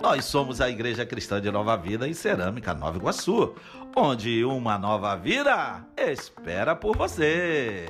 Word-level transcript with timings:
Nós 0.00 0.24
somos 0.24 0.60
a 0.60 0.70
Igreja 0.70 1.04
Cristã 1.04 1.40
de 1.40 1.50
Nova 1.50 1.76
Vida 1.76 2.06
em 2.08 2.14
Cerâmica 2.14 2.72
Nova 2.72 2.96
Iguaçu, 2.96 3.56
onde 3.96 4.44
uma 4.44 4.78
nova 4.78 5.16
vida 5.16 5.84
espera 5.96 6.76
por 6.76 6.96
você. 6.96 7.88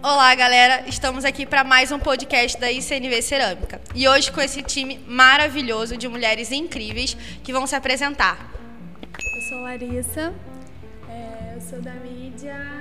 Olá, 0.00 0.32
galera! 0.36 0.88
Estamos 0.88 1.24
aqui 1.24 1.44
para 1.44 1.64
mais 1.64 1.90
um 1.90 1.98
podcast 1.98 2.60
da 2.60 2.70
ICNV 2.70 3.20
Cerâmica. 3.22 3.80
E 3.92 4.08
hoje 4.08 4.30
com 4.30 4.40
esse 4.40 4.62
time 4.62 5.00
maravilhoso 5.08 5.96
de 5.96 6.06
mulheres 6.06 6.52
incríveis 6.52 7.14
que 7.42 7.52
vão 7.52 7.66
se 7.66 7.74
apresentar. 7.74 8.52
Eu 9.02 9.42
sou 9.48 9.60
Larissa, 9.62 10.32
é, 11.08 11.54
eu 11.56 11.60
sou 11.60 11.80
da 11.80 11.94
mídia, 11.94 12.75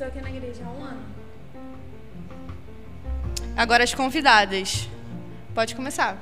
estou 0.00 0.08
aqui 0.08 0.20
na 0.22 0.30
igreja 0.30 0.64
há 0.64 0.70
um 0.70 0.82
ano. 0.82 1.04
Agora 3.54 3.84
as 3.84 3.92
convidadas. 3.92 4.88
Pode 5.54 5.74
começar. 5.74 6.18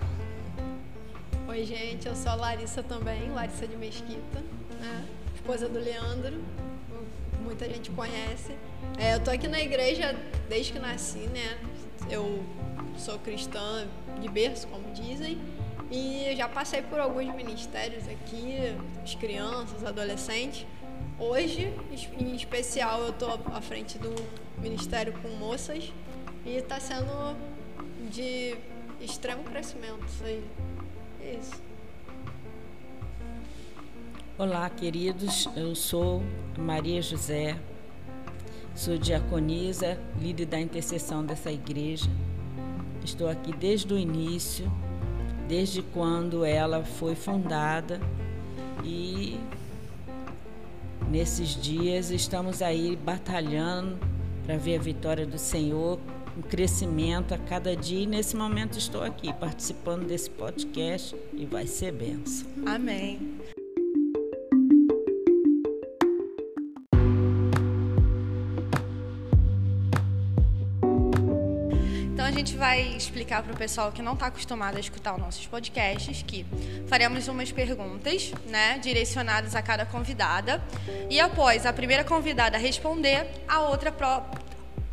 Oi, 1.47 1.65
gente, 1.65 2.09
eu 2.09 2.17
sou 2.17 2.33
a 2.33 2.35
Larissa 2.35 2.83
também, 2.83 3.31
Larissa 3.31 3.69
de 3.69 3.77
Mesquita, 3.77 4.43
né? 4.81 5.07
esposa 5.37 5.69
do 5.69 5.79
Leandro, 5.79 6.43
muita 7.41 7.69
gente 7.69 7.93
conhece. 7.93 8.53
É, 8.99 9.15
eu 9.15 9.21
tô 9.21 9.31
aqui 9.31 9.47
na 9.47 9.61
igreja 9.61 10.13
desde 10.49 10.73
que 10.73 10.81
nasci, 10.81 11.29
né? 11.29 11.57
Eu 12.11 12.45
sou 12.97 13.17
cristã 13.21 13.87
de 14.21 14.29
berço, 14.29 14.67
como 14.67 14.93
dizem, 14.93 15.41
e 15.89 16.35
já 16.37 16.49
passei 16.49 16.83
por 16.83 16.99
alguns 16.99 17.33
ministérios 17.33 18.09
aqui, 18.09 18.77
as 19.05 19.15
crianças, 19.15 19.85
adolescentes. 19.85 20.67
Hoje, 21.21 21.75
em 22.17 22.37
especial, 22.37 23.03
eu 23.03 23.13
tô 23.13 23.27
à 23.27 23.61
frente 23.61 23.99
do 23.99 24.15
ministério 24.57 25.13
com 25.15 25.29
moças 25.31 25.93
e 26.47 26.51
está 26.51 26.79
sendo 26.79 27.37
de 28.09 28.57
extremo 29.01 29.43
crescimento 29.43 30.07
isso 30.07 30.23
aí. 30.23 30.45
É 31.21 31.35
isso. 31.35 31.61
Olá, 34.39 34.71
queridos. 34.71 35.49
Eu 35.57 35.75
sou 35.75 36.23
Maria 36.57 37.03
José, 37.03 37.59
sou 38.77 38.97
diaconisa, 38.97 39.99
líder 40.21 40.47
da 40.47 40.61
intercessão 40.61 41.27
dessa 41.27 41.51
igreja. 41.51 42.09
Estou 43.05 43.29
aqui 43.29 43.53
desde 43.53 43.93
o 43.93 43.99
início, 43.99 44.71
desde 45.49 45.83
quando 45.83 46.45
ela 46.45 46.85
foi 46.85 47.17
fundada 47.17 48.01
e 48.85 49.41
nesses 51.11 51.51
dias 51.61 52.11
estamos 52.11 52.63
aí 52.63 52.97
batalhando 52.97 53.99
para 54.45 54.57
ver 54.57 54.79
a 54.79 54.83
vitória 54.83 55.27
do 55.27 55.39
Senhor 55.39 55.99
um 56.39 56.43
crescimento 56.43 57.35
a 57.35 57.39
cada 57.39 57.75
dia. 57.75 58.05
E 58.05 58.07
nesse 58.07 58.37
momento 58.37 58.79
estou 58.79 59.03
aqui 59.03 59.33
participando 59.33 60.07
desse 60.07 60.31
podcast 60.31 61.17
e 61.33 61.45
vai 61.45 61.67
ser 61.67 61.93
benção. 61.93 62.47
Amém. 62.65 63.39
Gente 72.49 72.57
vai 72.57 72.81
explicar 72.97 73.43
para 73.43 73.53
o 73.53 73.57
pessoal 73.57 73.93
que 73.93 74.01
não 74.01 74.15
está 74.15 74.29
acostumado 74.29 74.79
a 74.79 74.81
escutar 74.81 75.13
os 75.13 75.21
nossos 75.21 75.47
podcasts 75.47 76.23
que 76.23 76.47
faremos 76.87 77.29
umas 77.29 77.53
perguntas, 77.53 78.33
né, 78.47 78.79
direcionadas 78.79 79.55
a 79.55 79.61
cada 79.61 79.85
convidada 79.85 80.63
e 81.11 81.21
após 81.21 81.67
a 81.67 81.75
primeira 81.75 82.05
convidada 82.05 82.57
responder, 82.57 83.27
a 83.47 83.61
outra 83.61 83.95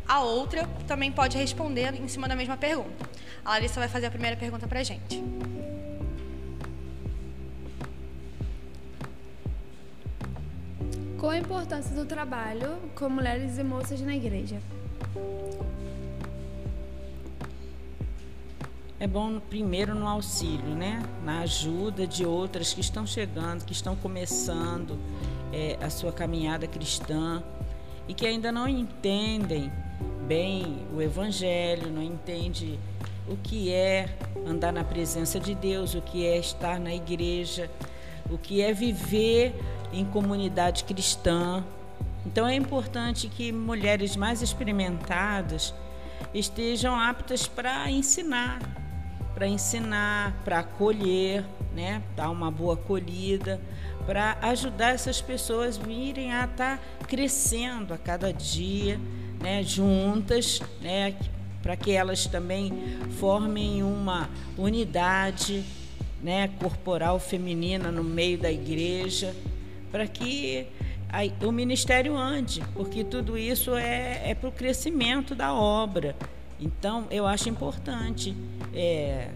a 0.06 0.20
outra 0.20 0.68
também 0.86 1.10
pode 1.10 1.38
responder 1.38 1.94
em 1.94 2.06
cima 2.08 2.28
da 2.28 2.36
mesma 2.36 2.58
pergunta. 2.58 3.08
A 3.42 3.52
Larissa 3.52 3.80
vai 3.80 3.88
fazer 3.88 4.06
a 4.06 4.10
primeira 4.10 4.36
pergunta 4.36 4.68
para 4.68 4.80
a 4.80 4.84
gente. 4.84 5.24
Qual 11.18 11.32
a 11.32 11.38
importância 11.38 11.94
do 11.94 12.04
trabalho 12.04 12.76
com 12.94 13.08
mulheres 13.08 13.56
e 13.56 13.64
moças 13.64 14.00
na 14.02 14.14
igreja? 14.14 14.60
É 18.98 19.06
bom 19.06 19.38
primeiro 19.38 19.94
no 19.94 20.08
auxílio, 20.08 20.74
né? 20.74 21.02
Na 21.22 21.40
ajuda 21.40 22.06
de 22.06 22.24
outras 22.24 22.72
que 22.72 22.80
estão 22.80 23.06
chegando, 23.06 23.62
que 23.62 23.72
estão 23.74 23.94
começando 23.94 24.98
é, 25.52 25.76
a 25.82 25.90
sua 25.90 26.10
caminhada 26.10 26.66
cristã 26.66 27.42
e 28.08 28.14
que 28.14 28.26
ainda 28.26 28.50
não 28.50 28.66
entendem 28.66 29.70
bem 30.26 30.86
o 30.94 31.02
Evangelho, 31.02 31.90
não 31.90 32.02
entende 32.02 32.78
o 33.28 33.36
que 33.36 33.70
é 33.70 34.08
andar 34.46 34.72
na 34.72 34.82
presença 34.82 35.38
de 35.38 35.54
Deus, 35.54 35.94
o 35.94 36.00
que 36.00 36.24
é 36.24 36.38
estar 36.38 36.80
na 36.80 36.94
igreja, 36.94 37.70
o 38.30 38.38
que 38.38 38.62
é 38.62 38.72
viver 38.72 39.54
em 39.92 40.06
comunidade 40.06 40.84
cristã. 40.84 41.62
Então 42.24 42.46
é 42.46 42.54
importante 42.54 43.28
que 43.28 43.52
mulheres 43.52 44.16
mais 44.16 44.40
experimentadas 44.40 45.74
estejam 46.32 46.98
aptas 46.98 47.46
para 47.46 47.90
ensinar, 47.90 48.85
para 49.36 49.46
ensinar, 49.46 50.34
para 50.46 50.60
acolher, 50.60 51.44
né, 51.74 52.02
dar 52.16 52.30
uma 52.30 52.50
boa 52.50 52.72
acolhida, 52.72 53.60
para 54.06 54.38
ajudar 54.40 54.94
essas 54.94 55.20
pessoas 55.20 55.76
a 55.76 55.82
virem 55.82 56.32
a 56.32 56.46
estar 56.46 56.78
tá 56.78 57.06
crescendo 57.06 57.92
a 57.92 57.98
cada 57.98 58.32
dia 58.32 58.98
né, 59.38 59.62
juntas, 59.62 60.62
né, 60.80 61.14
para 61.62 61.76
que 61.76 61.92
elas 61.92 62.24
também 62.24 62.72
formem 63.18 63.82
uma 63.82 64.30
unidade 64.56 65.62
né, 66.22 66.48
corporal 66.58 67.20
feminina 67.20 67.92
no 67.92 68.02
meio 68.02 68.38
da 68.38 68.50
igreja, 68.50 69.36
para 69.92 70.06
que 70.06 70.66
o 71.46 71.52
ministério 71.52 72.16
ande, 72.16 72.62
porque 72.72 73.04
tudo 73.04 73.36
isso 73.36 73.76
é, 73.76 74.30
é 74.30 74.34
para 74.34 74.48
o 74.48 74.52
crescimento 74.52 75.34
da 75.34 75.52
obra. 75.52 76.16
Então, 76.60 77.06
eu 77.10 77.26
acho 77.26 77.48
importante 77.48 78.34
é, 78.74 79.30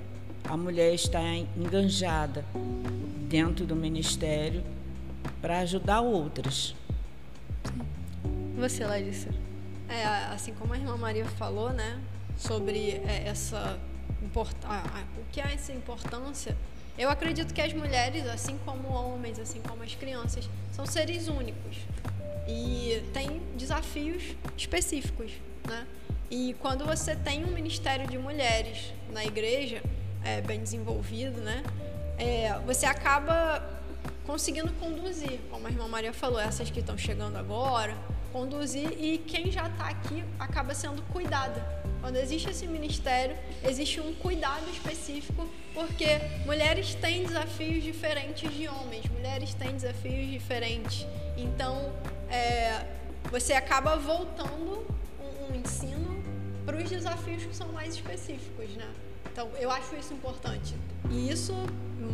a 0.45 0.57
mulher 0.57 0.95
estar 0.95 1.23
enganjada 1.57 2.45
dentro 3.29 3.67
do 3.67 3.77
ministério 3.77 4.65
para 5.41 5.61
ajudar 5.61 6.01
outras. 6.01 6.75
Você, 8.57 8.85
Larissa? 8.85 9.29
É, 9.89 10.05
assim 10.05 10.55
como 10.55 10.73
a 10.73 10.79
irmã 10.79 10.97
Maria 10.97 11.25
falou, 11.25 11.71
né, 11.73 12.01
sobre 12.37 13.01
é, 13.07 13.25
essa 13.27 13.79
o 14.23 15.33
que 15.33 15.41
é 15.41 15.55
essa 15.55 15.73
importância, 15.73 16.57
eu 16.99 17.09
acredito 17.09 17.55
que 17.55 17.61
as 17.61 17.73
mulheres, 17.73 18.27
assim 18.27 18.59
como 18.65 18.89
homens, 18.89 19.39
assim 19.39 19.61
como 19.61 19.83
as 19.83 19.95
crianças, 19.95 20.49
são 20.73 20.85
seres 20.85 21.29
únicos 21.29 21.79
e 22.47 23.03
têm 23.13 23.41
desafios 23.57 24.23
específicos, 24.57 25.33
né? 25.67 25.87
E 26.31 26.55
quando 26.61 26.87
você 26.87 27.17
tem 27.17 27.45
um 27.45 27.51
ministério 27.51 28.07
de 28.07 28.17
mulheres 28.17 28.93
na 29.13 29.25
igreja 29.25 29.83
é, 30.25 30.41
bem 30.41 30.63
desenvolvido, 30.63 31.41
né, 31.41 31.65
é, 32.17 32.57
você 32.65 32.87
acaba 32.87 33.69
conseguindo 34.25 34.73
conduzir, 34.75 35.41
como 35.51 35.67
a 35.67 35.71
irmã 35.71 35.89
Maria 35.89 36.13
falou, 36.13 36.39
essas 36.39 36.71
que 36.71 36.79
estão 36.79 36.97
chegando 36.97 37.37
agora, 37.37 37.97
conduzir 38.33 38.93
e 38.93 39.19
quem 39.19 39.51
já 39.51 39.67
está 39.67 39.89
aqui 39.89 40.23
acaba 40.39 40.73
sendo 40.73 41.03
cuidada. 41.13 41.67
Quando 42.01 42.17
existe 42.17 42.49
esse 42.49 42.67
ministério, 42.69 43.37
existe 43.65 44.01
um 44.01 44.15
cuidado 44.15 44.71
específico, 44.71 45.49
porque 45.75 46.21
mulheres 46.47 46.95
têm 46.95 47.25
desafios 47.25 47.83
diferentes 47.83 48.55
de 48.55 48.69
homens, 48.69 49.05
mulheres 49.09 49.53
têm 49.55 49.73
desafios 49.73 50.31
diferentes. 50.31 51.07
Então, 51.37 51.93
é, 52.31 52.87
você 53.31 53.53
acaba 53.53 53.97
voltando 53.97 54.87
um, 55.21 55.53
um 55.53 55.57
ensino 55.57 56.20
para 56.71 56.79
os 56.79 56.89
desafios 56.89 57.45
que 57.45 57.57
são 57.57 57.73
mais 57.73 57.97
específicos, 57.97 58.71
né? 58.77 58.89
Então, 59.33 59.51
eu 59.59 59.69
acho 59.73 59.97
isso 59.97 60.15
importante. 60.15 60.73
E 61.11 61.29
isso 61.29 61.53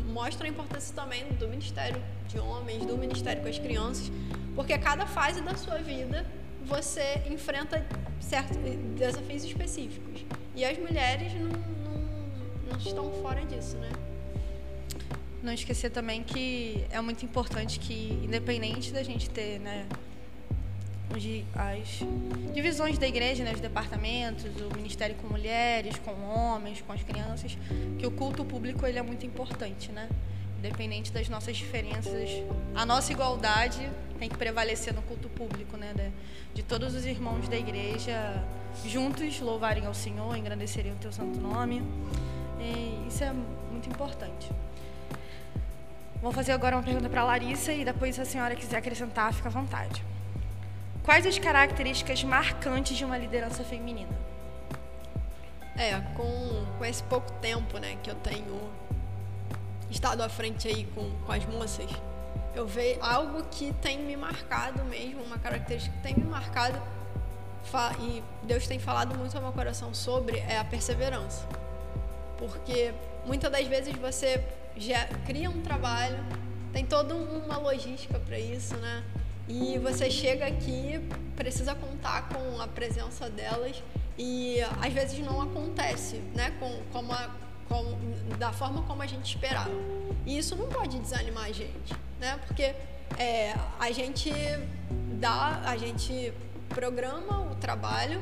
mostra 0.07 0.47
a 0.47 0.51
importância 0.51 0.95
também 0.95 1.25
do 1.35 1.47
ministério 1.47 2.03
de 2.27 2.39
homens, 2.39 2.87
do 2.87 2.97
ministério 2.97 3.43
com 3.43 3.49
as 3.49 3.59
crianças, 3.59 4.11
porque 4.55 4.79
cada 4.79 5.07
fase 5.07 5.43
da 5.43 5.55
sua 5.57 5.77
vida 5.77 6.25
você 6.65 7.23
enfrenta 7.29 7.87
certos 8.19 8.57
desafios 8.97 9.45
específicos. 9.45 10.25
E 10.55 10.65
as 10.65 10.79
mulheres 10.79 11.35
não, 11.35 11.51
não, 11.51 12.71
não 12.71 12.79
estão 12.79 13.13
fora 13.21 13.45
disso, 13.45 13.77
né? 13.77 13.91
Não 15.43 15.53
esquecer 15.53 15.91
também 15.91 16.23
que 16.23 16.83
é 16.91 17.01
muito 17.03 17.27
importante 17.27 17.79
que, 17.79 18.19
independente 18.25 18.91
da 18.91 19.03
gente 19.03 19.29
ter, 19.29 19.61
né, 19.61 19.87
as 21.55 22.53
divisões 22.53 22.99
da 22.99 23.07
igreja, 23.07 23.45
né, 23.45 23.53
os 23.53 23.61
departamentos, 23.61 24.45
o 24.61 24.77
ministério 24.77 25.15
com 25.17 25.29
mulheres, 25.29 25.99
com 25.99 26.13
homens, 26.29 26.83
com 26.83 26.93
as 26.93 27.03
crianças, 27.03 27.57
que 27.99 28.07
o 28.07 28.11
culto 28.11 28.45
público 28.45 28.87
ele 28.87 28.99
é 28.99 29.03
muito 29.03 29.25
importante, 29.25 29.91
né? 29.93 30.09
independente 30.59 31.13
das 31.13 31.29
nossas 31.29 31.57
diferenças, 31.57 32.31
a 32.75 32.85
nossa 32.85 33.13
igualdade 33.13 33.89
tem 34.19 34.29
que 34.29 34.37
prevalecer 34.37 34.95
no 34.95 35.03
culto 35.03 35.29
público, 35.29 35.77
né? 35.77 35.93
De, 35.95 36.11
de 36.55 36.63
todos 36.63 36.95
os 36.95 37.05
irmãos 37.05 37.49
da 37.49 37.57
igreja 37.57 38.43
juntos 38.85 39.39
louvarem 39.41 39.87
ao 39.87 39.95
Senhor, 39.95 40.35
engrandecerem 40.37 40.93
o 40.93 40.97
teu 40.97 41.13
santo 41.13 41.39
nome. 41.39 41.83
E 42.59 43.07
isso 43.07 43.23
é 43.23 43.33
muito 43.71 43.89
importante. 43.89 44.51
Vou 46.21 46.33
fazer 46.33 46.53
agora 46.53 46.77
uma 46.77 46.83
pergunta 46.83 47.09
para 47.09 47.23
Larissa 47.23 47.73
e 47.73 47.85
depois, 47.85 48.15
se 48.15 48.21
a 48.21 48.25
senhora 48.25 48.57
quiser 48.57 48.79
acrescentar, 48.79 49.33
fica 49.33 49.49
à 49.49 49.53
vontade. 49.53 50.03
Quais 51.07 51.25
as 51.25 51.39
características 51.39 52.25
marcantes 52.25 52.97
de 52.97 53.05
uma 53.05 53.17
liderança 53.17 53.63
feminina? 53.63 54.11
É, 55.79 56.01
com, 56.17 56.67
com 56.77 56.85
esse 56.85 57.01
pouco 57.05 57.31
tempo 57.35 57.79
né, 57.79 57.97
que 58.03 58.11
eu 58.11 58.17
tenho 58.17 58.61
estado 59.89 60.21
à 60.23 60.29
frente 60.29 60.67
aí 60.67 60.85
com, 60.97 61.09
com 61.25 61.31
as 61.31 61.47
moças, 61.47 61.89
eu 62.57 62.67
vejo 62.67 63.01
algo 63.01 63.45
que 63.53 63.73
tem 63.75 64.01
me 64.01 64.17
marcado 64.17 64.83
mesmo, 64.87 65.23
uma 65.23 65.39
característica 65.39 65.95
que 65.97 66.03
tem 66.03 66.17
me 66.17 66.29
marcado 66.29 66.83
e 68.01 68.23
Deus 68.43 68.67
tem 68.67 68.81
falado 68.81 69.17
muito 69.17 69.37
ao 69.37 69.43
meu 69.43 69.53
coração 69.53 69.95
sobre 69.95 70.39
é 70.39 70.59
a 70.59 70.65
perseverança. 70.65 71.47
Porque 72.37 72.93
muitas 73.25 73.53
das 73.53 73.67
vezes 73.69 73.95
você 73.95 74.43
já 74.77 75.07
cria 75.25 75.51
um 75.51 75.63
trabalho, 75.63 76.19
tem 76.73 76.85
toda 76.85 77.15
uma 77.15 77.59
logística 77.59 78.19
para 78.19 78.39
isso, 78.41 78.77
né? 78.79 79.05
E 79.49 79.79
você 79.79 80.11
chega 80.11 80.47
aqui, 80.47 81.01
precisa 81.37 81.75
contar 81.75 82.29
com 82.29 82.61
a 82.61 82.67
presença 82.67 83.31
delas 83.31 83.83
e 84.19 84.61
às 84.81 84.93
vezes 84.93 85.19
não 85.21 85.41
acontece, 85.41 86.17
né? 86.35 86.53
Com, 86.59 86.83
como 86.93 87.13
a, 87.13 87.31
com, 87.69 87.97
da 88.39 88.53
forma 88.53 88.83
como 88.83 89.03
a 89.03 89.07
gente 89.07 89.37
esperava. 89.37 89.71
E 90.25 90.37
isso 90.37 90.57
não 90.57 90.69
pode 90.69 90.99
desanimar 90.99 91.45
a 91.45 91.53
gente, 91.53 91.95
né? 92.19 92.41
Porque 92.47 92.75
é, 93.19 93.55
a 93.79 93.93
gente 93.93 94.33
dá, 95.21 95.63
a 95.65 95.77
gente 95.77 96.33
programa 96.69 97.51
o 97.51 97.55
trabalho, 97.55 98.21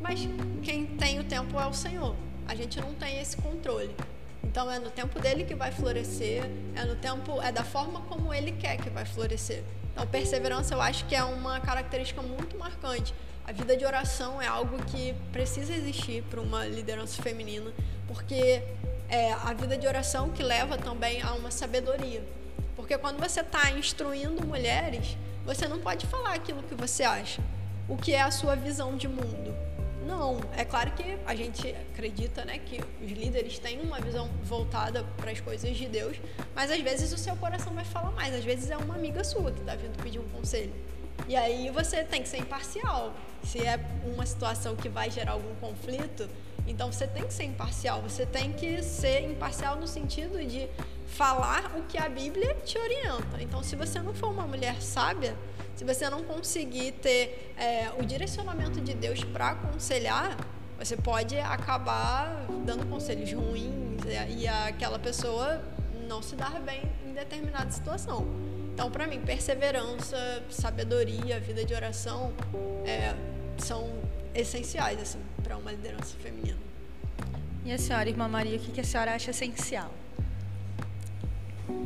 mas 0.00 0.28
quem 0.62 0.86
tem 0.86 1.20
o 1.20 1.24
tempo 1.24 1.58
é 1.58 1.66
o 1.66 1.72
Senhor. 1.72 2.16
A 2.48 2.54
gente 2.54 2.80
não 2.80 2.94
tem 2.94 3.20
esse 3.20 3.36
controle. 3.36 3.94
Então 4.42 4.70
é 4.70 4.78
no 4.78 4.90
tempo 4.90 5.18
dele 5.20 5.44
que 5.44 5.54
vai 5.54 5.72
florescer, 5.72 6.44
é 6.74 6.84
no 6.84 6.96
tempo, 6.96 7.40
é 7.40 7.50
da 7.50 7.64
forma 7.64 8.00
como 8.02 8.32
ele 8.32 8.52
quer 8.52 8.76
que 8.76 8.90
vai 8.90 9.04
florescer. 9.04 9.62
Então 9.94 10.06
perseverança 10.08 10.74
eu 10.74 10.82
acho 10.82 11.06
que 11.06 11.14
é 11.14 11.22
uma 11.22 11.60
característica 11.60 12.20
muito 12.20 12.58
marcante. 12.58 13.14
A 13.46 13.52
vida 13.52 13.76
de 13.76 13.84
oração 13.86 14.42
é 14.42 14.46
algo 14.46 14.76
que 14.86 15.14
precisa 15.32 15.72
existir 15.72 16.22
para 16.24 16.40
uma 16.40 16.66
liderança 16.66 17.22
feminina, 17.22 17.72
porque 18.08 18.62
é 19.08 19.32
a 19.32 19.52
vida 19.52 19.78
de 19.78 19.86
oração 19.86 20.30
que 20.30 20.42
leva 20.42 20.76
também 20.76 21.22
a 21.22 21.32
uma 21.34 21.50
sabedoria. 21.50 22.24
Porque 22.74 22.98
quando 22.98 23.20
você 23.20 23.40
está 23.40 23.70
instruindo 23.70 24.44
mulheres, 24.44 25.16
você 25.46 25.68
não 25.68 25.78
pode 25.78 26.06
falar 26.06 26.34
aquilo 26.34 26.62
que 26.64 26.74
você 26.74 27.04
acha, 27.04 27.40
o 27.88 27.96
que 27.96 28.12
é 28.12 28.22
a 28.22 28.30
sua 28.32 28.56
visão 28.56 28.96
de 28.96 29.06
mundo. 29.06 29.54
Não, 30.06 30.38
é 30.56 30.64
claro 30.64 30.90
que 30.92 31.16
a 31.26 31.34
gente 31.34 31.74
acredita 31.92 32.44
né, 32.44 32.58
que 32.58 32.80
os 33.02 33.10
líderes 33.10 33.58
têm 33.58 33.80
uma 33.80 34.00
visão 34.00 34.28
voltada 34.42 35.02
para 35.16 35.30
as 35.30 35.40
coisas 35.40 35.76
de 35.76 35.86
Deus, 35.86 36.16
mas 36.54 36.70
às 36.70 36.80
vezes 36.80 37.12
o 37.12 37.18
seu 37.18 37.34
coração 37.36 37.72
vai 37.72 37.84
falar 37.84 38.10
mais, 38.12 38.34
às 38.34 38.44
vezes 38.44 38.70
é 38.70 38.76
uma 38.76 38.94
amiga 38.94 39.24
sua 39.24 39.50
que 39.50 39.60
está 39.60 39.74
vindo 39.74 40.00
pedir 40.02 40.18
um 40.18 40.28
conselho. 40.28 40.72
E 41.26 41.36
aí 41.36 41.70
você 41.70 42.04
tem 42.04 42.22
que 42.22 42.28
ser 42.28 42.38
imparcial. 42.38 43.14
Se 43.42 43.58
é 43.58 43.78
uma 44.04 44.26
situação 44.26 44.76
que 44.76 44.88
vai 44.88 45.10
gerar 45.10 45.32
algum 45.32 45.54
conflito, 45.56 46.28
então 46.66 46.90
você 46.90 47.06
tem 47.06 47.24
que 47.24 47.32
ser 47.32 47.44
imparcial. 47.44 48.02
Você 48.02 48.26
tem 48.26 48.52
que 48.52 48.82
ser 48.82 49.30
imparcial 49.30 49.76
no 49.76 49.86
sentido 49.86 50.44
de 50.44 50.68
falar 51.14 51.72
o 51.76 51.82
que 51.82 51.96
a 51.96 52.08
Bíblia 52.08 52.54
te 52.64 52.76
orienta. 52.76 53.40
Então, 53.40 53.62
se 53.62 53.76
você 53.76 54.00
não 54.00 54.12
for 54.12 54.30
uma 54.30 54.46
mulher 54.46 54.82
sábia, 54.82 55.36
se 55.76 55.84
você 55.84 56.10
não 56.10 56.24
conseguir 56.24 56.92
ter 56.92 57.54
é, 57.56 57.90
o 57.98 58.04
direcionamento 58.04 58.80
de 58.80 58.94
Deus 58.94 59.22
para 59.22 59.50
aconselhar, 59.50 60.36
você 60.78 60.96
pode 60.96 61.38
acabar 61.38 62.46
dando 62.64 62.84
conselhos 62.86 63.32
ruins 63.32 64.02
e 64.36 64.46
aquela 64.46 64.98
pessoa 64.98 65.62
não 66.08 66.20
se 66.20 66.34
dar 66.34 66.60
bem 66.60 66.82
em 67.06 67.12
determinada 67.12 67.70
situação. 67.70 68.26
Então, 68.72 68.90
para 68.90 69.06
mim, 69.06 69.20
perseverança, 69.20 70.42
sabedoria, 70.50 71.38
vida 71.38 71.64
de 71.64 71.72
oração 71.74 72.32
é, 72.84 73.14
são 73.56 73.88
essenciais 74.34 75.00
assim 75.00 75.20
para 75.44 75.56
uma 75.56 75.70
liderança 75.70 76.16
feminina. 76.20 76.58
E 77.64 77.72
a 77.72 77.78
senhora, 77.78 78.08
irmã 78.08 78.28
Maria, 78.28 78.56
o 78.56 78.60
que 78.60 78.80
a 78.80 78.84
senhora 78.84 79.14
acha 79.14 79.30
essencial? 79.30 79.92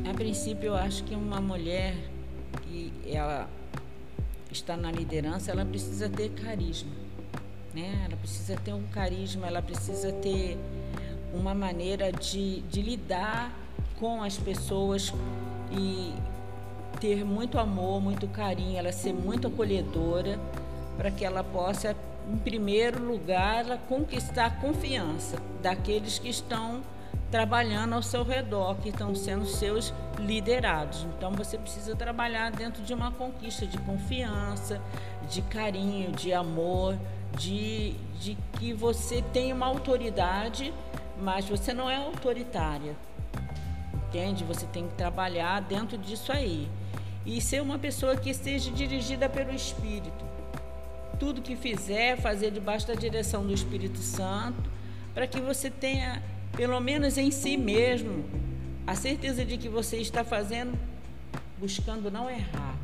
A 0.09 0.13
princípio, 0.13 0.67
eu 0.67 0.75
acho 0.75 1.03
que 1.03 1.15
uma 1.15 1.39
mulher 1.39 1.95
que 2.63 2.91
ela 3.05 3.49
está 4.51 4.75
na 4.75 4.91
liderança, 4.91 5.51
ela 5.51 5.65
precisa 5.65 6.09
ter 6.09 6.29
carisma, 6.31 6.91
né? 7.73 8.03
Ela 8.05 8.17
precisa 8.17 8.55
ter 8.57 8.73
um 8.73 8.83
carisma, 8.87 9.47
ela 9.47 9.61
precisa 9.61 10.11
ter 10.11 10.57
uma 11.33 11.53
maneira 11.53 12.11
de, 12.11 12.61
de 12.61 12.81
lidar 12.81 13.53
com 13.99 14.23
as 14.23 14.37
pessoas 14.37 15.13
e 15.71 16.13
ter 16.99 17.23
muito 17.23 17.57
amor, 17.57 18.01
muito 18.01 18.27
carinho, 18.27 18.77
ela 18.77 18.91
ser 18.91 19.13
muito 19.13 19.47
acolhedora 19.47 20.39
para 20.97 21.11
que 21.11 21.23
ela 21.23 21.43
possa, 21.43 21.95
em 22.29 22.37
primeiro 22.37 23.03
lugar, 23.05 23.65
conquistar 23.87 24.45
a 24.47 24.49
confiança 24.49 25.37
daqueles 25.61 26.19
que 26.19 26.29
estão 26.29 26.81
trabalhando 27.31 27.93
ao 27.93 28.01
seu 28.01 28.23
redor, 28.23 28.75
que 28.75 28.89
estão 28.89 29.13
sendo 29.13 29.45
seus 29.45 29.93
liderados. 30.17 31.05
Então 31.15 31.31
você 31.31 31.57
precisa 31.57 31.95
trabalhar 31.95 32.51
dentro 32.51 32.81
de 32.83 32.93
uma 32.93 33.11
conquista 33.11 33.65
de 33.65 33.77
confiança, 33.79 34.81
de 35.29 35.41
carinho, 35.43 36.11
de 36.11 36.33
amor, 36.33 36.97
de, 37.37 37.93
de 38.19 38.37
que 38.53 38.73
você 38.73 39.21
tem 39.33 39.53
uma 39.53 39.67
autoridade, 39.67 40.73
mas 41.21 41.47
você 41.47 41.73
não 41.73 41.89
é 41.89 41.97
autoritária. 41.97 42.95
Entende? 44.07 44.43
Você 44.43 44.65
tem 44.65 44.87
que 44.87 44.95
trabalhar 44.95 45.61
dentro 45.61 45.97
disso 45.97 46.31
aí. 46.31 46.67
E 47.25 47.39
ser 47.39 47.61
uma 47.61 47.77
pessoa 47.77 48.15
que 48.15 48.31
esteja 48.31 48.71
dirigida 48.71 49.29
pelo 49.29 49.53
Espírito. 49.53 50.25
Tudo 51.19 51.41
que 51.41 51.55
fizer, 51.55 52.17
fazer 52.17 52.49
debaixo 52.49 52.87
da 52.87 52.95
direção 52.95 53.45
do 53.45 53.53
Espírito 53.53 53.99
Santo, 53.99 54.63
para 55.13 55.27
que 55.27 55.39
você 55.39 55.69
tenha 55.69 56.23
pelo 56.59 56.81
menos 56.81 57.17
em 57.17 57.31
si 57.31 57.55
mesmo, 57.55 58.25
a 58.85 58.93
certeza 58.93 59.45
de 59.45 59.55
que 59.55 59.69
você 59.69 59.95
está 59.95 60.25
fazendo, 60.25 60.77
buscando 61.57 62.11
não 62.11 62.29
errar, 62.29 62.75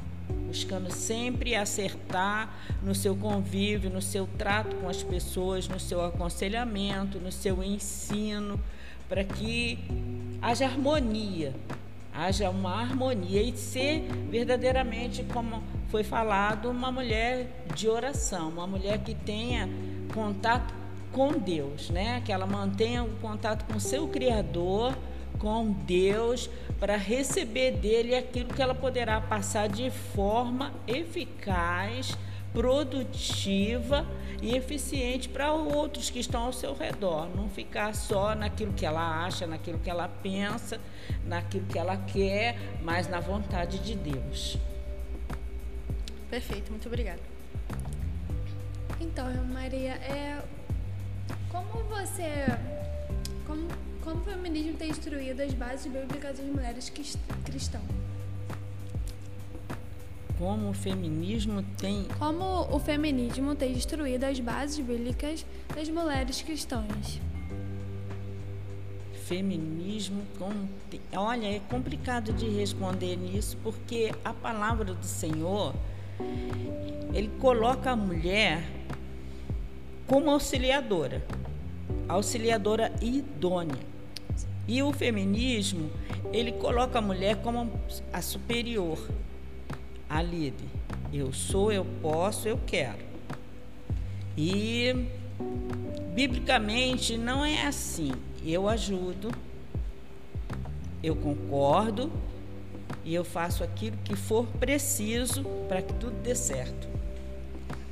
buscando 0.47 0.89
sempre 0.89 1.55
acertar 1.55 2.55
no 2.81 2.95
seu 2.95 3.17
convívio, 3.17 3.89
no 3.89 4.01
seu 4.01 4.29
trato 4.37 4.73
com 4.77 4.87
as 4.87 5.03
pessoas, 5.03 5.67
no 5.67 5.77
seu 5.77 6.01
aconselhamento, 6.05 7.19
no 7.19 7.33
seu 7.33 7.61
ensino, 7.61 8.57
para 9.09 9.25
que 9.25 9.77
haja 10.41 10.67
harmonia, 10.67 11.53
haja 12.13 12.49
uma 12.49 12.79
harmonia 12.79 13.41
e 13.41 13.57
ser 13.57 14.03
verdadeiramente, 14.31 15.21
como 15.33 15.61
foi 15.89 16.05
falado, 16.05 16.69
uma 16.69 16.93
mulher 16.93 17.65
de 17.75 17.89
oração, 17.89 18.51
uma 18.51 18.65
mulher 18.65 18.99
que 18.99 19.13
tenha 19.13 19.67
contato 20.13 20.84
com 21.15 21.31
Deus, 21.31 21.89
né? 21.89 22.21
Que 22.25 22.33
ela 22.33 22.45
mantenha 22.45 23.01
o 23.01 23.09
contato 23.21 23.63
com 23.71 23.79
seu 23.79 24.05
Criador, 24.09 24.93
com 25.39 25.71
Deus, 25.71 26.49
para 26.77 26.97
receber 26.97 27.71
dele 27.71 28.13
aquilo 28.13 28.53
que 28.53 28.61
ela 28.61 28.75
poderá 28.75 29.21
passar 29.21 29.69
de 29.69 29.89
forma 29.89 30.73
eficaz, 30.85 32.17
produtiva 32.51 34.05
e 34.41 34.57
eficiente 34.57 35.29
para 35.29 35.53
outros 35.53 36.09
que 36.09 36.19
estão 36.19 36.47
ao 36.47 36.53
seu 36.53 36.75
redor. 36.75 37.29
Não 37.33 37.49
ficar 37.49 37.95
só 37.95 38.35
naquilo 38.35 38.73
que 38.73 38.85
ela 38.85 39.23
acha, 39.25 39.47
naquilo 39.47 39.79
que 39.79 39.89
ela 39.89 40.09
pensa, 40.09 40.81
naquilo 41.23 41.65
que 41.67 41.79
ela 41.79 41.95
quer, 41.95 42.57
mas 42.83 43.07
na 43.07 43.21
vontade 43.21 43.79
de 43.79 43.95
Deus. 43.95 44.57
Perfeito, 46.29 46.71
muito 46.71 46.87
obrigada. 46.87 47.21
Então, 48.99 49.27
Maria, 49.45 49.91
é, 49.91 50.41
como 51.55 51.83
você. 51.85 52.45
Como, 53.47 53.67
como 54.03 54.21
o 54.21 54.23
feminismo 54.23 54.73
tem 54.73 54.89
instruído 54.89 55.41
as 55.41 55.53
bases 55.53 55.91
bíblicas 55.91 56.37
das 56.37 56.45
mulheres 56.45 56.89
cristãs? 56.89 57.83
Como 60.37 60.69
o 60.69 60.73
feminismo 60.73 61.63
tem. 61.77 62.07
Como 62.19 62.75
o 62.75 62.79
feminismo 62.79 63.55
tem 63.55 63.71
instruído 63.71 64.25
as 64.25 64.39
bases 64.39 64.79
bíblicas 64.85 65.45
das 65.73 65.87
mulheres 65.87 66.41
cristãs? 66.41 67.21
Feminismo. 69.25 70.23
Com... 70.37 70.51
Olha, 71.17 71.55
é 71.55 71.59
complicado 71.69 72.33
de 72.33 72.49
responder 72.49 73.15
nisso, 73.15 73.57
porque 73.63 74.13
a 74.25 74.33
palavra 74.33 74.93
do 74.93 75.05
Senhor. 75.05 75.73
Ele 77.13 77.29
coloca 77.39 77.91
a 77.91 77.95
mulher 77.95 78.61
como 80.07 80.29
auxiliadora 80.31 81.23
auxiliadora 82.07 82.91
idônea. 83.01 83.79
E 84.67 84.81
o 84.81 84.91
feminismo, 84.91 85.89
ele 86.33 86.51
coloca 86.53 86.99
a 86.99 87.01
mulher 87.01 87.37
como 87.37 87.71
a 88.11 88.21
superior, 88.21 88.99
a 90.09 90.21
líder. 90.21 90.67
Eu 91.13 91.31
sou, 91.31 91.71
eu 91.71 91.85
posso, 92.01 92.47
eu 92.47 92.59
quero. 92.65 93.05
E 94.37 95.07
biblicamente 96.13 97.17
não 97.17 97.45
é 97.45 97.65
assim. 97.67 98.11
Eu 98.43 98.67
ajudo, 98.67 99.31
eu 101.01 101.15
concordo 101.15 102.11
e 103.03 103.13
eu 103.13 103.23
faço 103.23 103.63
aquilo 103.63 103.97
que 104.03 104.15
for 104.15 104.45
preciso 104.59 105.43
para 105.67 105.81
que 105.81 105.93
tudo 105.93 106.15
dê 106.21 106.35
certo. 106.35 106.94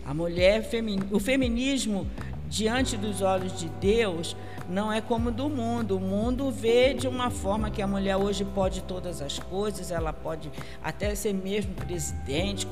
A 0.06 0.14
mulher, 0.14 0.68
o 1.12 1.20
feminismo 1.20 2.08
diante 2.50 2.98
dos 2.98 3.22
olhos 3.22 3.58
de 3.58 3.70
Deus 3.70 4.36
não 4.70 4.92
é 4.92 5.02
como 5.02 5.32
do 5.32 5.50
mundo. 5.50 5.98
O 5.98 6.00
mundo 6.00 6.52
vê 6.52 6.94
de 6.94 7.08
uma 7.08 7.30
forma 7.30 7.72
que 7.72 7.82
a 7.82 7.88
mulher 7.88 8.18
hoje 8.18 8.46
pode 8.46 8.82
todas 8.84 9.22
as 9.22 9.40
coisas, 9.40 9.92
ela 9.92 10.14
pode 10.14 10.52
até 10.84 11.14
ser 11.16 11.34
mesmo 11.34 11.74
presidente, 11.74 12.68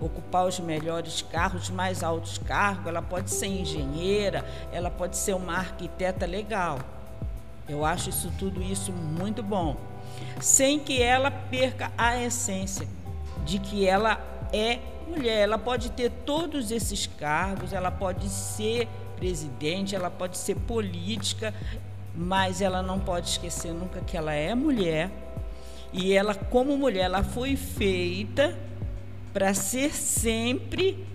ocupar 0.00 0.46
os 0.46 0.58
melhores 0.58 1.22
carros, 1.22 1.64
os 1.64 1.70
mais 1.70 2.02
altos 2.02 2.38
cargos, 2.38 2.86
ela 2.86 3.02
pode 3.02 3.30
ser 3.30 3.46
engenheira, 3.46 4.44
ela 4.72 4.90
pode 4.90 5.16
ser 5.16 5.34
uma 5.34 5.54
arquiteta 5.54 6.26
legal. 6.26 6.78
Eu 7.68 7.84
acho 7.84 8.10
isso 8.10 8.32
tudo 8.38 8.62
isso 8.62 8.92
muito 8.92 9.42
bom, 9.42 9.76
sem 10.40 10.78
que 10.78 11.00
ela 11.00 11.30
perca 11.30 11.92
a 11.96 12.20
essência 12.20 12.86
de 13.44 13.58
que 13.58 13.86
ela 13.86 14.20
é 14.52 14.78
mulher. 15.02 15.40
Ela 15.40 15.58
pode 15.58 15.90
ter 15.90 16.10
todos 16.24 16.70
esses 16.70 17.06
cargos, 17.06 17.72
ela 17.72 17.90
pode 17.90 18.28
ser 18.28 18.88
presidente, 19.16 19.94
ela 19.94 20.10
pode 20.10 20.36
ser 20.36 20.56
política, 20.56 21.54
mas 22.14 22.60
ela 22.60 22.82
não 22.82 22.98
pode 22.98 23.28
esquecer 23.28 23.72
nunca 23.72 24.00
que 24.00 24.16
ela 24.16 24.32
é 24.32 24.54
mulher. 24.54 25.10
E 25.92 26.12
ela, 26.12 26.34
como 26.34 26.76
mulher, 26.76 27.04
ela 27.04 27.22
foi 27.22 27.54
feita 27.56 28.56
para 29.32 29.54
ser 29.54 29.94
sempre 29.94 31.06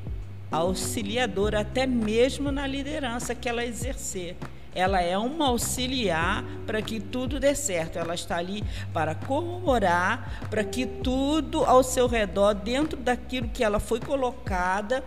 auxiliadora, 0.51 1.61
até 1.61 1.85
mesmo 1.85 2.51
na 2.51 2.65
liderança 2.65 3.35
que 3.35 3.49
ela 3.49 3.65
exercer. 3.65 4.35
Ela 4.77 5.01
é 5.01 5.17
uma 5.17 5.47
auxiliar 5.47 6.43
para 6.67 6.83
que 6.83 6.99
tudo 6.99 7.39
dê 7.39 7.55
certo. 7.55 7.97
Ela 7.97 8.13
está 8.13 8.37
ali 8.37 8.63
para 8.93 9.15
corroborar, 9.15 10.47
para 10.51 10.63
que 10.63 10.85
tudo 10.85 11.63
ao 11.63 11.81
seu 11.81 12.05
redor, 12.05 12.53
dentro 12.53 12.95
daquilo 12.95 13.49
que 13.49 13.63
ela 13.63 13.79
foi 13.79 13.99
colocada, 13.99 15.03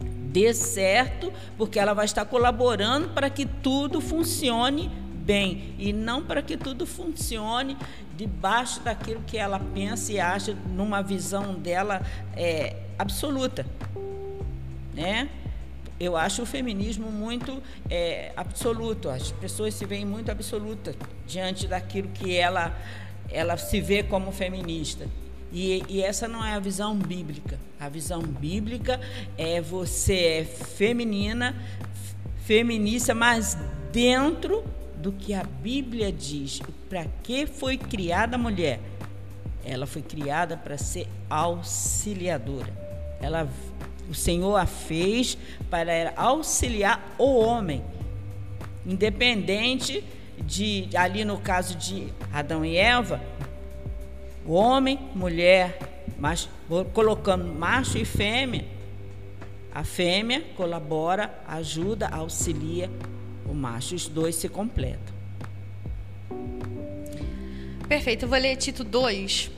dê 0.00 0.54
certo, 0.54 1.30
porque 1.58 1.78
ela 1.78 1.92
vai 1.92 2.06
estar 2.06 2.24
colaborando 2.24 3.10
para 3.10 3.28
que 3.28 3.44
tudo 3.44 4.00
funcione 4.00 4.88
bem 4.88 5.74
e 5.78 5.92
não 5.92 6.22
para 6.24 6.40
que 6.40 6.56
tudo 6.56 6.86
funcione 6.86 7.76
debaixo 8.16 8.80
daquilo 8.80 9.20
que 9.26 9.36
ela 9.36 9.60
pensa 9.74 10.10
e 10.10 10.18
acha 10.18 10.56
numa 10.70 11.02
visão 11.02 11.52
dela 11.52 12.00
é, 12.34 12.76
absoluta, 12.98 13.66
né? 14.94 15.28
Eu 15.98 16.16
acho 16.16 16.42
o 16.42 16.46
feminismo 16.46 17.10
muito 17.10 17.62
é, 17.88 18.32
absoluto. 18.36 19.08
As 19.08 19.32
pessoas 19.32 19.74
se 19.74 19.84
veem 19.86 20.04
muito 20.04 20.30
absolutas 20.30 20.94
diante 21.26 21.66
daquilo 21.66 22.08
que 22.08 22.36
ela 22.36 22.76
ela 23.30 23.56
se 23.56 23.80
vê 23.80 24.02
como 24.02 24.30
feminista. 24.30 25.08
E, 25.52 25.82
e, 25.88 26.02
essa 26.02 26.28
não 26.28 26.44
é 26.44 26.54
a 26.54 26.58
visão 26.58 26.96
bíblica. 26.96 27.58
A 27.78 27.88
visão 27.88 28.22
bíblica 28.22 29.00
é 29.38 29.60
você 29.60 30.40
é 30.40 30.44
feminina, 30.44 31.56
feminista, 32.44 33.14
mas 33.14 33.56
dentro 33.92 34.64
do 34.98 35.12
que 35.12 35.32
a 35.34 35.44
Bíblia 35.44 36.12
diz. 36.12 36.60
Para 36.88 37.06
que 37.22 37.46
foi 37.46 37.78
criada 37.78 38.36
a 38.36 38.38
mulher? 38.38 38.80
Ela 39.64 39.86
foi 39.86 40.02
criada 40.02 40.56
para 40.56 40.76
ser 40.76 41.08
auxiliadora. 41.28 42.72
Ela, 43.20 43.48
o 44.08 44.14
Senhor 44.14 44.56
a 44.56 44.66
fez 44.66 45.36
para 45.70 46.12
auxiliar 46.16 47.14
o 47.18 47.38
homem, 47.38 47.82
independente 48.84 50.04
de 50.40 50.88
ali 50.96 51.24
no 51.24 51.38
caso 51.38 51.74
de 51.76 52.08
Adão 52.32 52.64
e 52.64 52.76
Eva, 52.76 53.20
homem, 54.46 54.98
mulher, 55.14 55.78
mas 56.18 56.48
colocando 56.92 57.44
macho 57.52 57.98
e 57.98 58.04
fêmea, 58.04 58.64
a 59.74 59.84
fêmea 59.84 60.42
colabora, 60.56 61.38
ajuda, 61.46 62.08
auxilia 62.08 62.90
o 63.44 63.54
macho, 63.54 63.94
os 63.94 64.08
dois 64.08 64.34
se 64.34 64.48
completam. 64.48 65.14
Perfeito, 67.88 68.24
eu 68.24 68.28
vou 68.28 68.38
ler 68.38 68.56
Tito 68.56 68.82
2 68.82 69.50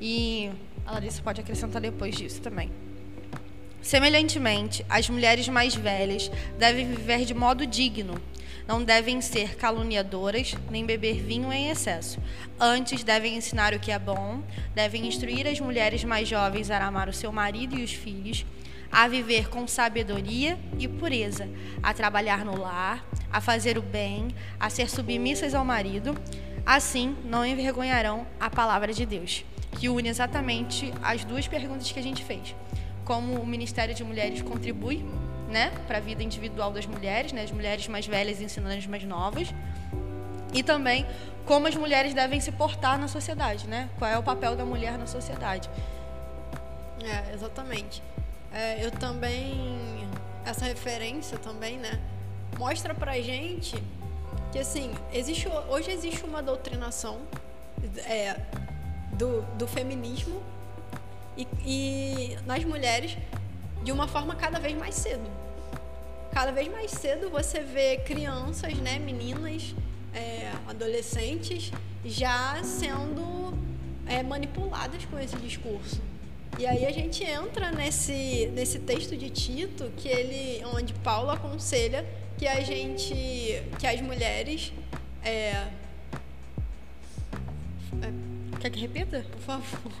e 0.00 0.50
a 0.84 0.92
Larissa 0.92 1.22
pode 1.22 1.40
acrescentar 1.40 1.80
depois 1.80 2.16
disso 2.16 2.40
também. 2.40 2.70
Semelhantemente, 3.88 4.84
as 4.86 5.08
mulheres 5.08 5.48
mais 5.48 5.74
velhas 5.74 6.30
devem 6.58 6.86
viver 6.86 7.24
de 7.24 7.32
modo 7.32 7.66
digno, 7.66 8.20
não 8.66 8.84
devem 8.84 9.18
ser 9.22 9.56
caluniadoras, 9.56 10.54
nem 10.70 10.84
beber 10.84 11.22
vinho 11.22 11.50
em 11.50 11.70
excesso. 11.70 12.20
Antes, 12.60 13.02
devem 13.02 13.34
ensinar 13.34 13.72
o 13.72 13.80
que 13.80 13.90
é 13.90 13.98
bom, 13.98 14.42
devem 14.74 15.06
instruir 15.06 15.46
as 15.46 15.58
mulheres 15.58 16.04
mais 16.04 16.28
jovens 16.28 16.70
a 16.70 16.84
amar 16.84 17.08
o 17.08 17.14
seu 17.14 17.32
marido 17.32 17.78
e 17.78 17.82
os 17.82 17.94
filhos, 17.94 18.44
a 18.92 19.08
viver 19.08 19.48
com 19.48 19.66
sabedoria 19.66 20.58
e 20.78 20.86
pureza, 20.86 21.48
a 21.82 21.94
trabalhar 21.94 22.44
no 22.44 22.60
lar, 22.60 23.02
a 23.32 23.40
fazer 23.40 23.78
o 23.78 23.82
bem, 23.82 24.28
a 24.60 24.68
ser 24.68 24.90
submissas 24.90 25.54
ao 25.54 25.64
marido. 25.64 26.14
Assim, 26.66 27.16
não 27.24 27.42
envergonharão 27.42 28.26
a 28.38 28.50
palavra 28.50 28.92
de 28.92 29.06
Deus, 29.06 29.46
que 29.80 29.88
une 29.88 30.10
exatamente 30.10 30.92
as 31.02 31.24
duas 31.24 31.48
perguntas 31.48 31.90
que 31.90 31.98
a 31.98 32.02
gente 32.02 32.22
fez. 32.22 32.54
Como 33.08 33.40
o 33.40 33.46
Ministério 33.46 33.94
de 33.94 34.04
Mulheres 34.04 34.42
contribui 34.42 35.02
né, 35.48 35.72
para 35.86 35.96
a 35.96 36.00
vida 36.00 36.22
individual 36.22 36.70
das 36.70 36.84
mulheres, 36.84 37.32
né, 37.32 37.42
as 37.42 37.50
mulheres 37.50 37.88
mais 37.88 38.06
velhas 38.06 38.38
ensinando 38.38 38.76
as 38.76 38.86
mais 38.86 39.02
novas, 39.02 39.48
e 40.52 40.62
também 40.62 41.06
como 41.46 41.66
as 41.66 41.74
mulheres 41.74 42.12
devem 42.12 42.38
se 42.38 42.52
portar 42.52 42.98
na 42.98 43.08
sociedade, 43.08 43.66
né? 43.66 43.88
Qual 43.98 44.10
é 44.10 44.18
o 44.18 44.22
papel 44.22 44.54
da 44.54 44.64
mulher 44.66 44.98
na 44.98 45.06
sociedade? 45.06 45.70
É, 47.02 47.32
exatamente. 47.32 48.02
É, 48.52 48.84
eu 48.84 48.90
também 48.90 50.06
essa 50.44 50.66
referência 50.66 51.38
também, 51.38 51.78
né, 51.78 51.98
mostra 52.58 52.94
pra 52.94 53.18
gente 53.22 53.82
que 54.52 54.58
assim 54.58 54.92
existe 55.14 55.48
hoje 55.70 55.90
existe 55.90 56.24
uma 56.24 56.42
doutrinação 56.42 57.20
é, 58.04 58.36
do, 59.14 59.40
do 59.56 59.66
feminismo 59.66 60.42
e, 61.38 61.46
e 61.64 62.38
nas 62.44 62.64
mulheres 62.64 63.16
de 63.82 63.92
uma 63.92 64.08
forma 64.08 64.34
cada 64.34 64.58
vez 64.58 64.76
mais 64.76 64.94
cedo. 64.94 65.30
Cada 66.32 66.52
vez 66.52 66.68
mais 66.68 66.90
cedo 66.90 67.30
você 67.30 67.60
vê 67.60 67.98
crianças, 67.98 68.74
né, 68.74 68.98
meninas, 68.98 69.74
é, 70.12 70.52
adolescentes, 70.66 71.70
já 72.04 72.62
sendo 72.62 73.56
é, 74.06 74.22
manipuladas 74.22 75.04
com 75.06 75.18
esse 75.18 75.36
discurso. 75.36 76.00
E 76.58 76.66
aí 76.66 76.84
a 76.84 76.92
gente 76.92 77.22
entra 77.22 77.70
nesse, 77.70 78.50
nesse 78.52 78.80
texto 78.80 79.16
de 79.16 79.30
Tito, 79.30 79.92
que 79.96 80.08
ele, 80.08 80.64
onde 80.74 80.92
Paulo 80.94 81.30
aconselha 81.30 82.04
que 82.36 82.46
a 82.46 82.60
gente, 82.60 83.14
que 83.78 83.86
as 83.86 84.00
mulheres 84.00 84.72
é, 85.24 85.66
é 88.02 88.12
Quer 88.60 88.70
que 88.70 88.80
repita? 88.80 89.24
Por 89.30 89.40
favor. 89.40 89.92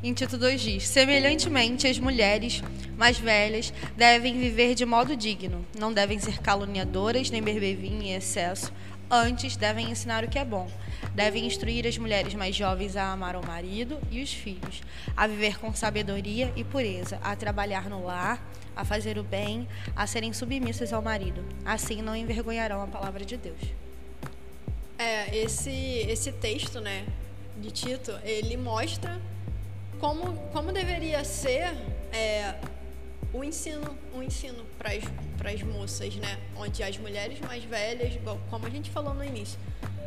Em 0.00 0.14
Tito 0.14 0.38
2 0.38 0.60
diz: 0.60 0.86
Semelhantemente, 0.86 1.88
as 1.88 1.98
mulheres 1.98 2.62
mais 2.96 3.18
velhas 3.18 3.72
devem 3.96 4.38
viver 4.38 4.76
de 4.76 4.86
modo 4.86 5.16
digno, 5.16 5.66
não 5.76 5.92
devem 5.92 6.20
ser 6.20 6.38
caluniadoras 6.38 7.30
nem 7.30 7.42
beber 7.42 7.74
vinho 7.74 8.02
em 8.02 8.14
excesso. 8.14 8.72
Antes, 9.10 9.56
devem 9.56 9.90
ensinar 9.90 10.22
o 10.22 10.28
que 10.28 10.38
é 10.38 10.44
bom. 10.44 10.70
Devem 11.14 11.46
instruir 11.46 11.84
as 11.84 11.98
mulheres 11.98 12.32
mais 12.34 12.54
jovens 12.54 12.94
a 12.94 13.10
amar 13.10 13.34
o 13.34 13.44
marido 13.44 13.98
e 14.10 14.22
os 14.22 14.32
filhos, 14.32 14.82
a 15.16 15.26
viver 15.26 15.58
com 15.58 15.74
sabedoria 15.74 16.52
e 16.54 16.62
pureza, 16.62 17.18
a 17.20 17.34
trabalhar 17.34 17.90
no 17.90 18.04
lar, 18.04 18.40
a 18.76 18.84
fazer 18.84 19.18
o 19.18 19.24
bem, 19.24 19.66
a 19.96 20.06
serem 20.06 20.32
submissas 20.32 20.92
ao 20.92 21.02
marido. 21.02 21.44
Assim 21.64 22.02
não 22.02 22.14
envergonharão 22.14 22.82
a 22.82 22.86
palavra 22.86 23.24
de 23.24 23.36
Deus. 23.36 23.60
É, 24.96 25.36
esse, 25.36 25.70
esse 25.70 26.30
texto, 26.30 26.80
né, 26.80 27.04
de 27.60 27.70
Tito, 27.70 28.12
ele 28.22 28.56
mostra 28.56 29.18
como, 30.00 30.34
como 30.52 30.72
deveria 30.72 31.24
ser 31.24 31.74
é, 32.12 32.54
o 33.32 33.44
ensino, 33.44 33.96
o 34.14 34.22
ensino 34.22 34.64
para 34.78 35.50
as 35.50 35.62
moças, 35.62 36.14
né? 36.16 36.38
Onde 36.56 36.82
as 36.82 36.96
mulheres 36.98 37.38
mais 37.40 37.62
velhas, 37.64 38.14
como 38.50 38.66
a 38.66 38.70
gente 38.70 38.90
falou 38.90 39.14
no 39.14 39.24
início, 39.24 39.58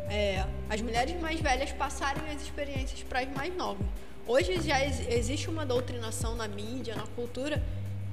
é, 0.10 0.45
as 0.69 0.81
mulheres 0.81 1.19
mais 1.21 1.39
velhas 1.39 1.71
passarem 1.71 2.24
as 2.33 2.41
experiências 2.41 3.03
para 3.03 3.19
as 3.19 3.29
mais 3.29 3.55
novas. 3.55 3.86
Hoje 4.27 4.62
já 4.62 4.83
ex 4.83 5.00
existe 5.07 5.50
uma 5.50 5.65
doutrinação 5.65 6.36
na 6.36 6.48
mídia, 6.48 6.95
na 6.95 7.07
cultura, 7.07 7.62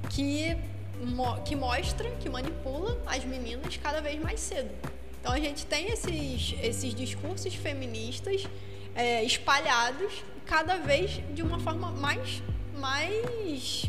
que, 0.09 0.55
mo 1.01 1.41
que 1.41 1.55
mostra, 1.55 2.09
que 2.19 2.29
manipula 2.29 3.01
as 3.05 3.23
meninas 3.23 3.77
cada 3.77 4.01
vez 4.01 4.21
mais 4.21 4.39
cedo. 4.39 4.69
Então 5.19 5.33
a 5.33 5.39
gente 5.39 5.65
tem 5.65 5.87
esses, 5.87 6.55
esses 6.61 6.93
discursos 6.95 7.53
feministas 7.53 8.47
é, 8.99 9.23
espalhados 9.23 10.25
cada 10.45 10.75
vez 10.75 11.21
de 11.33 11.41
uma 11.41 11.57
forma 11.57 11.89
mais, 11.91 12.43
mais, 12.77 13.85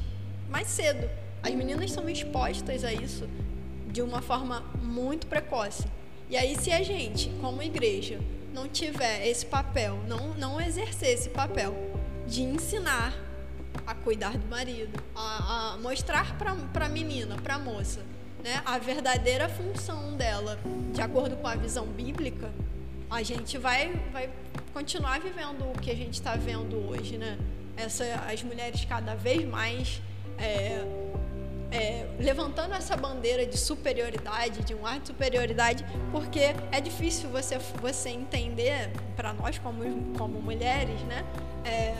mais 0.49 0.69
cedo. 0.69 1.11
As 1.43 1.52
meninas 1.52 1.90
são 1.90 2.09
expostas 2.09 2.85
a 2.85 2.93
isso 2.93 3.29
de 3.88 4.02
uma 4.02 4.23
forma 4.23 4.61
muito 4.81 5.26
precoce. 5.26 5.85
E 6.29 6.37
aí, 6.37 6.57
se 6.57 6.71
a 6.71 6.81
gente, 6.85 7.29
como 7.40 7.61
igreja, 7.61 8.21
não 8.55 8.69
tiver 8.69 9.26
esse 9.26 9.45
papel, 9.45 9.99
não, 10.07 10.29
não 10.35 10.61
exercer 10.61 11.11
esse 11.11 11.29
papel 11.31 11.75
de 12.29 12.43
ensinar 12.43 13.12
a 13.85 13.95
cuidar 13.95 14.38
do 14.38 14.47
marido, 14.47 15.02
a, 15.17 15.73
a 15.73 15.76
mostrar 15.79 16.37
para 16.38 16.87
a 16.87 16.88
menina, 16.88 17.37
para 17.37 17.57
a 17.57 17.59
moça, 17.59 18.00
né, 18.45 18.62
a 18.64 18.79
verdadeira 18.79 19.49
função 19.49 20.14
dela, 20.14 20.57
de 20.93 21.00
acordo 21.00 21.37
com 21.37 21.49
a 21.49 21.57
visão 21.57 21.87
bíblica, 21.87 22.49
a 23.11 23.25
gente 23.25 23.59
vai, 23.59 23.93
vai 24.12 24.31
continuar 24.73 25.21
vivendo 25.21 25.62
o 25.71 25.79
que 25.79 25.91
a 25.91 25.97
gente 25.97 26.15
está 26.15 26.35
vendo 26.37 26.77
hoje, 26.89 27.19
né? 27.19 27.39
Essa, 27.77 28.05
as 28.31 28.43
mulheres 28.43 28.85
cada 28.85 29.15
vez 29.15 29.45
mais 29.45 30.00
é, 30.39 30.85
é, 31.71 32.07
levantando 32.19 32.75
essa 32.75 32.97
bandeira 32.97 33.47
de 33.47 33.57
superioridade, 33.57 34.62
de 34.62 34.75
um 34.75 34.87
ar 34.87 35.00
de 35.00 35.09
superioridade, 35.09 35.85
porque 36.11 36.55
é 36.73 36.81
difícil 36.81 37.31
você, 37.31 37.59
você 37.81 38.11
entender, 38.11 38.91
para 39.17 39.33
nós 39.33 39.59
como, 39.59 39.83
como 40.17 40.41
mulheres, 40.41 41.00
né? 41.03 41.25
É, 41.65 41.95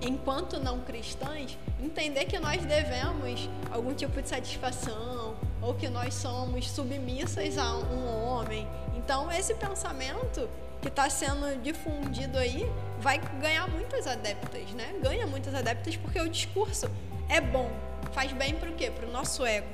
enquanto 0.00 0.60
não 0.60 0.80
cristãs, 0.80 1.58
entender 1.82 2.26
que 2.26 2.38
nós 2.38 2.64
devemos 2.64 3.48
algum 3.70 3.92
tipo 3.92 4.22
de 4.22 4.28
satisfação 4.28 5.36
ou 5.60 5.74
que 5.74 5.88
nós 5.88 6.14
somos 6.14 6.70
submissas 6.70 7.58
a 7.58 7.74
um 7.76 8.24
homem. 8.24 8.66
Então, 8.96 9.30
esse 9.32 9.54
pensamento 9.54 10.48
que 10.80 10.88
está 10.88 11.08
sendo 11.10 11.60
difundido 11.62 12.38
aí 12.38 12.70
vai 13.00 13.18
ganhar 13.40 13.68
muitas 13.68 14.06
adeptas, 14.06 14.70
né? 14.72 14.94
Ganha 15.02 15.26
muitas 15.26 15.54
adeptas 15.54 15.96
porque 15.96 16.20
o 16.20 16.28
discurso 16.28 16.90
é 17.28 17.40
bom. 17.40 17.70
Faz 18.12 18.32
bem 18.32 18.54
para 18.54 18.70
o 18.70 18.74
quê? 18.74 18.90
Para 18.90 19.06
o 19.06 19.12
nosso 19.12 19.44
ego. 19.44 19.66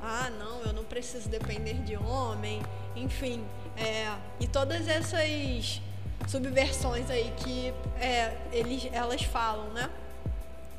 Ah, 0.00 0.30
não, 0.38 0.62
eu 0.62 0.72
não 0.72 0.84
preciso 0.84 1.28
depender 1.28 1.74
de 1.74 1.96
homem. 1.96 2.62
Enfim, 2.94 3.44
é, 3.76 4.14
e 4.40 4.46
todas 4.46 4.88
essas 4.88 5.80
subversões 6.26 7.10
aí 7.10 7.32
que 7.36 7.72
é, 8.00 8.36
eles, 8.52 8.88
elas 8.92 9.22
falam, 9.22 9.68
né? 9.70 9.90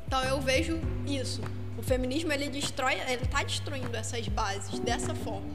Então 0.06 0.22
eu 0.24 0.40
vejo 0.40 0.80
isso. 1.06 1.40
O 1.76 1.82
feminismo 1.82 2.32
ele 2.32 2.48
destrói, 2.48 2.94
ele 2.94 3.22
está 3.24 3.42
destruindo 3.42 3.96
essas 3.96 4.26
bases 4.28 4.78
dessa 4.80 5.14
forma. 5.14 5.48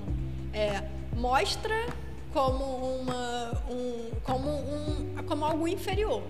É, 0.53 0.83
mostra 1.15 1.75
como 2.33 2.63
uma, 2.97 3.51
um, 3.69 4.09
como 4.23 4.49
um, 4.49 5.15
como 5.27 5.45
algo 5.45 5.67
inferior. 5.67 6.23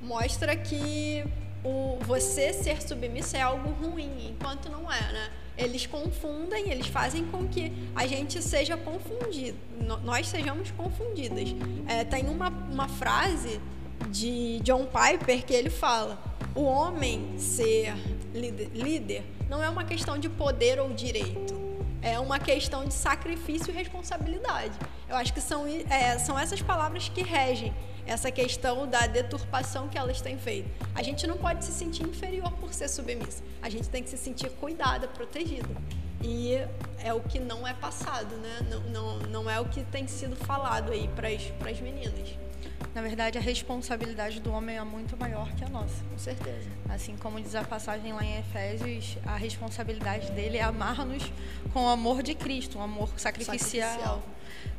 Mostra 0.00 0.56
que 0.56 1.24
o 1.64 1.98
você 2.02 2.52
ser 2.52 2.80
submissa 2.80 3.36
é 3.36 3.42
algo 3.42 3.70
ruim, 3.70 4.28
enquanto 4.30 4.70
não 4.70 4.90
é, 4.90 5.12
né? 5.12 5.30
Eles 5.58 5.86
confundem, 5.86 6.70
eles 6.70 6.86
fazem 6.86 7.24
com 7.24 7.48
que 7.48 7.72
a 7.94 8.06
gente 8.06 8.40
seja 8.42 8.76
confundido, 8.76 9.58
nós 10.04 10.28
sejamos 10.28 10.70
confundidas. 10.70 11.48
É, 11.88 12.04
tem 12.04 12.28
uma, 12.28 12.48
uma 12.48 12.88
frase 12.88 13.60
de 14.10 14.60
John 14.60 14.86
Piper 14.86 15.44
que 15.44 15.54
ele 15.54 15.70
fala: 15.70 16.22
o 16.54 16.62
homem 16.62 17.36
ser 17.38 17.94
líder, 18.34 18.70
líder 18.74 19.24
não 19.48 19.62
é 19.62 19.68
uma 19.68 19.84
questão 19.84 20.18
de 20.18 20.28
poder 20.28 20.78
ou 20.78 20.92
direito, 20.92 21.54
é 22.06 22.20
uma 22.20 22.38
questão 22.38 22.84
de 22.84 22.94
sacrifício 22.94 23.72
e 23.72 23.74
responsabilidade. 23.74 24.78
Eu 25.08 25.16
acho 25.16 25.34
que 25.34 25.40
são, 25.40 25.66
é, 25.66 26.16
são 26.20 26.38
essas 26.38 26.62
palavras 26.62 27.08
que 27.08 27.20
regem 27.20 27.74
essa 28.06 28.30
questão 28.30 28.86
da 28.86 29.08
deturpação 29.08 29.88
que 29.88 29.98
elas 29.98 30.20
têm 30.20 30.38
feito. 30.38 30.70
A 30.94 31.02
gente 31.02 31.26
não 31.26 31.36
pode 31.36 31.64
se 31.64 31.72
sentir 31.72 32.04
inferior 32.04 32.52
por 32.60 32.72
ser 32.72 32.88
submissa. 32.88 33.42
A 33.60 33.68
gente 33.68 33.88
tem 33.88 34.04
que 34.04 34.08
se 34.08 34.16
sentir 34.16 34.50
cuidada, 34.50 35.08
protegida. 35.08 35.68
E 36.22 36.52
é 37.02 37.12
o 37.12 37.20
que 37.20 37.40
não 37.40 37.66
é 37.66 37.74
passado, 37.74 38.36
né? 38.36 38.60
Não, 38.70 38.80
não, 38.80 39.18
não 39.18 39.50
é 39.50 39.58
o 39.58 39.64
que 39.64 39.82
tem 39.82 40.06
sido 40.06 40.36
falado 40.36 40.92
aí 40.92 41.08
para 41.08 41.28
as 41.28 41.80
meninas. 41.80 42.45
Na 42.94 43.02
verdade, 43.02 43.36
a 43.36 43.40
responsabilidade 43.40 44.40
do 44.40 44.52
homem 44.52 44.76
é 44.76 44.84
muito 44.84 45.16
maior 45.16 45.52
que 45.52 45.64
a 45.64 45.68
nossa. 45.68 46.02
Com 46.10 46.18
certeza. 46.18 46.68
Assim 46.88 47.16
como 47.16 47.40
diz 47.40 47.54
a 47.54 47.62
passagem 47.62 48.12
lá 48.12 48.24
em 48.24 48.38
Efésios, 48.38 49.18
a 49.26 49.36
responsabilidade 49.36 50.30
dele 50.32 50.56
é 50.56 50.62
amar-nos 50.62 51.30
com 51.72 51.84
o 51.84 51.88
amor 51.88 52.22
de 52.22 52.34
Cristo, 52.34 52.78
um 52.78 52.82
amor 52.82 53.10
sacrificial. 53.18 53.88
sacrificial. 53.90 54.22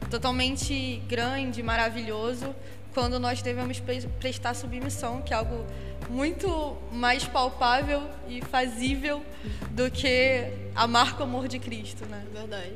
Totalmente 0.10 1.02
grande, 1.08 1.62
maravilhoso, 1.62 2.56
quando 2.94 3.20
nós 3.20 3.42
devemos 3.42 3.82
prestar 4.20 4.56
submissão, 4.56 5.22
que 5.22 5.34
é 5.34 5.38
algo 5.38 5.66
muito 6.10 6.76
mais 6.92 7.26
palpável 7.26 8.10
e 8.28 8.42
fazível 8.42 9.24
do 9.72 9.92
que 9.92 10.52
amar 10.76 11.16
com 11.16 11.22
o 11.22 11.28
amor 11.28 11.48
de 11.48 11.60
Cristo, 11.60 12.06
né? 12.08 12.26
Verdade. 12.34 12.74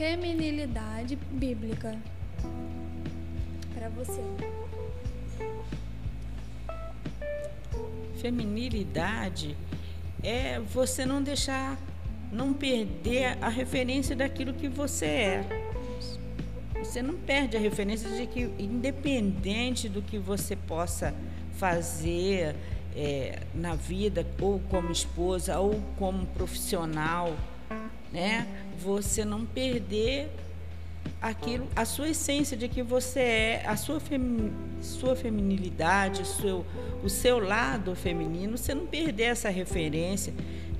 Feminilidade 0.00 1.16
bíblica 1.30 1.96
para 3.74 3.88
você? 3.90 4.22
Feminilidade 8.20 9.56
é 10.22 10.58
você 10.58 11.04
não 11.04 11.22
deixar, 11.22 11.78
não 12.32 12.52
perder 12.52 13.36
a 13.40 13.48
referência 13.48 14.14
daquilo 14.14 14.54
que 14.54 14.68
você 14.68 15.06
é. 15.06 15.44
Você 16.78 17.02
não 17.02 17.14
perde 17.14 17.56
a 17.56 17.60
referência 17.60 18.10
de 18.10 18.26
que, 18.26 18.50
independente 18.58 19.88
do 19.88 20.02
que 20.02 20.18
você 20.18 20.56
possa 20.56 21.14
fazer 21.58 22.56
é, 22.96 23.38
na 23.54 23.74
vida, 23.74 24.26
ou 24.40 24.60
como 24.70 24.90
esposa, 24.90 25.58
ou 25.58 25.80
como 25.98 26.26
profissional, 26.26 27.36
né? 28.12 28.46
Você 28.82 29.24
não 29.24 29.44
perder 29.44 30.30
aquilo, 31.20 31.68
a 31.76 31.84
sua 31.84 32.08
essência 32.08 32.56
de 32.56 32.68
que 32.68 32.82
você 32.82 33.20
é, 33.20 33.64
a 33.66 33.76
sua, 33.76 34.00
femi, 34.00 34.52
sua 34.80 35.14
feminilidade, 35.14 36.26
seu, 36.26 36.64
o 37.02 37.08
seu 37.08 37.38
lado 37.38 37.94
feminino, 37.94 38.56
você 38.56 38.74
não 38.74 38.86
perder 38.86 39.24
essa 39.24 39.50
referência, 39.50 40.32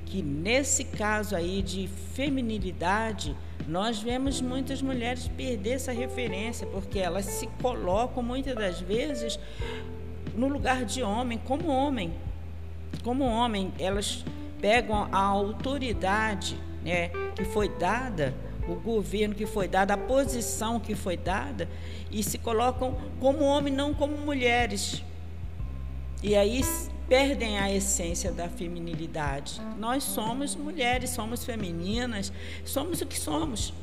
que 0.05 0.21
nesse 0.21 0.83
caso 0.83 1.35
aí 1.35 1.61
de 1.61 1.87
feminilidade, 2.13 3.35
nós 3.67 4.01
vemos 4.01 4.41
muitas 4.41 4.81
mulheres 4.81 5.27
perder 5.27 5.73
essa 5.73 5.91
referência, 5.91 6.67
porque 6.67 6.99
elas 6.99 7.25
se 7.25 7.47
colocam 7.61 8.23
muitas 8.23 8.55
das 8.55 8.81
vezes 8.81 9.39
no 10.35 10.47
lugar 10.47 10.83
de 10.85 11.03
homem, 11.03 11.37
como 11.37 11.67
homem. 11.67 12.13
Como 13.03 13.23
homem, 13.23 13.71
elas 13.79 14.25
pegam 14.59 15.07
a 15.11 15.19
autoridade 15.19 16.57
né, 16.83 17.09
que 17.35 17.45
foi 17.45 17.69
dada 17.69 18.33
o 18.67 18.75
governo 18.75 19.35
que 19.35 19.45
foi 19.45 19.67
dado, 19.67 19.91
a 19.91 19.97
posição 19.97 20.79
que 20.79 20.95
foi 20.95 21.17
dada, 21.17 21.67
e 22.11 22.23
se 22.23 22.37
colocam 22.37 22.97
como 23.19 23.43
homem, 23.43 23.73
não 23.73 23.93
como 23.93 24.17
mulheres. 24.17 25.03
E 26.21 26.35
aí 26.35 26.61
perdem 27.07 27.57
a 27.59 27.73
essência 27.73 28.31
da 28.31 28.47
feminilidade. 28.47 29.61
Nós 29.77 30.03
somos 30.03 30.55
mulheres, 30.55 31.09
somos 31.09 31.43
femininas, 31.43 32.31
somos 32.63 33.01
o 33.01 33.05
que 33.05 33.17
somos. 33.17 33.73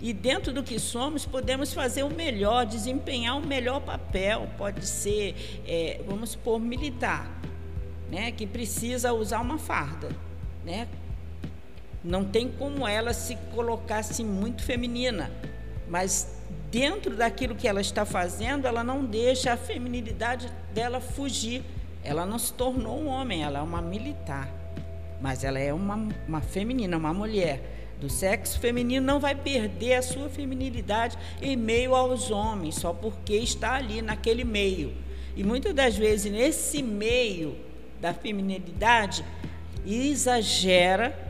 E 0.00 0.12
dentro 0.12 0.52
do 0.52 0.62
que 0.62 0.78
somos, 0.78 1.26
podemos 1.26 1.72
fazer 1.72 2.04
o 2.04 2.10
melhor, 2.10 2.64
desempenhar 2.66 3.36
o 3.36 3.44
melhor 3.44 3.80
papel. 3.80 4.48
Pode 4.56 4.86
ser, 4.86 5.34
é, 5.66 6.00
vamos 6.06 6.30
supor, 6.30 6.60
militar, 6.60 7.28
né, 8.10 8.30
que 8.30 8.46
precisa 8.46 9.12
usar 9.12 9.40
uma 9.40 9.58
farda, 9.58 10.08
né, 10.64 10.86
não 12.02 12.24
tem 12.24 12.48
como 12.48 12.86
ela 12.86 13.12
se 13.12 13.36
colocar 13.54 13.98
assim 13.98 14.24
muito 14.24 14.62
feminina, 14.62 15.30
mas 15.88 16.38
dentro 16.70 17.16
daquilo 17.16 17.54
que 17.54 17.66
ela 17.66 17.80
está 17.80 18.04
fazendo, 18.04 18.66
ela 18.66 18.84
não 18.84 19.04
deixa 19.04 19.52
a 19.52 19.56
feminilidade 19.56 20.50
dela 20.72 21.00
fugir. 21.00 21.62
Ela 22.04 22.24
não 22.24 22.38
se 22.38 22.52
tornou 22.52 22.98
um 23.00 23.08
homem, 23.08 23.42
ela 23.42 23.58
é 23.58 23.62
uma 23.62 23.82
militar, 23.82 24.48
mas 25.20 25.44
ela 25.44 25.58
é 25.58 25.72
uma, 25.72 26.08
uma 26.26 26.40
feminina, 26.40 26.96
uma 26.96 27.12
mulher 27.12 27.60
do 28.00 28.08
sexo 28.08 28.60
feminino 28.60 29.04
não 29.04 29.18
vai 29.18 29.34
perder 29.34 29.94
a 29.94 30.02
sua 30.02 30.28
feminilidade 30.28 31.18
em 31.42 31.56
meio 31.56 31.94
aos 31.94 32.30
homens, 32.30 32.76
só 32.76 32.92
porque 32.92 33.34
está 33.34 33.74
ali 33.74 34.00
naquele 34.00 34.44
meio. 34.44 34.94
E 35.36 35.42
muitas 35.42 35.74
das 35.74 35.96
vezes, 35.96 36.30
nesse 36.30 36.82
meio 36.82 37.56
da 38.00 38.14
feminilidade, 38.14 39.24
exagera 39.84 41.27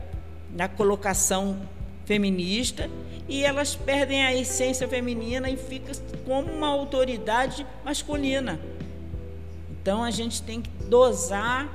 na 0.53 0.69
colocação 0.69 1.61
feminista 2.05 2.89
e 3.29 3.45
elas 3.45 3.77
perdem 3.77 4.25
a 4.25 4.35
essência 4.35 4.89
feminina 4.89 5.51
e 5.51 5.57
ficam 5.57 5.93
como 6.25 6.51
uma 6.51 6.69
autoridade 6.69 7.67
masculina. 7.85 8.59
Então 9.71 10.03
a 10.03 10.11
gente 10.11 10.43
tem 10.43 10.63
que 10.63 10.71
dosar, 10.85 11.69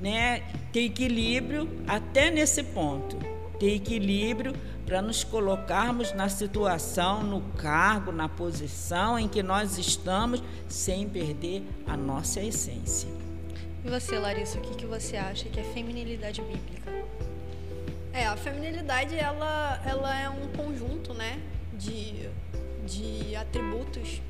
né, 0.00 0.42
ter 0.72 0.84
equilíbrio 0.84 1.68
até 1.86 2.30
nesse 2.30 2.62
ponto. 2.62 3.16
Ter 3.58 3.74
equilíbrio 3.74 4.54
para 4.86 5.00
nos 5.00 5.24
colocarmos 5.24 6.12
na 6.12 6.28
situação, 6.28 7.22
no 7.22 7.40
cargo, 7.56 8.12
na 8.12 8.28
posição 8.28 9.18
em 9.18 9.28
que 9.28 9.42
nós 9.42 9.78
estamos, 9.78 10.42
sem 10.68 11.08
perder 11.08 11.62
a 11.86 11.96
nossa 11.96 12.40
essência. 12.40 13.08
E 13.84 13.88
você, 13.88 14.18
Larissa, 14.18 14.58
o 14.58 14.60
que, 14.60 14.76
que 14.76 14.86
você 14.86 15.16
acha 15.16 15.48
que 15.48 15.58
é 15.58 15.64
feminilidade 15.64 16.40
bíblica? 16.42 17.01
É, 18.12 18.26
a 18.26 18.36
feminilidade 18.36 19.16
ela, 19.16 19.80
ela 19.86 20.20
é 20.20 20.28
um 20.28 20.48
conjunto, 20.48 21.14
né, 21.14 21.40
de, 21.72 22.28
de 22.86 23.34
atributos 23.34 24.20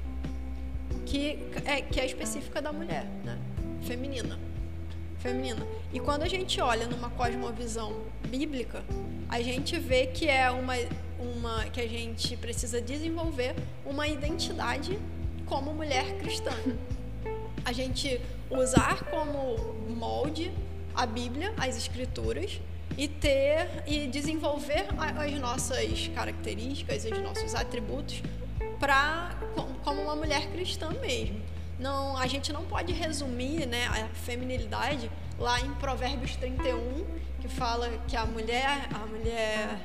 que 1.04 1.38
é, 1.64 1.82
que 1.82 1.98
é 1.98 2.06
específica 2.06 2.62
da 2.62 2.72
mulher, 2.72 3.04
né, 3.24 3.36
feminina, 3.82 4.38
feminina. 5.18 5.66
E 5.92 5.98
quando 5.98 6.22
a 6.22 6.28
gente 6.28 6.60
olha 6.60 6.86
numa 6.86 7.10
cosmovisão 7.10 8.04
bíblica, 8.28 8.84
a 9.28 9.42
gente 9.42 9.76
vê 9.78 10.06
que 10.06 10.28
é 10.28 10.48
uma, 10.50 10.74
uma 11.18 11.64
que 11.64 11.80
a 11.80 11.88
gente 11.88 12.36
precisa 12.36 12.80
desenvolver 12.80 13.56
uma 13.84 14.06
identidade 14.06 14.96
como 15.44 15.74
mulher 15.74 16.18
cristã. 16.18 16.52
A 17.64 17.72
gente 17.72 18.20
usar 18.48 19.04
como 19.10 19.56
molde 19.88 20.52
a 20.94 21.04
Bíblia, 21.04 21.52
as 21.56 21.76
escrituras 21.76 22.60
e 22.96 23.08
ter 23.08 23.82
e 23.86 24.06
desenvolver 24.06 24.86
as 24.98 25.32
nossas 25.32 26.08
características, 26.08 27.04
os 27.04 27.18
nossos 27.18 27.54
atributos 27.54 28.22
para 28.78 29.36
como 29.84 30.02
uma 30.02 30.16
mulher 30.16 30.50
cristã 30.50 30.90
mesmo. 31.00 31.40
Não, 31.78 32.16
a 32.16 32.26
gente 32.26 32.52
não 32.52 32.64
pode 32.64 32.92
resumir, 32.92 33.66
né, 33.66 33.86
a 33.86 34.08
feminilidade 34.14 35.10
lá 35.38 35.60
em 35.60 35.72
Provérbios 35.74 36.36
31, 36.36 37.04
que 37.40 37.48
fala 37.48 37.88
que 38.06 38.16
a 38.16 38.24
mulher, 38.24 38.88
a 38.94 39.06
mulher 39.06 39.80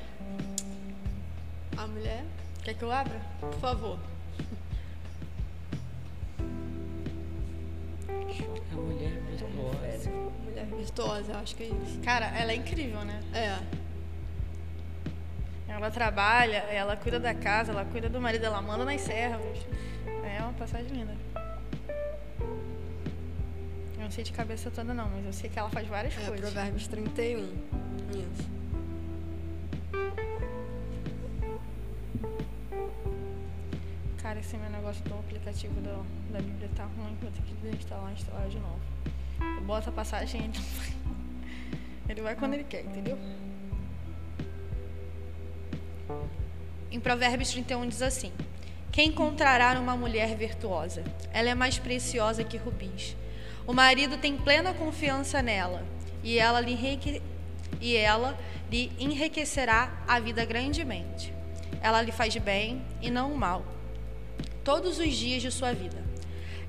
a 1.78 1.86
mulher, 1.86 2.26
quer 2.63 2.74
que 2.74 2.84
eu 2.84 2.91
abra? 2.91 3.22
Por 3.39 3.54
favor. 3.60 4.00
A 8.72 8.76
mulher 8.76 9.26
virtuosa. 9.58 10.10
Mulher 10.43 10.65
virtuosa, 10.65 11.32
eu 11.34 11.39
acho 11.39 11.56
que 11.56 11.63
é 11.63 11.67
isso. 11.67 12.00
Cara, 12.04 12.28
ela 12.38 12.52
é 12.52 12.56
incrível, 12.56 13.04
né? 13.04 13.22
É. 13.34 13.58
Ela 15.72 15.91
trabalha, 15.91 16.58
ela 16.70 16.96
cuida 16.96 17.20
da 17.20 17.34
casa, 17.34 17.72
ela 17.72 17.86
cuida 17.86 18.10
do 18.10 18.20
marido, 18.22 18.46
ela 18.46 18.62
manda 18.62 18.86
nas 18.86 19.02
servas. 19.02 19.58
É 20.24 20.41
uma 20.41 20.54
passagem 20.54 20.88
linda. 20.91 21.15
Eu 23.96 24.04
não 24.04 24.12
sei 24.12 24.24
de 24.24 24.32
cabeça 24.32 24.72
toda 24.72 24.93
não, 24.93 25.10
mas 25.10 25.26
eu 25.26 25.34
sei 25.34 25.50
que 25.50 25.60
ela 25.60 25.70
faz 25.70 25.88
várias 25.88 26.13
É, 26.17 26.26
coisas. 26.28 26.52
Provérbios 26.52 26.88
31. 26.88 27.39
Isso. 27.43 28.58
Cara, 34.22 34.39
esse 34.39 34.58
meu 34.58 34.70
negócio 34.70 35.04
do 35.06 35.13
aplicativo 35.15 35.74
do, 35.76 36.06
da 36.34 36.39
Bíblia 36.39 36.70
tá 36.76 36.84
ruim, 36.86 37.15
vou 37.22 37.32
ter 37.32 37.41
que 37.43 37.54
desinstalar 37.56 38.10
e 38.12 38.13
instalar 38.13 38.48
de 38.50 38.60
novo. 38.60 38.80
Eu 39.39 39.62
boto 39.62 39.89
a 39.89 39.91
passagem 39.91 40.41
ele 40.45 40.60
vai. 40.60 40.97
Ele 42.10 42.21
vai 42.21 42.36
quando 42.38 42.54
ele 42.54 42.63
quer, 42.63 42.86
entendeu? 42.86 43.17
Em 46.89 47.02
Provérbios 47.02 47.52
31 47.52 47.88
diz 47.89 48.02
assim: 48.02 48.32
Quem 48.91 49.10
encontrará 49.10 49.78
uma 49.78 49.95
mulher 49.97 50.34
virtuosa? 50.38 51.04
Ela 51.34 51.50
é 51.50 51.54
mais 51.54 51.78
preciosa 51.78 52.45
que 52.45 52.56
rubis. 52.56 53.15
O 53.67 53.73
marido 53.73 54.17
tem 54.17 54.38
plena 54.38 54.73
confiança 54.73 55.41
nela, 55.41 55.84
e 56.23 56.39
ela 56.39 56.62
lhe, 56.62 56.71
enrique... 56.71 57.21
e 57.82 57.97
ela 57.97 58.39
lhe 58.71 58.89
enriquecerá 58.97 60.02
a 60.08 60.17
vida 60.19 60.45
grandemente. 60.45 61.34
Ela 61.82 62.02
lhe 62.02 62.13
faz 62.13 62.36
bem 62.38 62.82
e 63.02 63.12
não 63.12 63.34
mal 63.36 63.65
todos 64.63 65.00
os 65.00 65.15
dias 65.15 65.41
de 65.41 65.52
sua 65.52 65.73
vida. 65.73 66.07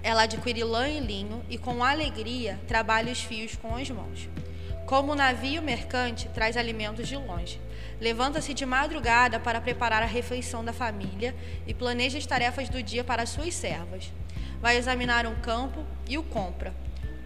Ela 0.09 0.23
adquire 0.23 0.65
lã 0.65 0.89
e 0.89 1.01
linho 1.01 1.45
e 1.51 1.59
com 1.59 1.85
alegria 1.85 2.59
trabalha 2.67 3.13
os 3.13 3.21
fios 3.21 3.57
com 3.57 3.77
as 3.77 3.91
mãos. 3.91 4.27
Como 4.87 5.13
o 5.13 5.15
navio 5.15 5.61
mercante 5.61 6.31
traz 6.31 6.57
alimentos 6.57 7.07
de 7.07 7.15
longe. 7.15 7.61
Levanta-se 8.01 8.55
de 8.55 8.65
madrugada 8.65 9.39
para 9.39 9.61
preparar 9.61 10.03
a 10.03 10.07
refeição 10.07 10.65
da 10.65 10.73
família 10.73 11.37
e 11.67 11.75
planeja 11.75 12.17
as 12.17 12.25
tarefas 12.25 12.71
do 12.71 12.83
dia 12.83 13.05
para 13.05 13.27
suas 13.27 13.53
servas. 13.53 14.11
Vai 14.63 14.79
examinar 14.79 15.27
um 15.27 15.35
campo 15.43 15.85
e 16.09 16.17
o 16.17 16.23
compra. 16.23 16.75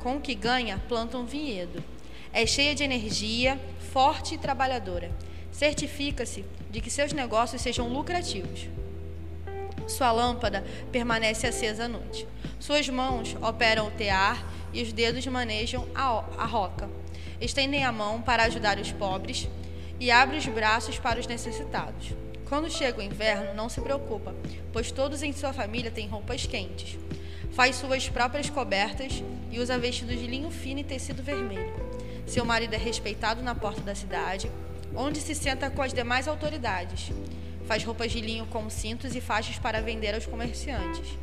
Com 0.01 0.17
o 0.17 0.21
que 0.21 0.35
ganha, 0.35 0.83
planta 0.89 1.17
um 1.17 1.25
vinhedo. 1.25 1.85
É 2.33 2.45
cheia 2.45 2.75
de 2.75 2.83
energia, 2.83 3.61
forte 3.93 4.35
e 4.35 4.39
trabalhadora. 4.39 5.13
Certifica-se 5.53 6.45
de 6.69 6.81
que 6.81 6.91
seus 6.91 7.13
negócios 7.13 7.63
sejam 7.63 7.87
lucrativos. 7.87 8.67
Sua 9.87 10.13
lâmpada 10.13 10.65
permanece 10.91 11.47
acesa 11.47 11.85
à 11.85 11.89
noite. 11.89 12.27
Suas 12.59 12.89
mãos 12.89 13.37
operam 13.43 13.89
o 13.89 13.91
tear 13.91 14.45
e 14.73 14.83
os 14.83 14.93
dedos 14.93 15.27
manejam 15.27 15.87
a, 15.95 16.25
a 16.39 16.45
roca. 16.45 16.89
Estendem 17.41 17.85
a 17.85 17.93
mão 17.93 18.23
para 18.23 18.45
ajudar 18.45 18.79
os 18.79 18.93
pobres 18.93 19.49
e 19.99 20.11
abre 20.11 20.37
os 20.37 20.47
braços 20.47 20.99
para 20.99 21.21
os 21.21 21.27
necessitados. 21.27 22.15
Quando 22.49 22.71
chega 22.71 22.99
o 22.99 23.03
inverno, 23.03 23.55
não 23.55 23.69
se 23.69 23.81
preocupa, 23.81 24.35
pois 24.73 24.93
todos 24.93 25.23
em 25.23 25.33
sua 25.33 25.53
família 25.53 25.91
têm 25.91 26.07
roupas 26.07 26.45
quentes. 26.47 26.99
Faz 27.53 27.77
suas 27.77 28.09
próprias 28.09 28.51
cobertas 28.51 29.23
e 29.51 29.59
usa 29.59 29.79
vestidos 29.79 30.19
de 30.19 30.27
linho 30.27 30.51
fino 30.51 30.81
e 30.81 30.85
tecido 30.85 31.23
vermelho. 31.23 31.73
Seu 32.27 32.45
marido 32.45 32.75
é 32.75 32.79
respeitado 32.79 33.43
na 33.43 33.55
porta 33.55 33.81
da 33.81 33.95
cidade, 33.95 34.51
onde 34.95 35.21
se 35.21 35.35
senta 35.35 35.71
com 35.71 35.83
as 35.83 35.93
demais 35.93 36.29
autoridades. 36.29 37.11
Faz 37.67 37.85
roupas 37.85 38.13
de 38.13 38.21
linho 38.21 38.47
com 38.47 38.69
cintos 38.69 39.15
e 39.15 39.21
faixas 39.21 39.59
para 39.59 39.81
vender 39.81 40.15
aos 40.15 40.27
comerciantes. 40.27 41.19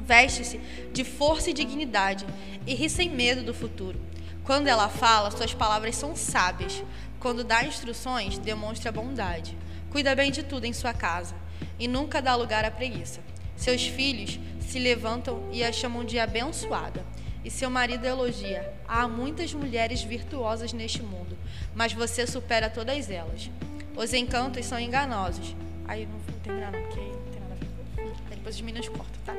Veste-se 0.00 0.58
de 0.92 1.02
força 1.02 1.50
e 1.50 1.52
dignidade 1.52 2.24
e 2.66 2.74
ri 2.74 2.88
sem 2.88 3.10
medo 3.10 3.42
do 3.42 3.54
futuro. 3.54 4.00
Quando 4.44 4.68
ela 4.68 4.88
fala, 4.88 5.30
suas 5.30 5.52
palavras 5.52 5.96
são 5.96 6.14
sábias. 6.14 6.84
Quando 7.18 7.42
dá 7.42 7.64
instruções, 7.64 8.38
demonstra 8.38 8.92
bondade. 8.92 9.56
Cuida 9.90 10.14
bem 10.14 10.30
de 10.30 10.44
tudo 10.44 10.64
em 10.64 10.72
sua 10.72 10.94
casa 10.94 11.34
e 11.78 11.88
nunca 11.88 12.22
dá 12.22 12.36
lugar 12.36 12.64
à 12.64 12.70
preguiça. 12.70 13.20
Seus 13.56 13.86
filhos 13.86 14.38
se 14.60 14.78
levantam 14.78 15.48
e 15.52 15.64
a 15.64 15.72
chamam 15.72 16.04
de 16.04 16.18
abençoada. 16.18 17.04
E 17.44 17.50
seu 17.50 17.70
marido 17.70 18.04
elogia: 18.04 18.72
Há 18.86 19.08
muitas 19.08 19.54
mulheres 19.54 20.02
virtuosas 20.02 20.72
neste 20.72 21.02
mundo, 21.02 21.36
mas 21.74 21.92
você 21.92 22.26
supera 22.26 22.68
todas 22.68 23.10
elas. 23.10 23.50
Os 23.96 24.12
encantos 24.12 24.66
são 24.66 24.78
enganosos. 24.78 25.56
Aí 25.88 26.06
não 26.06 26.18
vou 26.18 26.40
terminar 26.40 26.70
não, 26.70 26.80
porque 26.82 27.00
aí 27.00 27.10
não 27.10 27.32
tem 27.32 27.40
nada 27.40 27.54
a 27.54 28.02
ver. 28.02 28.12
Depois 28.30 28.54
os 28.56 28.60
meninos 28.60 28.88
cortam, 28.88 29.20
tá? 29.24 29.34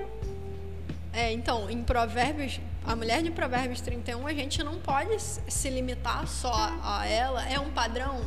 É, 1.14 1.32
então, 1.32 1.70
em 1.70 1.84
Provérbios, 1.84 2.60
a 2.86 2.96
mulher 2.96 3.22
de 3.22 3.32
Provérbios 3.32 3.82
31, 3.82 4.26
a 4.26 4.34
gente 4.34 4.64
não 4.64 4.80
pode 4.80 5.20
se 5.20 5.70
limitar 5.70 6.28
só 6.28 6.54
a 6.84 7.08
ela, 7.08 7.48
é 7.48 7.60
um 7.60 7.72
padrão. 7.72 8.22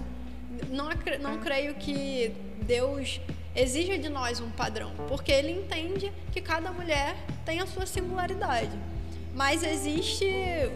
Não, 0.69 0.89
não 1.21 1.39
creio 1.39 1.75
que 1.75 2.35
Deus 2.63 3.21
exija 3.55 3.99
de 3.99 4.09
nós 4.09 4.41
um 4.41 4.51
padrão, 4.51 4.93
porque 5.09 5.33
ele 5.33 5.53
entende 5.53 6.13
que 6.33 6.41
cada 6.41 6.73
mulher 6.73 7.17
tem 7.45 7.61
a 7.61 7.67
sua 7.67 7.87
singularidade. 7.87 8.77
Mas 9.35 9.63
existe 9.63 10.27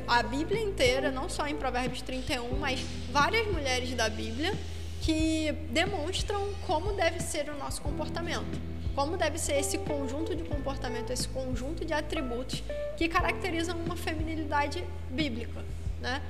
a 0.07 0.23
Bíblia 0.23 0.63
inteira, 0.63 1.11
não 1.11 1.29
só 1.29 1.47
em 1.47 1.57
Provérbios 1.57 2.01
31, 2.03 2.59
mas 2.59 2.81
várias 3.11 3.47
mulheres 3.49 3.93
da 3.95 4.09
Bíblia 4.09 4.55
que 5.05 5.53
demonstram 5.71 6.55
como 6.67 6.95
deve 6.95 7.21
ser 7.21 7.51
o 7.51 7.59
nosso 7.59 7.83
comportamento. 7.83 8.59
Como 8.95 9.19
deve 9.19 9.39
ser 9.39 9.59
esse 9.59 9.77
conjunto 9.77 10.35
de 10.35 10.45
comportamento, 10.45 11.13
esse 11.13 11.29
conjunto 11.29 11.85
de 11.85 11.93
atributos 11.93 12.63
que 12.97 13.07
caracterizam 13.07 13.77
uma 13.77 13.97
feminilidade 13.97 14.83
bíblica. 15.11 15.63
Né? 16.01 16.23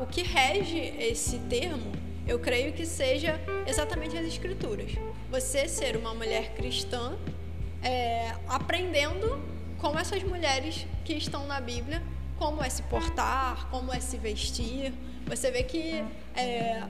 O 0.00 0.06
que 0.06 0.22
rege 0.22 0.78
esse 0.98 1.38
termo, 1.40 1.92
eu 2.26 2.40
creio 2.40 2.72
que 2.72 2.84
seja 2.84 3.40
exatamente 3.64 4.16
as 4.16 4.26
escrituras. 4.26 4.90
Você 5.30 5.68
ser 5.68 5.96
uma 5.96 6.12
mulher 6.14 6.54
cristã, 6.54 7.16
é, 7.80 8.34
aprendendo 8.48 9.40
com 9.78 9.96
essas 9.96 10.22
mulheres 10.24 10.84
que 11.04 11.12
estão 11.12 11.46
na 11.46 11.60
Bíblia, 11.60 12.02
como 12.38 12.60
é 12.60 12.68
se 12.68 12.82
portar, 12.84 13.68
como 13.70 13.92
é 13.92 14.00
se 14.00 14.16
vestir. 14.16 14.92
Você 15.26 15.50
vê 15.50 15.62
que 15.62 16.02
é, 16.34 16.82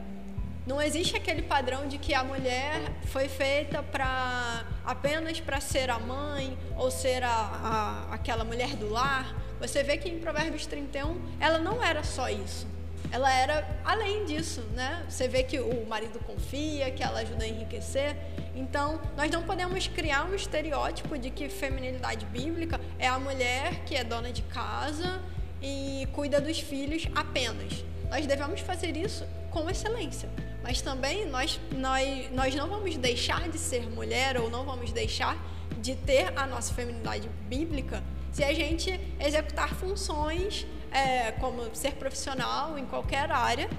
não 0.69 0.79
existe 0.79 1.15
aquele 1.17 1.41
padrão 1.41 1.87
de 1.87 1.97
que 1.97 2.13
a 2.13 2.23
mulher 2.23 2.79
foi 3.07 3.27
feita 3.27 3.81
para 3.81 4.63
apenas 4.85 5.39
para 5.39 5.59
ser 5.59 5.89
a 5.89 5.97
mãe 5.97 6.55
ou 6.77 6.91
ser 6.91 7.23
a, 7.23 7.29
a- 7.29 8.13
aquela 8.13 8.43
mulher 8.43 8.75
do 8.75 8.87
lar. 8.89 9.35
Você 9.59 9.81
vê 9.83 9.97
que 9.97 10.07
em 10.07 10.19
Provérbios 10.19 10.65
31 10.67 11.19
ela 11.39 11.57
não 11.57 11.83
era 11.83 12.03
só 12.03 12.29
isso. 12.29 12.67
ela 13.11 13.33
era 13.33 13.55
além 13.83 14.25
disso, 14.25 14.61
né? 14.75 15.03
Você 15.09 15.27
vê 15.27 15.41
que 15.41 15.59
o 15.59 15.85
marido 15.87 16.19
confia, 16.19 16.91
que 16.91 17.01
ela 17.01 17.19
ajuda 17.21 17.43
a 17.45 17.47
enriquecer. 17.47 18.15
Então, 18.55 19.01
nós 19.17 19.31
não 19.31 19.41
podemos 19.41 19.87
criar 19.87 20.25
um 20.25 20.35
estereótipo 20.35 21.17
de 21.17 21.31
que 21.31 21.49
feminilidade 21.49 22.25
bíblica 22.27 22.79
é 22.99 23.07
a 23.07 23.17
mulher 23.17 23.83
que 23.87 23.95
é 23.95 24.03
dona 24.03 24.31
de 24.31 24.43
casa 24.43 25.19
e 25.61 26.07
cuida 26.13 26.39
dos 26.39 26.59
filhos 26.59 27.07
apenas. 27.15 27.83
Nós 28.11 28.27
devemos 28.27 28.59
fazer 28.61 28.95
isso 28.95 29.25
com 29.49 29.67
excelência. 29.67 30.29
Mas 30.63 30.81
também 30.81 31.25
nós, 31.25 31.59
nós, 31.71 32.31
nós 32.31 32.55
não 32.55 32.67
vamos 32.67 32.97
deixar 32.97 33.49
de 33.49 33.57
ser 33.57 33.89
mulher 33.89 34.39
ou 34.39 34.49
não 34.49 34.65
vamos 34.65 34.91
deixar 34.91 35.37
de 35.79 35.95
ter 35.95 36.37
a 36.37 36.45
nossa 36.45 36.73
feminilidade 36.73 37.29
bíblica 37.47 38.03
se 38.31 38.43
a 38.43 38.53
gente 38.53 38.99
executar 39.19 39.73
funções 39.73 40.67
é, 40.91 41.31
como 41.33 41.73
ser 41.75 41.93
profissional 41.93 42.77
em 42.77 42.85
qualquer 42.85 43.31
área, 43.31 43.69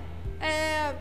é, 0.41 0.95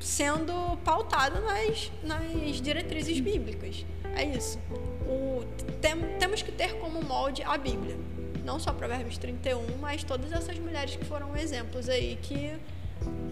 sendo 0.00 0.76
pautada 0.84 1.40
nas, 1.40 1.90
nas 2.02 2.60
diretrizes 2.60 3.20
bíblicas. 3.20 3.84
É 4.14 4.24
isso. 4.24 4.58
O, 5.06 5.44
tem, 5.80 5.96
temos 6.18 6.42
que 6.42 6.52
ter 6.52 6.78
como 6.78 7.02
molde 7.02 7.42
a 7.42 7.56
Bíblia. 7.56 7.96
Não 8.44 8.58
só 8.60 8.72
Provérbios 8.72 9.18
31, 9.18 9.78
mas 9.80 10.04
todas 10.04 10.32
essas 10.32 10.58
mulheres 10.58 10.96
que 10.96 11.04
foram 11.04 11.36
exemplos 11.36 11.88
aí 11.88 12.18
que 12.22 12.52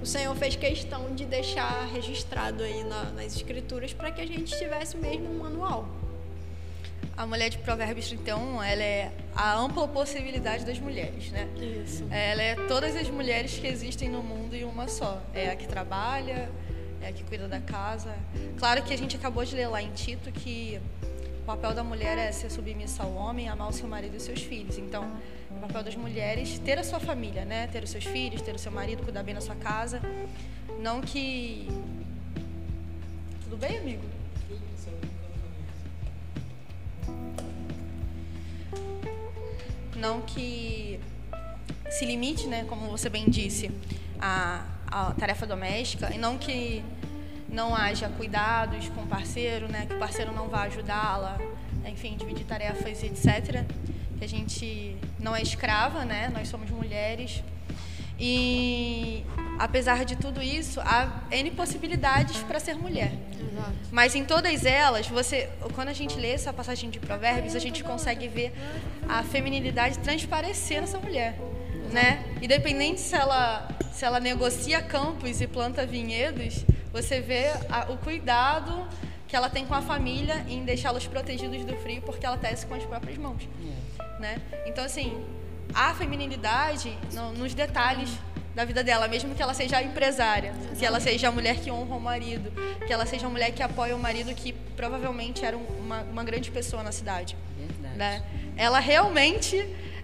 o 0.02 0.06
Senhor 0.06 0.34
fez 0.36 0.54
questão 0.54 1.14
de 1.14 1.24
deixar 1.24 1.86
registrado 1.86 2.62
aí 2.62 2.84
na, 2.84 3.04
nas 3.12 3.36
escrituras 3.36 3.92
para 3.92 4.10
que 4.10 4.20
a 4.20 4.26
gente 4.26 4.56
tivesse 4.58 4.96
mesmo 4.96 5.30
um 5.30 5.38
manual. 5.38 5.88
A 7.16 7.26
mulher 7.26 7.48
de 7.48 7.58
Provérbios 7.58 8.08
31, 8.08 8.62
ela 8.62 8.82
é 8.82 9.12
a 9.34 9.54
ampla 9.54 9.86
possibilidade 9.86 10.64
das 10.64 10.78
mulheres, 10.78 11.30
né? 11.30 11.48
Isso. 11.84 12.04
Ela 12.10 12.42
é 12.42 12.54
todas 12.66 12.96
as 12.96 13.08
mulheres 13.08 13.56
que 13.56 13.66
existem 13.66 14.08
no 14.08 14.22
mundo 14.22 14.54
em 14.54 14.64
uma 14.64 14.88
só. 14.88 15.22
É 15.32 15.50
a 15.50 15.56
que 15.56 15.66
trabalha, 15.66 16.50
é 17.00 17.08
a 17.08 17.12
que 17.12 17.22
cuida 17.22 17.46
da 17.46 17.60
casa. 17.60 18.14
Claro 18.58 18.82
que 18.82 18.92
a 18.92 18.98
gente 18.98 19.16
acabou 19.16 19.44
de 19.44 19.54
ler 19.54 19.68
lá 19.68 19.80
em 19.80 19.92
Tito 19.92 20.32
que 20.32 20.80
o 21.42 21.44
papel 21.44 21.72
da 21.72 21.84
mulher 21.84 22.18
é 22.18 22.32
ser 22.32 22.50
submissa 22.50 23.04
ao 23.04 23.14
homem, 23.14 23.48
amar 23.48 23.68
o 23.68 23.72
seu 23.72 23.86
marido 23.86 24.16
e 24.16 24.20
seus 24.20 24.42
filhos. 24.42 24.76
Então, 24.76 25.10
papel 25.66 25.84
das 25.84 25.96
mulheres 25.96 26.58
ter 26.58 26.78
a 26.78 26.84
sua 26.84 27.00
família, 27.00 27.44
né? 27.44 27.66
Ter 27.68 27.82
os 27.82 27.90
seus 27.90 28.04
filhos, 28.04 28.42
ter 28.42 28.54
o 28.54 28.58
seu 28.58 28.72
marido, 28.72 29.02
cuidar 29.02 29.22
bem 29.22 29.34
da 29.34 29.40
sua 29.40 29.56
casa. 29.56 30.00
Não 30.80 31.00
que 31.00 31.68
Tudo 33.44 33.56
bem, 33.56 33.78
amigo? 33.78 34.14
não 40.04 40.20
que 40.20 41.00
se 41.90 42.04
limite, 42.04 42.46
né, 42.46 42.64
como 42.68 42.90
você 42.90 43.08
bem 43.08 43.24
disse, 43.30 43.70
à, 44.20 44.62
à 44.86 45.12
tarefa 45.12 45.46
doméstica 45.46 46.12
e 46.14 46.18
não 46.18 46.36
que 46.36 46.84
não 47.48 47.74
haja 47.74 48.08
cuidados 48.10 48.88
com 48.90 49.02
o 49.02 49.06
parceiro, 49.06 49.66
né, 49.66 49.86
que 49.86 49.94
o 49.94 49.98
parceiro 49.98 50.32
não 50.32 50.48
vá 50.48 50.64
ajudá-la, 50.64 51.38
enfim, 51.86 52.16
dividir 52.16 52.44
tarefas 52.44 53.02
etc. 53.02 53.64
Que 54.18 54.24
a 54.24 54.28
gente 54.28 54.96
não 55.18 55.34
é 55.34 55.42
escrava, 55.42 56.04
né, 56.04 56.30
nós 56.32 56.48
somos 56.48 56.70
mulheres. 56.70 57.42
E 58.18 59.24
apesar 59.58 60.04
de 60.04 60.16
tudo 60.16 60.40
isso, 60.40 60.80
há 60.80 61.24
N 61.30 61.50
possibilidades 61.50 62.38
para 62.42 62.60
ser 62.60 62.74
mulher. 62.76 63.12
Exato. 63.40 63.72
Mas 63.90 64.14
em 64.14 64.24
todas 64.24 64.64
elas, 64.64 65.08
você, 65.08 65.50
quando 65.74 65.88
a 65.88 65.92
gente 65.92 66.16
lê 66.16 66.30
essa 66.30 66.52
passagem 66.52 66.90
de 66.90 67.00
Provérbios, 67.00 67.56
a 67.56 67.58
gente 67.58 67.82
consegue 67.82 68.28
ver 68.28 68.54
a 69.08 69.22
feminilidade 69.22 69.98
transparecer 69.98 70.80
nessa 70.80 70.98
mulher, 70.98 71.36
né? 71.92 72.24
Independente 72.40 73.00
se 73.00 73.14
ela 73.14 73.68
se 73.92 74.04
ela 74.04 74.18
negocia 74.18 74.82
campos 74.82 75.40
e 75.40 75.46
planta 75.46 75.86
vinhedos, 75.86 76.64
você 76.92 77.20
vê 77.20 77.46
a, 77.70 77.92
o 77.92 77.96
cuidado 77.96 78.86
que 79.28 79.36
ela 79.36 79.48
tem 79.48 79.64
com 79.64 79.74
a 79.74 79.80
família 79.80 80.44
em 80.48 80.64
deixá-los 80.64 81.06
protegidos 81.06 81.64
do 81.64 81.76
frio, 81.76 82.02
porque 82.02 82.26
ela 82.26 82.36
tece 82.36 82.66
com 82.66 82.74
as 82.74 82.84
próprias 82.84 83.16
mãos, 83.16 83.48
né? 84.24 84.40
Então 84.64 84.82
assim, 84.84 85.22
a 85.74 85.94
feminilidade 85.94 86.96
no, 87.12 87.32
nos 87.32 87.52
detalhes 87.52 88.10
da 88.54 88.64
vida 88.64 88.82
dela, 88.82 89.06
mesmo 89.08 89.34
que 89.34 89.42
ela 89.42 89.52
seja 89.52 89.82
empresária, 89.82 90.54
que 90.78 90.86
ela 90.86 90.98
seja 91.00 91.28
a 91.28 91.32
mulher 91.32 91.56
que 91.56 91.70
honra 91.70 91.96
o 91.96 92.00
marido, 92.00 92.50
que 92.86 92.92
ela 92.92 93.04
seja 93.04 93.26
a 93.26 93.30
mulher 93.30 93.50
que 93.52 93.62
apoia 93.62 93.94
o 93.94 93.98
marido 93.98 94.32
que 94.34 94.52
provavelmente 94.76 95.44
era 95.44 95.56
um- 95.58 95.66
uma, 95.84 96.00
uma 96.02 96.24
grande 96.24 96.50
pessoa 96.50 96.82
na 96.82 96.92
cidade. 96.92 97.36
Verdade. 97.58 97.96
Né? 97.98 98.22
Ela 98.56 98.78
realmente 98.78 99.56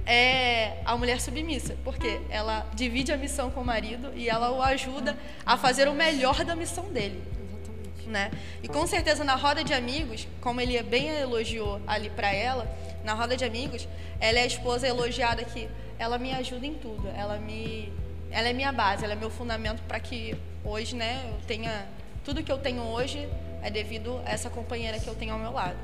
é 0.05 0.79
a 0.85 0.97
mulher 0.97 1.21
submissa, 1.21 1.77
porque 1.85 2.21
ela 2.29 2.67
divide 2.75 3.13
a 3.13 3.17
missão 3.17 3.51
com 3.51 3.61
o 3.61 3.65
marido 3.65 4.11
e 4.17 4.29
ela 4.29 4.51
o 4.51 4.61
ajuda 4.61 5.17
a 5.47 5.57
fazer 5.57 5.87
o 5.89 5.95
melhor 5.95 6.45
da 6.45 6.57
missão 6.57 6.87
dele. 6.91 7.23
Exatamente. 7.23 8.09
Né? 8.09 8.31
E 8.65 8.67
com 8.69 8.85
certeza 8.87 9.23
na 9.23 9.37
roda 9.37 9.63
de 9.63 9.73
amigos, 9.73 10.27
como 10.41 10.61
ele 10.61 10.83
bem 10.83 11.07
elogiou 11.09 11.81
ali 11.87 12.11
para 12.11 12.33
ela, 12.35 12.67
na 13.05 13.15
roda 13.15 13.37
de 13.37 13.45
amigos, 13.45 13.89
ela 14.21 14.39
é 14.39 14.43
a 14.43 14.47
esposa 14.47 14.87
elogiada 14.87 15.45
que 15.45 15.69
ela 15.99 16.19
me 16.19 16.33
ajuda 16.33 16.67
em 16.67 16.75
tudo, 16.75 17.09
ela 17.17 17.39
me 17.39 17.93
ela 18.31 18.49
é 18.49 18.53
minha 18.53 18.71
base, 18.73 19.05
ela 19.05 19.15
é 19.15 19.17
meu 19.17 19.29
fundamento 19.31 19.83
para 19.89 19.99
que 19.99 20.37
hoje, 20.65 20.95
né, 20.95 21.25
eu 21.29 21.35
tenha 21.47 21.87
tudo 22.25 22.43
que 22.45 22.53
eu 22.53 22.59
tenho 22.59 22.83
hoje 22.83 23.29
é 23.63 23.71
devido 23.71 24.21
a 24.25 24.31
essa 24.31 24.49
companheira 24.49 24.99
que 25.01 25.09
eu 25.09 25.15
tenho 25.17 25.33
ao 25.33 25.39
meu 25.39 25.51
lado. 25.53 25.77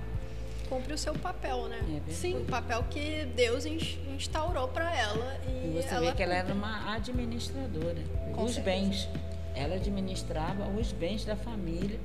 Cumpre 0.68 0.92
o 0.92 0.98
seu 0.98 1.12
papel, 1.14 1.68
né? 1.68 1.78
É. 2.08 2.12
Sim. 2.12 2.36
O 2.38 2.44
papel 2.44 2.84
que 2.90 3.24
Deus 3.36 3.64
ins- 3.66 3.98
instaurou 4.16 4.68
para 4.68 4.92
ela 4.96 5.40
e, 5.48 5.50
E 5.78 5.82
você 5.82 5.94
ela 5.94 6.06
vê 6.06 6.12
que 6.16 6.22
ela 6.22 6.34
era 6.34 6.52
uma 6.52 6.94
administradora. 6.94 8.02
Com 8.34 8.44
os 8.44 8.54
certeza. 8.54 8.76
bens. 8.80 9.08
Ela 9.54 9.76
administrava 9.76 10.66
os 10.68 10.90
bens 10.92 11.24
da 11.24 11.36
família 11.36 11.98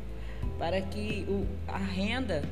para 0.62 0.80
que 0.80 1.26
o, 1.28 1.48
a 1.68 1.80
renda, 1.80 2.44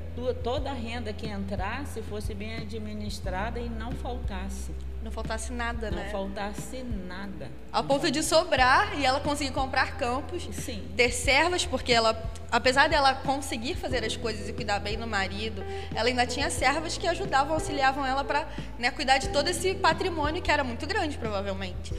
toda 0.44 0.72
a 0.72 0.74
renda 0.74 1.14
que 1.14 1.28
entrasse 1.28 2.02
fosse 2.02 2.34
bem 2.34 2.56
administrada 2.56 3.60
e 3.60 3.70
não 3.70 3.92
faltasse. 3.92 4.72
Não 5.04 5.12
faltasse 5.12 5.54
nada, 5.54 5.90
Não 5.90 5.98
né? 5.98 6.10
faltasse 6.12 6.84
nada. 6.84 7.50
Ao 7.72 7.84
ponto 7.84 8.12
de 8.12 8.22
sobrar 8.22 9.00
e 9.00 9.06
ela 9.06 9.20
conseguir 9.22 9.52
comprar 9.52 9.96
campos, 9.98 10.48
Sim. 10.52 10.84
ter 10.98 11.12
servas, 11.12 11.66
porque 11.66 11.94
ela, 11.94 12.22
apesar 12.52 12.90
dela 12.90 13.14
conseguir 13.16 13.76
fazer 13.76 14.04
as 14.04 14.18
coisas 14.18 14.50
e 14.50 14.54
cuidar 14.54 14.80
bem 14.80 14.98
do 14.98 15.08
marido, 15.08 15.64
ela 15.96 16.10
ainda 16.10 16.26
tinha 16.28 16.50
servas 16.50 16.98
que 16.98 17.08
ajudavam, 17.08 17.54
auxiliavam 17.54 18.06
ela 18.06 18.26
para 18.26 18.46
cuidar 18.94 19.20
de 19.20 19.30
todo 19.30 19.48
esse 19.48 19.74
patrimônio 19.76 20.42
que 20.42 20.52
era 20.52 20.64
muito 20.66 20.86
grande, 20.86 21.18
provavelmente. 21.18 21.94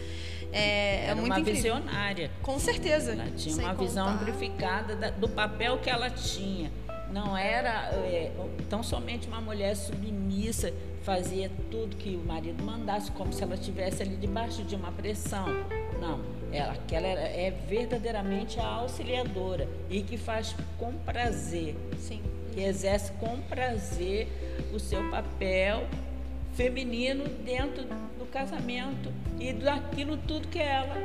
É, 0.52 0.58
é 0.58 1.04
Era 1.06 1.14
muito 1.14 1.26
uma 1.32 1.40
incrível. 1.40 1.76
visionária. 1.76 2.30
Com 2.42 2.58
certeza. 2.58 3.12
Ela 3.12 3.30
tinha 3.36 3.54
Sem 3.54 3.64
uma 3.64 3.72
visão 3.74 4.06
contar. 4.08 4.20
amplificada 4.20 4.96
da- 4.96 5.10
do 5.10 5.28
papel 5.28 5.78
que 5.78 5.88
ela 5.88 6.10
tinha. 6.10 6.70
Não 7.12 7.37
era 7.37 7.90
é, 7.94 8.31
tão 8.68 8.83
somente 8.83 9.27
uma 9.27 9.40
mulher 9.40 9.75
submissa, 9.75 10.73
fazia 11.03 11.51
tudo 11.70 11.96
que 11.96 12.14
o 12.14 12.25
marido 12.25 12.62
mandasse, 12.62 13.11
como 13.12 13.33
se 13.33 13.42
ela 13.42 13.55
estivesse 13.55 14.03
ali 14.03 14.16
debaixo 14.16 14.62
de 14.62 14.77
uma 14.77 14.92
pressão. 14.92 15.46
Não, 16.01 16.20
ela, 16.53 16.73
aquela 16.73 17.07
era- 17.07 17.20
é 17.20 17.51
verdadeiramente 17.68 18.61
a 18.61 18.66
auxiliadora 18.66 19.68
e 19.90 20.03
que 20.03 20.16
faz 20.16 20.55
com 20.79 20.92
prazer, 20.92 21.75
Sim. 21.99 22.23
que 22.55 22.61
exerce 22.61 23.12
com 23.14 23.38
prazer 23.42 24.29
o 24.73 24.79
seu 24.79 25.11
papel 25.11 25.87
feminino 26.55 27.25
dentro 27.44 27.85
do 28.18 28.27
casamento 28.31 29.12
e 29.38 29.53
daquilo 29.53 30.16
tudo 30.16 30.49
que 30.49 30.59
ela 30.59 30.96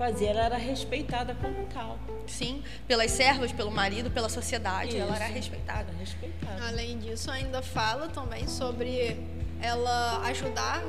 fazia. 0.00 0.30
Ela 0.30 0.44
era 0.46 0.56
respeitada 0.56 1.34
como 1.34 1.66
tal. 1.66 1.98
Sim, 2.26 2.62
pelas 2.88 3.10
servas, 3.10 3.52
pelo 3.52 3.70
marido, 3.70 4.10
pela 4.10 4.28
sociedade, 4.30 4.96
ela 4.96 5.14
era 5.14 5.26
Isso. 5.26 5.34
respeitada. 5.34 5.88
Era 5.90 5.98
respeitada. 5.98 6.66
Além 6.68 6.98
disso, 6.98 7.30
ainda 7.30 7.60
fala 7.60 8.08
também 8.08 8.48
sobre 8.48 9.20
ela 9.60 10.22
ajudar 10.28 10.82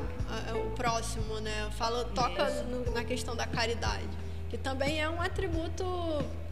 o 0.56 0.70
próximo, 0.76 1.40
né? 1.42 1.70
Fala, 1.78 2.06
toca 2.06 2.44
Isso. 2.50 2.64
no- 2.64 2.90
na 2.94 3.04
questão 3.04 3.36
da 3.36 3.46
caridade, 3.46 4.08
que 4.50 4.58
também 4.58 5.02
é 5.02 5.10
um 5.10 5.22
atributo 5.22 5.84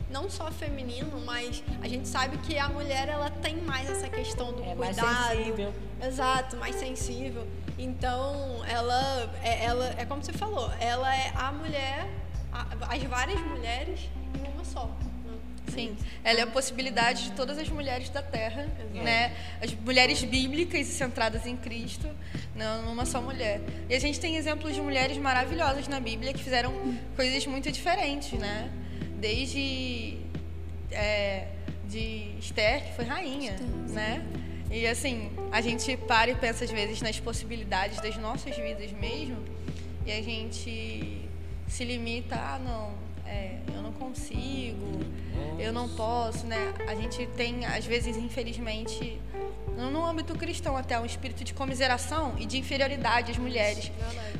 não 0.10 0.30
só 0.30 0.52
feminino, 0.52 1.22
mas 1.26 1.64
a 1.82 1.88
gente 1.88 2.08
sabe 2.10 2.38
que 2.40 2.58
a 2.58 2.68
mulher 2.68 3.08
ela 3.08 3.30
tem 3.30 3.56
mais 3.58 3.90
essa 3.90 4.10
questão 4.10 4.52
do 4.52 4.64
É 4.64 4.76
mais 4.76 5.00
cuidado. 5.00 5.28
sensível. 5.38 5.74
Exato, 6.06 6.58
mais 6.58 6.76
sensível. 6.76 7.48
Então, 7.78 8.62
ela 8.68 9.32
é, 9.44 9.64
ela 9.64 9.94
é 9.98 10.06
como 10.06 10.22
você 10.24 10.34
falou, 10.34 10.70
ela 10.80 11.16
é 11.16 11.32
a 11.36 11.52
mulher, 11.52 12.10
as 12.52 13.04
várias 13.04 13.40
mulheres 13.42 14.00
em 14.36 14.54
uma 14.54 14.64
só. 14.64 14.86
né? 14.86 15.38
Sim, 15.72 15.96
ela 16.24 16.40
é 16.40 16.44
a 16.44 16.48
possibilidade 16.48 17.26
de 17.26 17.32
todas 17.32 17.58
as 17.58 17.70
mulheres 17.70 18.10
da 18.10 18.22
Terra, 18.22 18.64
Exato. 18.64 19.04
né? 19.04 19.36
As 19.62 19.74
mulheres 19.74 20.24
bíblicas 20.24 20.88
e 20.88 20.92
centradas 20.92 21.46
em 21.46 21.56
Cristo, 21.56 22.10
não 22.56 22.84
numa 22.84 23.06
só 23.06 23.22
mulher. 23.22 23.62
E 23.88 23.94
a 23.94 24.00
gente 24.00 24.20
tem 24.20 24.36
exemplos 24.36 24.74
de 24.74 24.82
mulheres 24.82 25.18
maravilhosas 25.18 25.88
na 25.88 26.00
Bíblia 26.00 26.34
que 26.34 26.44
fizeram 26.44 26.74
coisas 27.16 27.46
muito 27.46 27.72
diferentes, 27.72 28.32
né? 28.34 28.72
Desde 29.18 30.18
é, 30.92 31.48
de 31.88 32.36
Esther, 32.40 32.86
que 32.86 32.94
foi 32.96 33.06
rainha, 33.06 33.56
né? 33.90 34.26
E 34.72 34.86
assim, 34.88 35.32
a 35.52 35.62
gente 35.62 35.98
para 35.98 36.30
e 36.30 36.36
pensa 36.36 36.64
às 36.64 36.72
vezes 36.72 37.02
nas 37.02 37.20
possibilidades 37.20 38.00
das 38.02 38.16
nossas 38.18 38.56
vidas 38.56 38.92
mesmo, 38.92 39.38
e 40.06 40.12
a 40.12 40.22
gente 40.22 41.29
se 41.70 41.86
limita, 41.86 42.36
ah, 42.36 42.60
não, 42.60 42.94
é, 43.26 43.60
eu 43.74 43.82
não 43.82 43.92
consigo, 43.94 45.00
eu 45.60 45.72
não 45.72 45.88
posso, 45.88 46.46
né? 46.48 46.74
A 46.88 46.96
gente 46.96 47.28
tem, 47.38 47.66
às 47.66 47.86
vezes, 47.86 48.18
infelizmente, 48.18 49.22
no 49.80 50.06
âmbito 50.06 50.36
cristão 50.36 50.76
até, 50.76 51.00
um 51.00 51.06
espírito 51.06 51.44
de 51.44 51.54
comiseração 51.54 52.36
e 52.38 52.46
de 52.46 52.58
inferioridade 52.58 53.32
às 53.32 53.38
mulheres. 53.38 53.92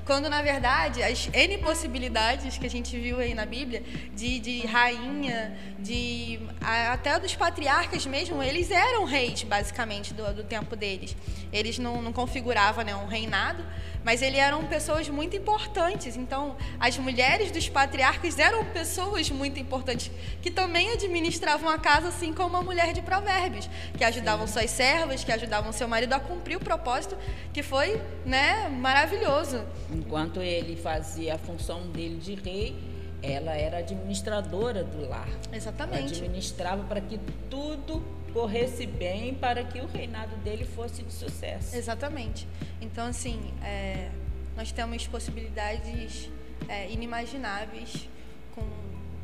Quando, 0.06 0.30
na 0.30 0.42
verdade, 0.42 1.02
as 1.02 1.30
N 1.34 1.58
possibilidades 1.60 2.58
que 2.58 2.66
a 2.66 2.70
gente 2.70 2.98
viu 3.00 3.20
aí 3.20 3.34
na 3.34 3.46
Bíblia, 3.46 3.84
de, 4.14 4.40
de 4.40 4.66
rainha, 4.66 5.58
de 5.80 6.40
até 6.62 7.18
dos 7.20 7.36
patriarcas 7.36 8.06
mesmo, 8.06 8.44
eles 8.44 8.70
eram 8.72 9.06
reis, 9.06 9.44
basicamente, 9.44 10.14
do, 10.14 10.34
do 10.34 10.44
tempo 10.44 10.76
deles. 10.76 11.16
Eles 11.54 11.80
não, 11.80 12.02
não 12.02 12.12
configuravam 12.12 12.84
né, 12.84 12.96
um 12.96 13.08
reinado, 13.08 13.64
mas 14.04 14.22
eles 14.22 14.40
eram 14.40 14.66
pessoas 14.66 15.08
muito 15.10 15.36
importantes. 15.36 16.16
Então, 16.16 16.58
as 16.80 16.98
mulheres 16.98 17.52
dos 17.52 17.68
patriarcas 17.70 18.40
eram 18.40 18.66
pessoas 18.66 19.30
muito 19.30 19.60
importantes, 19.60 20.12
que 20.42 20.52
também 20.52 20.92
administravam 20.92 21.70
a 21.70 21.78
casa, 21.78 22.10
assim 22.10 22.34
como 22.34 22.58
a 22.58 22.62
mulher 22.62 22.94
de 22.94 23.02
Provérbios, 23.02 23.70
que 23.98 24.04
ajudavam 24.04 24.48
Sim. 24.48 24.54
suas 24.54 24.72
servas, 24.72 25.24
que 25.30 25.34
ajudavam 25.34 25.72
seu 25.72 25.88
marido 25.88 26.14
a 26.14 26.20
cumprir 26.20 26.58
o 26.58 26.60
propósito, 26.60 27.16
que 27.54 27.62
foi 27.62 28.02
né, 28.26 28.68
maravilhoso. 28.68 29.64
Enquanto 29.92 30.42
ele 30.42 30.76
fazia 30.76 31.36
a 31.36 31.38
função 31.38 31.88
dele 31.92 32.18
de 32.18 32.34
rei, 32.34 32.76
ela 33.22 33.52
era 33.52 33.78
administradora 33.78 34.84
do 34.84 35.08
lar. 35.08 35.30
Exatamente. 35.54 36.16
Ela 36.16 36.26
administrava 36.26 36.84
para 36.84 37.00
que 37.00 37.20
tudo 37.48 38.04
corresse 38.34 38.88
bem 38.88 39.36
para 39.36 39.64
que 39.64 39.80
o 39.80 39.86
reinado 39.86 40.36
dele 40.38 40.66
fosse 40.66 41.04
de 41.04 41.14
sucesso. 41.14 41.76
Exatamente. 41.76 42.48
Então, 42.82 43.06
assim, 43.06 43.54
é, 43.64 44.10
nós 44.58 44.72
temos 44.72 45.06
possibilidades 45.06 46.28
é, 46.68 46.90
inimagináveis 46.90 48.10
com, 48.56 48.64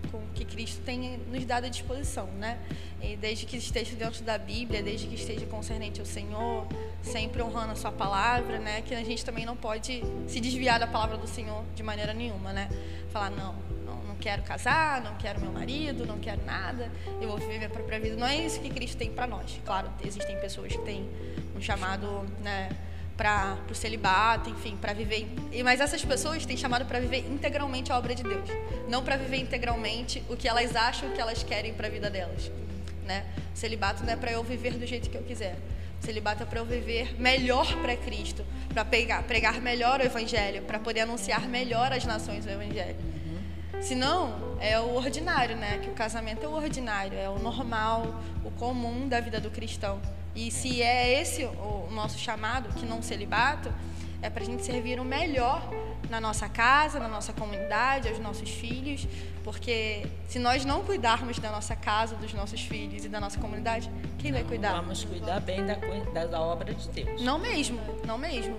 com 0.07 0.17
o 0.17 0.27
que 0.33 0.45
Cristo 0.45 0.81
tem 0.83 1.17
nos 1.17 1.45
dado 1.45 1.65
à 1.65 1.69
disposição, 1.69 2.27
né? 2.27 2.57
E 3.01 3.15
desde 3.15 3.45
que 3.45 3.57
esteja 3.57 3.95
dentro 3.95 4.23
da 4.23 4.37
Bíblia, 4.37 4.81
desde 4.81 5.07
que 5.07 5.15
esteja 5.15 5.45
concernente 5.45 5.99
ao 5.99 6.05
Senhor, 6.05 6.67
sempre 7.01 7.41
honrando 7.41 7.73
a 7.73 7.75
Sua 7.75 7.91
palavra, 7.91 8.59
né? 8.59 8.81
Que 8.81 8.95
a 8.95 9.03
gente 9.03 9.23
também 9.23 9.45
não 9.45 9.55
pode 9.55 10.03
se 10.27 10.39
desviar 10.39 10.79
da 10.79 10.87
palavra 10.87 11.17
do 11.17 11.27
Senhor 11.27 11.63
de 11.75 11.83
maneira 11.83 12.13
nenhuma, 12.13 12.53
né? 12.53 12.69
Falar, 13.11 13.29
não, 13.29 13.55
não 14.15 14.15
quero 14.19 14.41
casar, 14.43 15.01
não 15.01 15.15
quero 15.17 15.41
meu 15.41 15.51
marido, 15.51 16.05
não 16.05 16.19
quero 16.19 16.43
nada, 16.45 16.91
eu 17.21 17.27
vou 17.27 17.37
viver 17.37 17.57
minha 17.57 17.69
própria 17.69 17.99
vida. 17.99 18.15
Não 18.15 18.25
é 18.25 18.37
isso 18.37 18.59
que 18.61 18.69
Cristo 18.69 18.97
tem 18.97 19.11
para 19.11 19.27
nós. 19.27 19.59
Claro, 19.65 19.91
existem 20.03 20.39
pessoas 20.39 20.71
que 20.71 20.81
têm 20.83 21.09
um 21.55 21.61
chamado, 21.61 22.25
né, 22.41 22.69
para 23.17 23.57
o 23.69 23.75
celibato, 23.75 24.49
enfim, 24.49 24.77
para 24.77 24.93
viver. 24.93 25.27
Mas 25.63 25.79
essas 25.79 26.03
pessoas 26.03 26.45
têm 26.45 26.57
chamado 26.57 26.85
para 26.85 26.99
viver 26.99 27.19
integralmente 27.31 27.91
a 27.91 27.97
obra 27.97 28.13
de 28.13 28.23
Deus, 28.23 28.49
não 28.89 29.03
para 29.03 29.15
viver 29.15 29.37
integralmente 29.37 30.23
o 30.29 30.35
que 30.35 30.47
elas 30.47 30.75
acham 30.75 31.09
que 31.11 31.21
elas 31.21 31.43
querem 31.43 31.73
para 31.73 31.87
a 31.87 31.89
vida 31.89 32.09
delas, 32.09 32.51
né? 33.05 33.25
O 33.53 33.57
celibato 33.57 34.03
não 34.03 34.13
é 34.13 34.15
para 34.15 34.31
eu 34.31 34.43
viver 34.43 34.73
do 34.73 34.85
jeito 34.85 35.09
que 35.09 35.17
eu 35.17 35.23
quiser. 35.23 35.57
O 36.01 36.05
celibato 36.05 36.43
é 36.43 36.45
para 36.45 36.59
eu 36.59 36.65
viver 36.65 37.19
melhor 37.19 37.73
para 37.77 37.95
Cristo, 37.95 38.45
para 38.73 38.83
pregar, 38.83 39.61
melhor 39.61 40.01
o 40.01 40.03
evangelho, 40.03 40.61
para 40.63 40.77
poder 40.77 41.01
anunciar 41.01 41.47
melhor 41.47 41.93
às 41.93 42.05
nações 42.05 42.45
o 42.45 42.49
evangelho. 42.49 42.97
Senão, 43.81 44.57
é 44.59 44.79
o 44.79 44.95
ordinário, 44.95 45.55
né? 45.55 45.79
Que 45.79 45.89
o 45.89 45.93
casamento 45.93 46.45
é 46.45 46.47
o 46.47 46.53
ordinário, 46.53 47.17
é 47.17 47.29
o 47.29 47.39
normal, 47.39 48.21
o 48.43 48.51
comum 48.51 49.07
da 49.07 49.19
vida 49.19 49.39
do 49.39 49.49
cristão. 49.49 50.01
E 50.35 50.51
se 50.51 50.81
é 50.81 51.21
esse 51.21 51.45
o 51.45 51.87
nosso 51.91 52.19
chamado, 52.19 52.69
que 52.77 52.85
não 52.85 53.01
celibato, 53.01 53.73
é 54.21 54.29
para 54.29 54.43
a 54.43 54.45
gente 54.45 54.65
servir 54.65 54.99
o 54.99 55.05
melhor 55.05 55.69
na 56.09 56.19
nossa 56.19 56.47
casa, 56.47 56.99
na 56.99 57.07
nossa 57.07 57.33
comunidade, 57.33 58.09
aos 58.09 58.19
nossos 58.19 58.49
filhos, 58.49 59.07
porque 59.43 60.05
se 60.27 60.39
nós 60.39 60.65
não 60.65 60.83
cuidarmos 60.83 61.39
da 61.39 61.51
nossa 61.51 61.75
casa, 61.75 62.15
dos 62.15 62.33
nossos 62.33 62.61
filhos 62.61 63.05
e 63.05 63.09
da 63.09 63.19
nossa 63.19 63.39
comunidade, 63.39 63.89
quem 64.17 64.31
não 64.31 64.39
vai 64.39 64.47
cuidar? 64.47 64.73
Vamos 64.73 65.03
cuidar 65.03 65.39
bem 65.39 65.65
da, 65.65 66.25
da 66.25 66.41
obra 66.41 66.73
de 66.73 66.89
Deus. 66.89 67.21
Não 67.21 67.39
mesmo, 67.39 67.79
não 68.05 68.17
mesmo. 68.17 68.57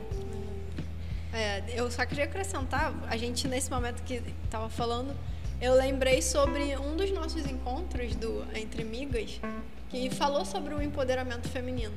É, 1.32 1.62
eu 1.68 1.90
só 1.90 2.06
queria 2.06 2.24
acrescentar, 2.24 2.94
a 3.08 3.16
gente 3.16 3.46
nesse 3.46 3.70
momento 3.70 4.02
que 4.02 4.22
estava 4.44 4.68
falando, 4.70 5.14
eu 5.60 5.74
lembrei 5.74 6.22
sobre 6.22 6.76
um 6.76 6.96
dos 6.96 7.10
nossos 7.10 7.46
encontros 7.46 8.14
do 8.14 8.46
Entre 8.54 8.84
Migas, 8.84 9.40
que 9.88 10.10
falou 10.10 10.44
sobre 10.44 10.74
o 10.74 10.82
empoderamento 10.82 11.48
feminino. 11.48 11.94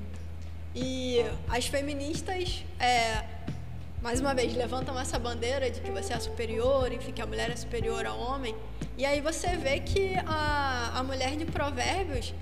E 0.75 1.17
as 1.47 1.65
feministas, 1.65 2.63
é, 2.80 3.23
mais 4.02 4.19
uma 4.19 4.34
vez, 4.34 4.56
levantam 4.56 4.99
essa 4.99 5.17
bandeira 5.17 5.69
de 5.69 5.82
que 5.82 5.89
você 5.89 6.13
é 6.13 6.19
superior, 6.19 6.91
enfim, 6.91 7.12
que 7.12 7.21
a 7.21 7.25
mulher 7.25 7.49
é 7.49 7.56
superior 7.56 8.06
ao 8.06 8.19
homem. 8.19 8.56
E 8.97 9.06
aí 9.06 9.21
você 9.21 9.58
vê 9.58 9.80
que 9.80 10.15
a, 10.28 10.91
a 10.95 11.04
mulher 11.04 11.36
de 11.36 11.45
Provérbios, 11.45 12.34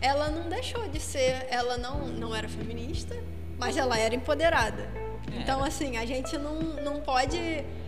ela 0.00 0.30
não 0.30 0.48
deixou 0.48 0.88
de 0.88 1.00
ser, 1.00 1.46
ela 1.50 1.76
não, 1.76 2.06
não 2.08 2.34
era 2.34 2.48
feminista, 2.48 3.16
mas 3.58 3.76
ela 3.76 3.98
era 3.98 4.14
empoderada. 4.14 5.02
Então, 5.40 5.62
assim, 5.64 5.96
a 5.96 6.04
gente 6.04 6.36
não, 6.36 6.58
não 6.60 7.00
pode 7.00 7.38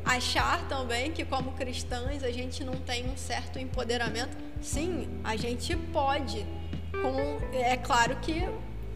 achar 0.05 0.67
também 0.69 1.13
que, 1.13 1.25
como 1.25 1.53
cristãs, 1.53 2.23
a 2.23 2.31
gente 2.31 2.65
não 2.65 2.75
tem 2.75 3.09
um 3.09 3.17
certo 3.17 3.59
empoderamento. 3.59 4.37
Sim, 4.61 5.21
a 5.23 5.37
gente 5.37 5.77
pode, 5.77 6.47
com, 7.03 7.57
é 7.57 7.77
claro 7.77 8.17
que 8.17 8.49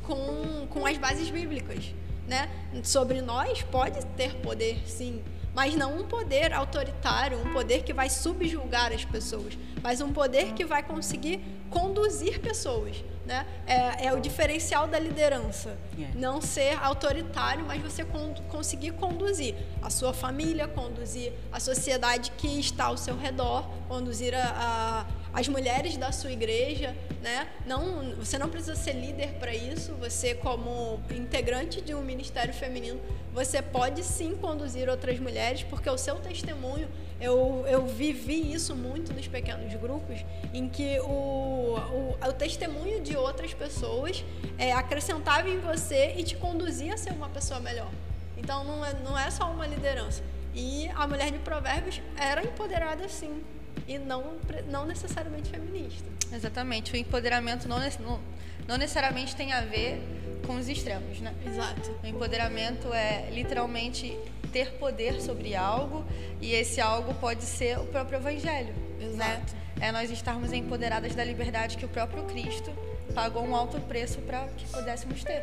com, 0.03 0.67
com 0.69 0.87
as 0.87 0.97
bases 0.97 1.31
bíblicas. 1.31 1.95
Né? 2.27 2.49
Sobre 2.83 3.23
nós 3.23 3.63
pode 3.63 4.05
ter 4.09 4.35
poder, 4.37 4.83
sim, 4.87 5.23
mas 5.55 5.75
não 5.75 5.99
um 5.99 6.05
poder 6.05 6.53
autoritário, 6.53 7.41
um 7.41 7.53
poder 7.53 7.83
que 7.83 7.93
vai 7.93 8.09
subjugar 8.11 8.93
as 8.93 9.05
pessoas, 9.05 9.59
mas 9.83 10.01
um 10.01 10.13
poder 10.13 10.53
que 10.53 10.65
vai 10.65 10.83
conseguir 10.83 11.41
conduzir 11.71 12.41
pessoas. 12.41 13.03
Né? 13.29 13.45
É, 13.67 14.07
é 14.07 14.13
o 14.15 14.19
diferencial 14.19 14.89
da 14.89 14.99
liderança. 14.99 15.77
Yeah. 15.95 16.17
É. 16.17 16.19
Não 16.19 16.41
ser 16.41 16.83
autoritário, 16.83 17.63
mas 17.67 17.83
você 17.83 18.03
con 18.03 18.35
conseguir 18.49 18.93
conduzir 18.93 19.55
a 19.83 19.91
sua 19.91 20.15
família, 20.15 20.67
conduzir 20.67 21.35
a 21.53 21.61
sociedade 21.61 22.31
que 22.39 22.59
está 22.59 22.85
ao 22.85 22.97
seu 22.97 23.19
redor, 23.19 23.69
conduzir 23.87 24.35
a, 24.35 25.05
a, 25.35 25.39
as 25.39 25.47
mulheres 25.47 25.99
da 25.99 26.11
sua 26.11 26.33
igreja. 26.33 26.97
Né? 27.21 27.47
Não, 27.67 28.15
você 28.17 28.39
não 28.39 28.49
precisa 28.49 28.75
ser 28.75 28.95
líder 28.95 29.35
para 29.35 29.55
isso. 29.55 29.93
Você, 29.97 30.35
como 30.35 30.99
integrante 31.15 31.83
de 31.83 31.95
um 31.95 32.01
ministério 32.01 32.55
feminino, 32.55 32.99
você 33.35 33.61
pode 33.61 34.03
sim 34.05 34.37
conduzir 34.37 34.89
outras 34.89 35.21
mulheres, 35.21 35.63
porque 35.65 35.91
o 35.91 35.99
seu 35.99 36.17
testemunho 36.17 36.89
eu, 37.21 37.65
eu 37.69 37.87
vivi 37.87 38.53
isso 38.53 38.77
muito 38.77 39.13
nos 39.13 39.27
pequenos 39.27 39.73
grupos, 39.75 40.25
em 40.55 40.69
que 40.69 41.01
o, 41.01 41.77
o, 41.77 42.17
o 42.29 42.33
testemunho 42.33 43.01
de 43.01 43.17
outras 43.17 43.53
pessoas 43.53 44.25
é, 44.57 44.73
acrescentava 44.73 45.49
em 45.49 45.59
você 45.59 46.15
e 46.17 46.23
te 46.23 46.37
conduzia 46.37 46.95
a 46.95 46.97
ser 46.97 47.13
uma 47.13 47.29
pessoa 47.29 47.59
melhor. 47.61 47.91
Então 48.37 48.63
não 48.63 48.85
é, 48.85 48.95
não 49.05 49.19
é 49.19 49.31
só 49.31 49.51
uma 49.51 49.67
liderança. 49.67 50.23
E 50.55 50.89
a 50.95 51.07
mulher 51.07 51.31
de 51.31 51.39
Provérbios 51.39 52.01
era 52.17 52.43
empoderada 52.43 53.09
sim, 53.09 53.43
e 53.87 53.99
não, 53.99 54.37
não 54.71 54.87
necessariamente 54.87 55.51
feminista. 55.51 56.09
Exatamente. 56.33 56.93
O 56.93 56.97
empoderamento 56.97 57.69
não, 57.69 57.79
não, 58.01 58.21
não 58.67 58.77
necessariamente 58.77 59.35
tem 59.35 59.53
a 59.53 59.63
ver 59.63 60.01
com 60.47 60.57
os 60.57 60.69
extremos, 60.69 61.21
né? 61.21 61.35
Exato. 61.45 61.99
O 62.03 62.07
empoderamento 62.07 62.93
é 62.93 63.29
literalmente 63.31 64.17
ter 64.53 64.73
poder 64.73 65.21
sobre 65.21 65.55
algo 65.55 66.05
e 66.41 66.53
esse 66.53 66.81
algo 66.81 67.15
pode 67.15 67.43
ser 67.43 67.79
o 67.79 67.85
próprio 67.87 68.19
evangelho, 68.19 68.75
né? 68.99 69.07
Exato. 69.07 69.19
né? 69.19 69.43
É 69.81 69.93
nós 69.93 70.11
estarmos 70.11 70.53
empoderadas 70.53 71.15
da 71.15 71.23
liberdade 71.23 71.77
que 71.77 71.85
o 71.85 71.89
próprio 71.89 72.25
Cristo 72.25 72.73
pagou 73.15 73.45
um 73.47 73.55
alto 73.55 73.81
preço 73.83 74.19
para 74.23 74.49
que 74.49 74.67
pudéssemos 74.67 75.23
ter. 75.23 75.43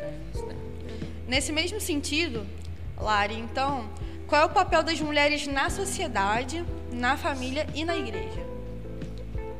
Nesse 1.26 1.52
mesmo 1.52 1.80
sentido, 1.80 2.46
Lari, 2.98 3.34
então, 3.34 3.88
qual 4.26 4.42
é 4.42 4.44
o 4.44 4.50
papel 4.50 4.82
das 4.82 5.00
mulheres 5.00 5.46
na 5.46 5.70
sociedade, 5.70 6.64
na 6.92 7.16
família 7.16 7.66
e 7.74 7.84
na 7.84 7.96
igreja? 7.96 8.44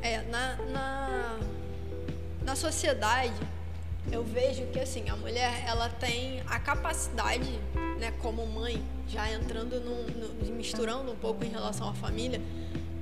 É, 0.02 0.22
na, 0.22 0.56
na, 0.56 1.38
na 2.42 2.54
sociedade, 2.54 3.35
eu 4.11 4.23
vejo 4.25 4.66
que 4.66 4.79
assim, 4.79 5.09
a 5.09 5.16
mulher 5.16 5.64
ela 5.66 5.88
tem 5.88 6.42
a 6.47 6.59
capacidade, 6.59 7.51
né, 7.99 8.12
como 8.23 8.47
mãe, 8.47 8.83
já 9.09 9.31
entrando 9.33 9.81
no, 9.81 10.03
no, 10.05 10.55
misturando 10.55 11.11
um 11.12 11.16
pouco 11.16 11.45
em 11.45 11.49
relação 11.49 11.89
à 11.89 11.95
família, 11.95 12.41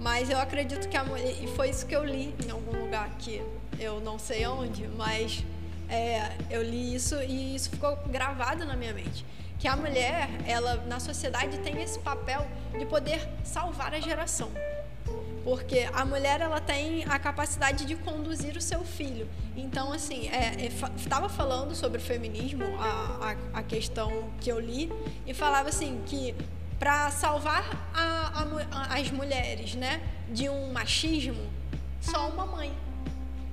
mas 0.00 0.30
eu 0.30 0.38
acredito 0.38 0.88
que 0.88 0.96
a 0.96 1.04
mulher, 1.04 1.42
e 1.42 1.46
foi 1.48 1.70
isso 1.70 1.86
que 1.86 1.94
eu 1.94 2.04
li 2.04 2.34
em 2.46 2.50
algum 2.50 2.84
lugar 2.84 3.10
que 3.18 3.42
eu 3.78 4.00
não 4.00 4.18
sei 4.18 4.46
onde, 4.46 4.86
mas 4.88 5.44
é, 5.88 6.32
eu 6.50 6.62
li 6.62 6.94
isso 6.94 7.16
e 7.22 7.54
isso 7.54 7.70
ficou 7.70 7.96
gravado 8.08 8.64
na 8.64 8.76
minha 8.76 8.92
mente. 8.92 9.24
Que 9.58 9.68
a 9.68 9.76
mulher, 9.76 10.28
ela 10.46 10.76
na 10.86 11.00
sociedade 11.00 11.58
tem 11.58 11.80
esse 11.80 11.98
papel 11.98 12.46
de 12.78 12.84
poder 12.84 13.26
salvar 13.42 13.94
a 13.94 14.00
geração 14.00 14.50
porque 15.44 15.86
a 15.92 16.04
mulher 16.06 16.40
ela 16.40 16.60
tem 16.60 17.04
a 17.04 17.18
capacidade 17.18 17.84
de 17.84 17.94
conduzir 17.94 18.56
o 18.56 18.60
seu 18.60 18.82
filho. 18.82 19.28
Então, 19.54 19.92
assim, 19.92 20.30
estava 20.96 21.26
é, 21.26 21.28
é, 21.28 21.28
falando 21.28 21.74
sobre 21.74 21.98
o 21.98 22.00
feminismo, 22.00 22.64
a, 22.78 23.36
a, 23.52 23.58
a, 23.60 23.62
questão 23.62 24.30
que 24.40 24.50
eu 24.50 24.58
li, 24.58 24.90
e 25.26 25.34
falava 25.34 25.68
assim 25.68 26.02
que 26.06 26.34
para 26.78 27.10
salvar 27.10 27.90
a, 27.94 28.46
as 28.98 29.10
mulheres 29.10 29.74
né, 29.74 30.00
de 30.30 30.48
um 30.48 30.72
machismo, 30.72 31.46
só 32.00 32.28
uma 32.28 32.46
mãe. 32.46 32.72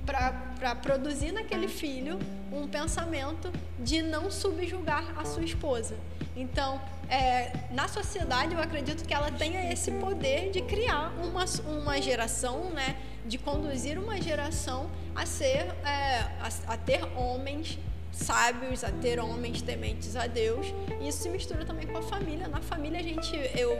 Para 0.04 0.74
produzir 0.74 1.32
naquele 1.32 1.68
filho 1.68 2.18
um 2.52 2.66
pensamento 2.66 3.52
de 3.78 4.02
não 4.02 4.30
subjugar 4.30 5.18
a 5.18 5.24
sua 5.24 5.42
esposa. 5.42 5.96
Então, 6.36 6.80
é, 7.08 7.52
na 7.70 7.88
sociedade, 7.88 8.54
eu 8.54 8.60
acredito 8.60 9.06
que 9.06 9.12
ela 9.12 9.30
tenha 9.30 9.72
esse 9.72 9.90
poder 9.92 10.50
de 10.50 10.62
criar 10.62 11.12
uma, 11.22 11.44
uma 11.66 12.00
geração, 12.00 12.70
né, 12.70 12.96
de 13.26 13.38
conduzir 13.38 13.98
uma 13.98 14.20
geração 14.20 14.90
a 15.14 15.26
ser, 15.26 15.66
é, 15.84 16.18
a, 16.40 16.72
a 16.72 16.76
ter 16.76 17.04
homens 17.16 17.78
sábios, 18.12 18.84
a 18.84 18.90
ter 18.90 19.18
homens 19.18 19.62
tementes 19.62 20.16
a 20.16 20.26
Deus. 20.26 20.66
E 21.00 21.08
isso 21.08 21.22
se 21.22 21.28
mistura 21.28 21.64
também 21.64 21.86
com 21.86 21.98
a 21.98 22.02
família. 22.02 22.46
Na 22.48 22.60
família 22.60 23.00
a 23.00 23.02
gente, 23.02 23.34
eu, 23.58 23.72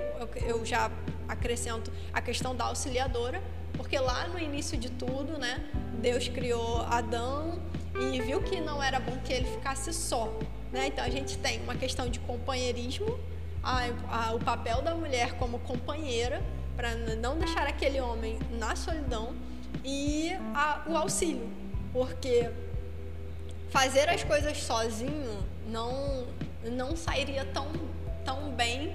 eu, 0.47 0.65
já 0.65 0.91
acrescento 1.29 1.93
a 2.13 2.21
questão 2.21 2.57
da 2.57 2.65
auxiliadora, 2.65 3.43
porque 3.83 3.99
lá 3.99 4.29
no 4.29 4.39
início 4.39 4.79
de 4.79 4.89
tudo, 4.89 5.37
né, 5.39 5.61
Deus 6.01 6.29
criou 6.29 6.83
Adão 6.83 7.61
e 8.01 8.21
viu 8.23 8.41
que 8.41 8.61
não 8.61 8.81
era 8.81 9.01
bom 9.01 9.19
que 9.25 9.33
ele 9.33 9.45
ficasse 9.45 9.93
só. 9.93 10.33
Né? 10.71 10.87
Então 10.87 11.05
a 11.05 11.11
gente 11.11 11.37
tem 11.39 11.61
uma 11.63 11.75
questão 11.75 12.09
de 12.09 12.21
companheirismo, 12.21 13.19
a, 13.61 13.81
a, 14.09 14.35
o 14.35 14.39
papel 14.39 14.83
da 14.83 14.95
mulher 14.95 15.33
como 15.33 15.59
companheira, 15.59 16.41
para 16.77 16.95
não 16.95 17.37
deixar 17.37 17.67
aquele 17.67 18.01
homem 18.01 18.39
na 18.53 18.77
solidão, 18.77 19.35
e 19.85 20.31
a, 20.55 20.85
o 20.87 20.97
auxílio, 20.97 21.51
porque 21.93 22.49
fazer 23.71 24.09
as 24.09 24.23
coisas 24.23 24.59
sozinho 24.59 25.45
não 25.67 26.25
não 26.77 26.95
sairia 26.95 27.45
tão 27.47 27.67
tão 28.25 28.53
bem 28.53 28.95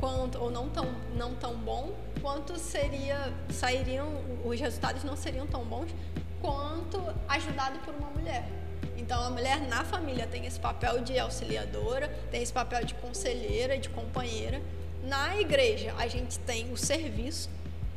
quanto 0.00 0.38
ou 0.38 0.50
não 0.50 0.70
tão 0.70 0.86
não 1.14 1.34
tão 1.34 1.54
bom 1.54 1.92
quanto 2.24 2.58
seria 2.58 3.30
sairiam 3.50 4.08
os 4.42 4.58
resultados 4.58 5.04
não 5.04 5.14
seriam 5.14 5.46
tão 5.46 5.62
bons 5.62 5.94
quanto 6.40 6.98
ajudado 7.28 7.78
por 7.80 7.94
uma 7.94 8.08
mulher. 8.08 8.48
Então 8.96 9.22
a 9.22 9.28
mulher 9.28 9.60
na 9.68 9.84
família 9.84 10.26
tem 10.26 10.46
esse 10.46 10.58
papel 10.58 11.02
de 11.02 11.18
auxiliadora, 11.18 12.08
tem 12.30 12.42
esse 12.42 12.52
papel 12.52 12.82
de 12.86 12.94
conselheira, 12.94 13.76
de 13.76 13.90
companheira. 13.90 14.62
Na 15.02 15.38
igreja 15.38 15.94
a 15.98 16.06
gente 16.08 16.38
tem 16.38 16.72
o 16.72 16.78
serviço, 16.78 17.50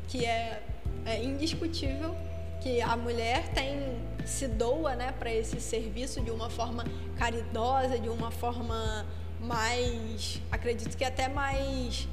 que 0.10 0.26
é, 0.26 0.62
é 1.06 1.24
indiscutível, 1.24 2.14
que 2.62 2.82
a 2.82 2.98
mulher 2.98 3.48
tem 3.54 3.98
se 4.26 4.46
doa 4.46 4.94
né, 4.94 5.14
para 5.18 5.34
esse 5.34 5.62
serviço 5.62 6.20
de 6.20 6.32
uma 6.32 6.50
forma 6.50 6.84
caridosa, 7.18 7.98
de 7.98 8.10
uma 8.10 8.30
forma 8.30 9.06
mais, 9.40 10.42
acredito 10.52 10.98
que 10.98 11.06
até 11.06 11.30
mais 11.30 12.10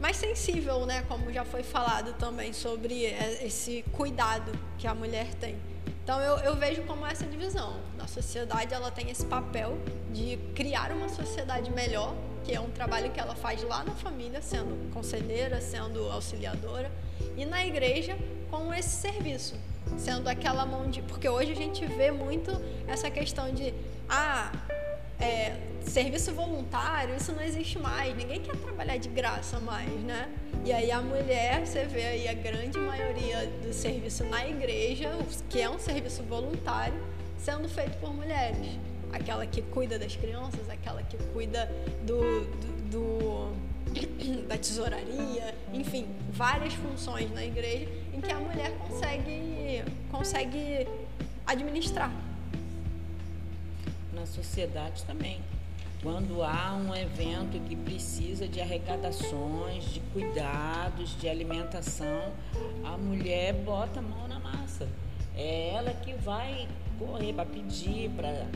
mais 0.00 0.16
sensível, 0.16 0.86
né, 0.86 1.04
como 1.08 1.32
já 1.32 1.44
foi 1.44 1.62
falado 1.62 2.12
também 2.14 2.52
sobre 2.52 3.04
esse 3.42 3.84
cuidado 3.92 4.52
que 4.78 4.86
a 4.86 4.94
mulher 4.94 5.34
tem. 5.34 5.56
Então 6.02 6.20
eu, 6.20 6.38
eu 6.38 6.56
vejo 6.56 6.82
como 6.84 7.04
essa 7.04 7.26
divisão. 7.26 7.80
Na 7.96 8.06
sociedade 8.06 8.72
ela 8.72 8.90
tem 8.90 9.10
esse 9.10 9.26
papel 9.26 9.76
de 10.10 10.38
criar 10.54 10.90
uma 10.92 11.08
sociedade 11.08 11.70
melhor, 11.70 12.14
que 12.44 12.54
é 12.54 12.60
um 12.60 12.70
trabalho 12.70 13.10
que 13.10 13.20
ela 13.20 13.34
faz 13.34 13.62
lá 13.62 13.84
na 13.84 13.92
família, 13.92 14.40
sendo 14.40 14.90
conselheira, 14.92 15.60
sendo 15.60 16.10
auxiliadora, 16.10 16.90
e 17.36 17.44
na 17.44 17.66
igreja 17.66 18.16
com 18.50 18.72
esse 18.72 18.88
serviço, 18.88 19.54
sendo 19.98 20.28
aquela 20.28 20.64
mão 20.64 20.88
de. 20.88 21.02
Porque 21.02 21.28
hoje 21.28 21.52
a 21.52 21.56
gente 21.56 21.84
vê 21.84 22.10
muito 22.10 22.50
essa 22.86 23.10
questão 23.10 23.52
de. 23.52 23.74
Ah, 24.08 24.50
é, 25.20 25.56
serviço 25.82 26.32
voluntário, 26.32 27.16
isso 27.16 27.32
não 27.32 27.42
existe 27.42 27.78
mais. 27.78 28.14
Ninguém 28.16 28.40
quer 28.40 28.56
trabalhar 28.56 28.96
de 28.96 29.08
graça 29.08 29.58
mais, 29.58 29.90
né? 30.02 30.28
E 30.64 30.72
aí 30.72 30.90
a 30.90 31.00
mulher, 31.00 31.66
você 31.66 31.84
vê 31.84 32.04
aí 32.04 32.28
a 32.28 32.34
grande 32.34 32.78
maioria 32.78 33.46
do 33.62 33.72
serviço 33.72 34.24
na 34.24 34.46
igreja, 34.46 35.10
que 35.48 35.60
é 35.60 35.68
um 35.68 35.78
serviço 35.78 36.22
voluntário, 36.22 37.00
sendo 37.38 37.68
feito 37.68 37.96
por 37.98 38.14
mulheres. 38.14 38.78
Aquela 39.12 39.46
que 39.46 39.62
cuida 39.62 39.98
das 39.98 40.14
crianças, 40.14 40.68
aquela 40.68 41.02
que 41.02 41.16
cuida 41.32 41.70
do, 42.04 42.44
do, 42.60 42.90
do 42.90 43.68
da 44.46 44.58
tesouraria, 44.58 45.54
enfim, 45.72 46.06
várias 46.30 46.74
funções 46.74 47.32
na 47.32 47.44
igreja 47.44 47.88
em 48.12 48.20
que 48.20 48.30
a 48.30 48.38
mulher 48.38 48.70
consegue, 48.78 49.82
consegue 50.10 50.86
administrar. 51.46 52.12
Na 54.18 54.26
sociedade 54.26 55.04
também. 55.04 55.40
Quando 56.02 56.42
há 56.42 56.74
um 56.74 56.94
evento 56.94 57.60
que 57.68 57.76
precisa 57.76 58.48
de 58.48 58.60
arrecadações, 58.60 59.84
de 59.92 60.00
cuidados, 60.12 61.16
de 61.20 61.28
alimentação, 61.28 62.32
a 62.84 62.96
mulher 62.96 63.52
bota 63.52 64.00
a 64.00 64.02
mão 64.02 64.26
na 64.26 64.40
massa. 64.40 64.88
É 65.36 65.70
ela 65.72 65.92
que 65.94 66.14
vai 66.14 66.66
correr 66.98 67.32
para 67.32 67.46
pedir, 67.46 68.10
para 68.10 68.46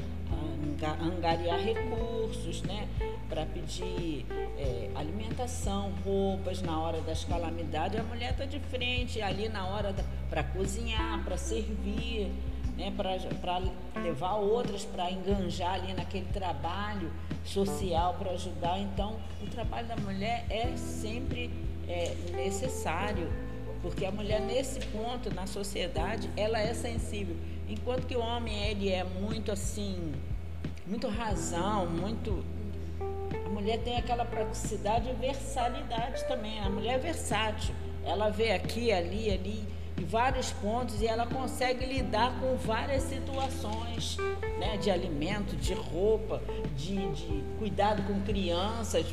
angariar 1.00 1.60
recursos, 1.60 2.62
né? 2.62 2.88
para 3.28 3.46
pedir 3.46 4.26
é, 4.58 4.90
alimentação, 4.94 5.92
roupas 6.04 6.60
na 6.60 6.78
hora 6.80 7.00
das 7.02 7.24
calamidades. 7.24 8.00
A 8.00 8.02
mulher 8.02 8.32
está 8.32 8.44
de 8.44 8.58
frente 8.58 9.22
ali 9.22 9.48
na 9.48 9.66
hora 9.66 9.94
para 10.28 10.42
cozinhar, 10.42 11.22
para 11.24 11.36
servir, 11.36 12.32
né? 12.76 12.92
para 13.40 13.62
levar 14.02 14.34
outras 14.34 14.84
para 14.84 15.10
enganjar 15.10 15.74
ali 15.74 15.92
naquele 15.94 16.26
trabalho 16.26 17.12
social 17.44 18.14
para 18.18 18.32
ajudar. 18.32 18.78
Então, 18.78 19.18
o 19.42 19.46
trabalho 19.46 19.86
da 19.86 19.96
mulher 19.96 20.46
é 20.48 20.76
sempre 20.76 21.50
é, 21.88 22.14
necessário, 22.32 23.30
porque 23.80 24.04
a 24.04 24.10
mulher 24.10 24.40
nesse 24.40 24.80
ponto 24.86 25.34
na 25.34 25.46
sociedade 25.46 26.30
ela 26.36 26.58
é 26.58 26.72
sensível, 26.72 27.36
enquanto 27.68 28.06
que 28.06 28.16
o 28.16 28.20
homem 28.20 28.62
ele 28.64 28.90
é 28.90 29.04
muito 29.04 29.50
assim 29.50 30.12
muito 30.86 31.08
razão, 31.08 31.86
muito. 31.86 32.44
A 33.46 33.48
mulher 33.48 33.78
tem 33.82 33.96
aquela 33.96 34.24
praticidade 34.24 35.08
e 35.08 35.12
versalidade 35.14 36.26
também. 36.26 36.58
A 36.60 36.68
mulher 36.68 36.94
é 36.94 36.98
versátil. 36.98 37.74
Ela 38.04 38.30
vê 38.30 38.52
aqui, 38.52 38.92
ali, 38.92 39.30
ali, 39.30 39.64
vários 40.04 40.52
pontos 40.52 41.00
e 41.00 41.06
ela 41.06 41.26
consegue 41.26 41.84
lidar 41.84 42.38
com 42.40 42.56
várias 42.56 43.02
situações, 43.04 44.16
né? 44.58 44.76
De 44.76 44.90
alimento, 44.90 45.56
de 45.56 45.74
roupa, 45.74 46.42
de, 46.76 46.96
de 47.12 47.44
cuidado 47.58 48.02
com 48.04 48.20
crianças. 48.22 49.06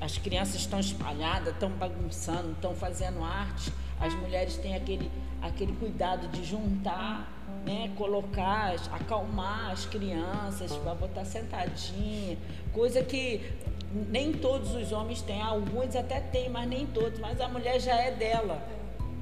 As 0.00 0.18
crianças 0.18 0.56
estão 0.56 0.80
espalhadas, 0.80 1.54
estão 1.54 1.70
bagunçando, 1.70 2.52
estão 2.52 2.74
fazendo 2.74 3.22
arte. 3.22 3.72
As 4.00 4.14
mulheres 4.14 4.56
têm 4.56 4.74
aquele, 4.74 5.10
aquele 5.42 5.72
cuidado 5.72 6.28
de 6.28 6.44
juntar 6.44 7.38
né, 7.64 7.90
colocar, 7.96 8.74
acalmar 8.92 9.70
as 9.72 9.84
crianças, 9.86 10.74
para 10.76 10.94
botar 10.94 11.24
sentadinha, 11.24 12.38
coisa 12.72 13.02
que 13.02 13.40
nem 14.08 14.32
todos 14.32 14.74
os 14.74 14.92
homens 14.92 15.22
têm, 15.22 15.40
alguns 15.40 15.96
até 15.96 16.20
têm, 16.20 16.48
mas 16.48 16.68
nem 16.68 16.86
todos, 16.86 17.18
mas 17.18 17.40
a 17.40 17.48
mulher 17.48 17.80
já 17.80 17.94
é 17.94 18.10
dela, 18.10 18.62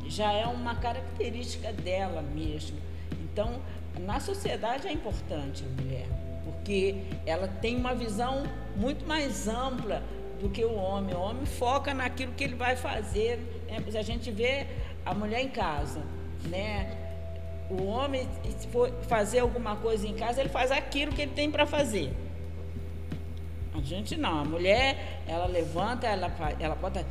já 0.08 0.32
é 0.32 0.46
uma 0.46 0.74
característica 0.74 1.72
dela 1.72 2.22
mesmo. 2.22 2.78
Então, 3.22 3.60
na 3.98 4.20
sociedade 4.20 4.86
é 4.86 4.92
importante 4.92 5.64
a 5.64 5.82
mulher, 5.82 6.06
porque 6.44 6.96
ela 7.24 7.48
tem 7.48 7.76
uma 7.76 7.94
visão 7.94 8.44
muito 8.76 9.06
mais 9.06 9.48
ampla 9.48 10.02
do 10.40 10.48
que 10.48 10.64
o 10.64 10.74
homem. 10.74 11.14
O 11.14 11.20
homem 11.20 11.46
foca 11.46 11.94
naquilo 11.94 12.32
que 12.32 12.44
ele 12.44 12.54
vai 12.54 12.76
fazer. 12.76 13.38
Né? 13.68 13.82
A 13.98 14.02
gente 14.02 14.30
vê 14.30 14.66
a 15.04 15.14
mulher 15.14 15.40
em 15.40 15.48
casa, 15.48 16.02
né? 16.48 17.04
O 17.70 17.84
homem, 17.86 18.28
se 18.58 18.68
for 18.68 18.92
fazer 19.08 19.40
alguma 19.40 19.76
coisa 19.76 20.06
em 20.06 20.14
casa, 20.14 20.40
ele 20.40 20.48
faz 20.48 20.70
aquilo 20.70 21.12
que 21.12 21.22
ele 21.22 21.32
tem 21.32 21.50
para 21.50 21.66
fazer. 21.66 22.12
A 23.74 23.80
gente 23.80 24.16
não. 24.16 24.40
A 24.40 24.44
mulher, 24.44 25.22
ela 25.26 25.46
levanta, 25.46 26.06
ela, 26.06 26.30
ela 26.60 26.74
bota 26.74 27.04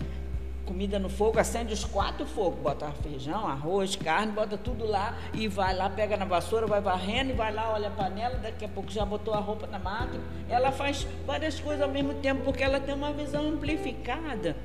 comida 0.66 0.98
no 0.98 1.10
fogo, 1.10 1.40
acende 1.40 1.74
os 1.74 1.86
quatro 1.86 2.26
fogos, 2.26 2.60
bota 2.60 2.92
feijão, 3.04 3.48
arroz, 3.48 3.96
carne, 3.96 4.32
bota 4.32 4.58
tudo 4.58 4.86
lá 4.86 5.18
e 5.34 5.48
vai 5.48 5.76
lá, 5.76 5.90
pega 5.90 6.18
na 6.18 6.26
vassoura, 6.26 6.66
vai 6.66 6.82
varrendo 6.82 7.30
e 7.30 7.34
vai 7.34 7.54
lá, 7.54 7.72
olha 7.72 7.88
a 7.88 7.92
panela, 7.92 8.36
daqui 8.38 8.66
a 8.66 8.68
pouco 8.68 8.92
já 8.92 9.06
botou 9.06 9.34
a 9.34 9.40
roupa 9.40 9.68
na 9.68 9.80
máquina. 9.80 10.24
Ela 10.50 10.72
faz 10.72 11.08
várias 11.26 11.60
coisas 11.60 11.82
ao 11.82 11.90
mesmo 11.90 12.16
tempo 12.16 12.42
porque 12.44 12.64
ela 12.64 12.80
tem 12.80 12.94
uma 12.94 13.14
visão 13.14 13.48
amplificada 13.48 14.56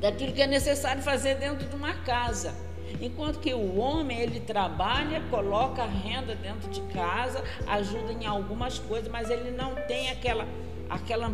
daquilo 0.00 0.32
que 0.32 0.42
é 0.42 0.46
necessário 0.46 1.02
fazer 1.02 1.36
dentro 1.36 1.66
de 1.66 1.74
uma 1.74 1.94
casa. 1.94 2.54
Enquanto 3.00 3.38
que 3.38 3.54
o 3.54 3.78
homem, 3.78 4.20
ele 4.20 4.40
trabalha, 4.40 5.22
coloca 5.30 5.84
renda 5.84 6.34
dentro 6.34 6.70
de 6.70 6.80
casa, 6.92 7.42
ajuda 7.66 8.12
em 8.12 8.26
algumas 8.26 8.78
coisas, 8.78 9.10
mas 9.10 9.30
ele 9.30 9.50
não 9.50 9.74
tem 9.74 10.10
aquela, 10.10 10.46
aquela 10.90 11.32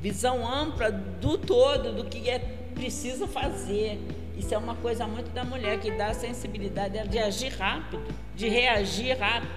visão 0.00 0.46
ampla 0.46 0.90
do 0.90 1.38
todo, 1.38 1.92
do 1.92 2.04
que 2.04 2.28
é 2.28 2.63
preciso 2.74 3.26
fazer. 3.26 4.00
Isso 4.36 4.52
é 4.52 4.58
uma 4.58 4.74
coisa 4.74 5.06
muito 5.06 5.30
da 5.30 5.44
mulher, 5.44 5.80
que 5.80 5.90
dá 5.92 6.08
a 6.08 6.14
sensibilidade 6.14 7.08
de 7.08 7.18
agir 7.18 7.52
rápido, 7.52 8.02
de 8.34 8.48
reagir 8.48 9.16
rápido. 9.18 9.52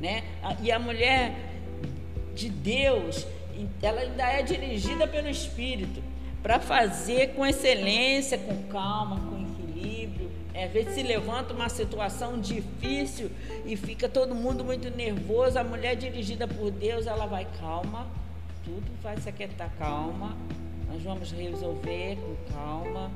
Né? 0.00 0.24
E 0.62 0.72
a 0.72 0.78
mulher 0.78 1.34
de 2.34 2.48
Deus, 2.48 3.26
ela 3.82 4.00
ainda 4.00 4.24
é 4.24 4.42
dirigida 4.42 5.06
pelo 5.06 5.28
Espírito. 5.28 6.02
para 6.42 6.60
fazer 6.60 7.34
com 7.34 7.44
excelência, 7.44 8.38
com 8.38 8.62
calma, 8.68 9.16
com 9.16 9.42
equilíbrio. 9.42 10.30
É, 10.54 10.64
às 10.64 10.72
vezes 10.72 10.94
se 10.94 11.02
levanta 11.02 11.52
uma 11.52 11.68
situação 11.68 12.40
difícil 12.40 13.30
e 13.66 13.76
fica 13.76 14.08
todo 14.08 14.34
mundo 14.34 14.64
muito 14.64 14.88
nervoso. 14.96 15.58
A 15.58 15.64
mulher 15.64 15.96
dirigida 15.96 16.46
por 16.46 16.70
Deus, 16.70 17.06
ela 17.06 17.26
vai 17.26 17.46
calma, 17.60 18.06
tudo 18.64 18.86
vai 19.02 19.16
se 19.18 19.28
aquietar 19.28 19.70
calma. 19.78 20.36
Nós 20.88 21.02
vamos 21.02 21.30
resolver 21.30 22.16
com 22.16 22.52
calma, 22.52 23.10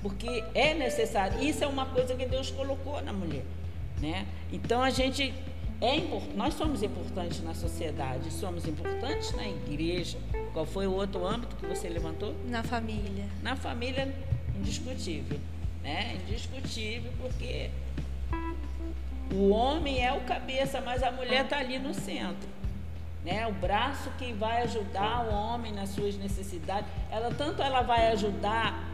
porque 0.00 0.44
é 0.54 0.74
necessário. 0.74 1.42
Isso 1.42 1.64
é 1.64 1.66
uma 1.66 1.86
coisa 1.86 2.14
que 2.14 2.26
Deus 2.26 2.50
colocou 2.50 3.00
na 3.02 3.12
mulher, 3.12 3.44
né? 4.00 4.26
Então 4.52 4.82
a 4.82 4.90
gente 4.90 5.34
é 5.80 5.96
importante, 5.96 6.36
nós 6.36 6.54
somos 6.54 6.82
importantes 6.82 7.42
na 7.42 7.54
sociedade, 7.54 8.30
somos 8.32 8.68
importantes 8.68 9.32
na 9.32 9.48
igreja. 9.48 10.16
Qual 10.52 10.64
foi 10.64 10.86
o 10.86 10.92
outro 10.92 11.26
âmbito 11.26 11.56
que 11.56 11.66
você 11.66 11.88
levantou? 11.88 12.34
Na 12.48 12.62
família. 12.62 13.24
Na 13.42 13.56
família, 13.56 14.14
indiscutível. 14.56 15.40
Né? 15.82 16.20
Indiscutível, 16.22 17.10
porque 17.20 17.68
o 19.34 19.50
homem 19.50 20.04
é 20.04 20.12
o 20.12 20.20
cabeça, 20.20 20.80
mas 20.80 21.02
a 21.02 21.10
mulher 21.10 21.44
está 21.44 21.58
ali 21.58 21.78
no 21.78 21.92
centro. 21.92 22.48
Né? 23.24 23.46
O 23.46 23.52
braço 23.52 24.10
que 24.18 24.32
vai 24.32 24.62
ajudar 24.62 25.26
o 25.26 25.34
homem 25.34 25.72
nas 25.72 25.90
suas 25.90 26.16
necessidades. 26.16 26.88
Ela 27.10 27.32
tanto 27.32 27.62
ela 27.62 27.82
vai 27.82 28.10
ajudar, 28.12 28.88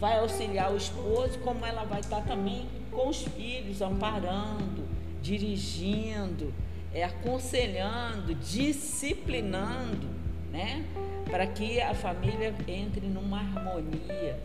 vai 0.00 0.18
auxiliar 0.18 0.72
o 0.72 0.76
esposo, 0.76 1.38
como 1.40 1.64
ela 1.66 1.84
vai 1.84 2.00
estar 2.00 2.22
também 2.22 2.68
com 2.90 3.08
os 3.08 3.22
filhos, 3.22 3.82
amparando, 3.82 4.86
dirigindo, 5.20 6.52
é, 6.94 7.04
aconselhando, 7.04 8.34
disciplinando, 8.34 10.08
né? 10.50 10.84
Para 11.30 11.46
que 11.46 11.80
a 11.80 11.94
família 11.94 12.54
entre 12.68 13.06
numa 13.06 13.38
harmonia 13.38 14.38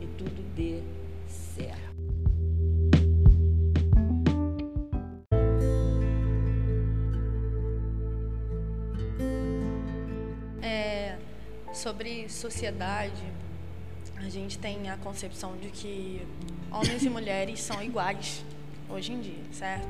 e 0.00 0.06
tudo 0.18 0.42
dê 0.54 0.82
certo. 1.28 1.83
Sobre 11.84 12.30
sociedade, 12.30 13.22
a 14.16 14.30
gente 14.30 14.58
tem 14.58 14.88
a 14.88 14.96
concepção 14.96 15.54
de 15.58 15.68
que 15.68 16.26
homens 16.70 17.02
e 17.02 17.10
mulheres 17.10 17.60
são 17.60 17.82
iguais 17.82 18.42
hoje 18.88 19.12
em 19.12 19.20
dia, 19.20 19.44
certo? 19.52 19.86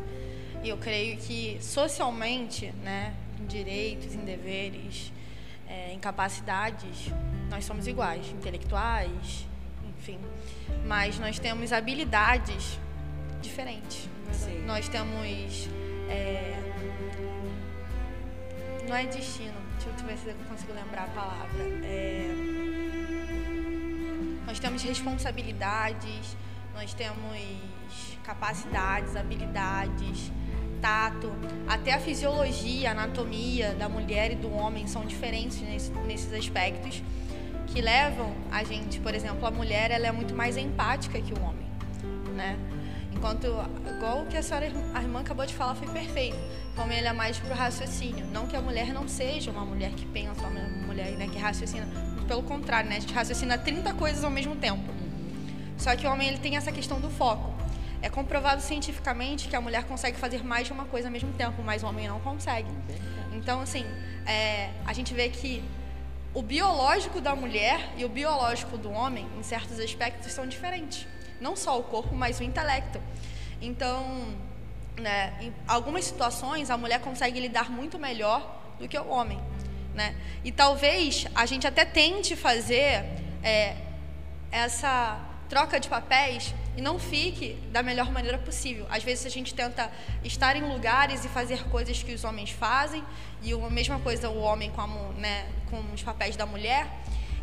E 0.65 0.71
eu 0.71 0.77
creio 0.77 1.17
que 1.19 1.57
socialmente, 1.61 2.73
né, 2.83 3.15
em 3.41 3.47
direitos, 3.47 4.13
em 4.13 4.25
deveres, 4.25 5.13
é, 5.69 5.93
em 5.93 6.01
capacidades, 6.01 7.13
nós 7.49 7.65
somos 7.65 7.87
iguais, 7.87 8.27
intelectuais, 8.29 9.47
enfim. 9.97 10.19
Mas 10.85 11.17
nós 11.21 11.39
temos 11.39 11.73
habilidades 11.73 12.77
diferentes. 13.41 14.09
Sim. 14.33 14.65
Nós 14.67 14.89
temos. 14.89 15.69
É, 16.11 16.61
não 18.89 18.97
é 18.97 19.07
destino, 19.07 19.64
deixa 19.91 20.03
eu 20.03 20.07
ver 20.07 20.18
se 20.18 20.28
eu 20.28 20.35
consigo 20.49 20.72
lembrar 20.72 21.05
a 21.05 21.09
palavra. 21.09 21.62
É, 21.82 22.35
nós 24.47 24.59
temos 24.59 24.82
responsabilidades, 24.82 26.37
nós 26.74 26.95
temos 26.95 27.39
capacidades, 28.24 29.16
habilidades 29.16 30.30
tato, 30.85 31.32
até 31.66 31.95
a 31.95 31.99
fisiologia, 31.99 32.91
a 32.91 32.93
anatomia 32.93 33.74
da 33.74 33.89
mulher 33.89 34.32
e 34.32 34.35
do 34.35 34.53
homem 34.53 34.87
são 34.87 35.07
diferentes 35.07 35.59
nesse, 35.62 35.91
nesses 36.07 36.30
aspectos 36.35 37.03
que 37.68 37.80
levam 37.80 38.35
a 38.53 38.62
gente, 38.64 39.01
por 39.01 39.14
exemplo, 39.14 39.47
a 39.47 39.51
mulher 39.51 39.91
ela 39.91 40.07
é 40.07 40.12
muito 40.12 40.35
mais 40.35 40.59
empática 40.59 41.18
que 41.18 41.32
o 41.32 41.43
homem, 41.43 41.66
né? 42.35 42.59
Enquanto, 43.15 43.47
igual 43.97 44.23
o 44.23 44.27
que 44.27 44.37
a 44.37 44.43
senhora, 44.43 44.71
a 44.93 45.03
irmã 45.03 45.21
acabou 45.21 45.47
de 45.47 45.55
falar 45.55 45.75
foi 45.75 45.89
perfeito, 45.89 46.37
como 46.75 46.93
ele 46.93 47.07
é 47.07 47.12
mais 47.12 47.39
pro 47.39 47.55
raciocínio, 47.55 48.27
não 48.27 48.47
que 48.47 48.57
a 48.57 48.61
mulher 48.61 48.93
não 48.93 49.07
seja 49.07 49.51
uma 49.51 49.65
mulher 49.65 49.93
que 49.93 50.05
pensa, 50.07 50.43
uma 50.43 50.61
mulher 50.87 51.12
né, 51.12 51.29
que 51.29 51.39
raciocina, 51.39 51.87
pelo 52.27 52.43
contrário, 52.43 52.91
né? 52.91 52.97
A 52.97 53.01
gente 53.01 53.15
raciocina 53.15 53.57
30 53.57 53.95
coisas 53.95 54.25
ao 54.25 54.31
mesmo 54.31 54.57
tempo. 54.57 54.93
Só 55.79 55.95
que 55.97 56.07
o 56.07 56.11
homem 56.11 56.29
ele 56.29 56.39
tem 56.39 56.57
essa 56.57 56.73
questão 56.73 57.01
do 57.01 57.09
foco. 57.09 57.55
É 58.03 58.11
comprovado 58.11 58.61
cientificamente 58.61 59.49
que 59.49 59.57
a 59.57 59.61
mulher 59.61 59.85
consegue 59.85 60.19
fazer 60.19 60.45
mais 60.45 60.67
de 60.67 60.73
uma 60.73 60.85
coisa 60.85 61.09
ao 61.09 61.12
mesmo 61.12 61.33
tempo, 61.33 61.62
mas 61.62 61.83
o 61.83 61.87
homem 61.87 62.09
não 62.09 62.21
consegue. 62.21 62.69
Então, 63.33 63.61
assim, 63.61 63.85
é, 64.27 64.71
a 64.85 64.93
gente 64.93 65.15
vê 65.15 65.29
que 65.29 65.62
o 66.35 66.43
biológico 66.43 67.21
da 67.21 67.35
mulher 67.35 67.93
e 67.97 68.05
o 68.05 68.09
biológico 68.09 68.77
do 68.77 68.91
homem, 68.91 69.27
em 69.39 69.43
certos 69.43 69.79
aspectos, 69.79 70.33
são 70.33 70.47
diferentes. 70.47 71.07
Não 71.45 71.55
só 71.55 71.79
o 71.79 71.83
corpo, 71.83 72.15
mas 72.15 72.41
o 72.41 72.43
intelecto. 72.43 72.99
Então, 73.61 74.35
né, 74.97 75.35
em 75.43 75.53
algumas 75.69 76.07
situações, 76.07 76.71
a 76.71 76.79
mulher 76.79 77.01
consegue 77.03 77.39
lidar 77.39 77.71
muito 77.71 77.99
melhor 77.99 78.41
do 78.79 78.89
que 78.89 78.99
o 78.99 79.09
homem. 79.09 79.39
Né? 79.93 80.17
E 80.43 80.51
talvez 80.51 81.27
a 81.35 81.45
gente 81.45 81.67
até 81.67 81.85
tente 81.85 82.35
fazer 82.35 83.05
é, 83.43 83.77
essa 84.51 85.21
troca 85.47 85.79
de 85.79 85.87
papéis 85.87 86.55
e 86.79 86.81
não 86.81 86.99
fique 86.99 87.59
da 87.71 87.83
melhor 87.83 88.11
maneira 88.11 88.39
possível. 88.39 88.87
Às 88.89 89.05
vezes 89.05 89.27
a 89.27 89.29
gente 89.29 89.53
tenta 89.53 89.93
estar 90.25 90.57
em 90.57 90.63
lugares 90.63 91.27
e 91.27 91.29
fazer 91.29 91.63
coisas 91.69 92.03
que 92.03 92.15
os 92.15 92.25
homens 92.25 92.53
fazem, 92.53 93.05
e 93.43 93.53
a 93.53 93.71
mesma 93.71 93.99
coisa 93.99 94.31
o 94.31 94.41
homem 94.41 94.71
com, 94.71 94.81
a, 94.81 94.87
né, 95.19 95.47
com 95.69 95.79
os 95.93 96.03
papéis 96.03 96.37
da 96.37 96.47
mulher, 96.47 96.87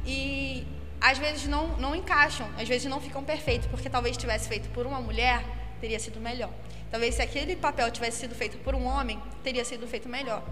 e 0.04 0.66
às 1.02 1.18
vezes 1.18 1.48
não, 1.48 1.76
não 1.78 1.96
encaixam, 1.96 2.48
às 2.58 2.70
vezes 2.70 2.88
não 2.88 3.02
ficam 3.02 3.24
perfeitos, 3.24 3.68
porque 3.68 3.90
talvez 3.90 4.16
tivesse 4.16 4.48
feito 4.48 4.70
por 4.70 4.86
uma 4.86 5.02
mulher, 5.02 5.44
teria 5.82 6.00
sido 6.00 6.22
melhor. 6.22 6.52
Talvez 6.92 7.16
se 7.16 7.22
aquele 7.24 7.56
papel 7.56 7.90
tivesse 7.90 8.20
sido 8.20 8.36
feito 8.36 8.58
por 8.60 8.76
um 8.76 8.86
homem, 8.86 9.20
teria 9.44 9.66
sido 9.66 9.88
feito 9.88 10.08
melhor. 10.08 10.44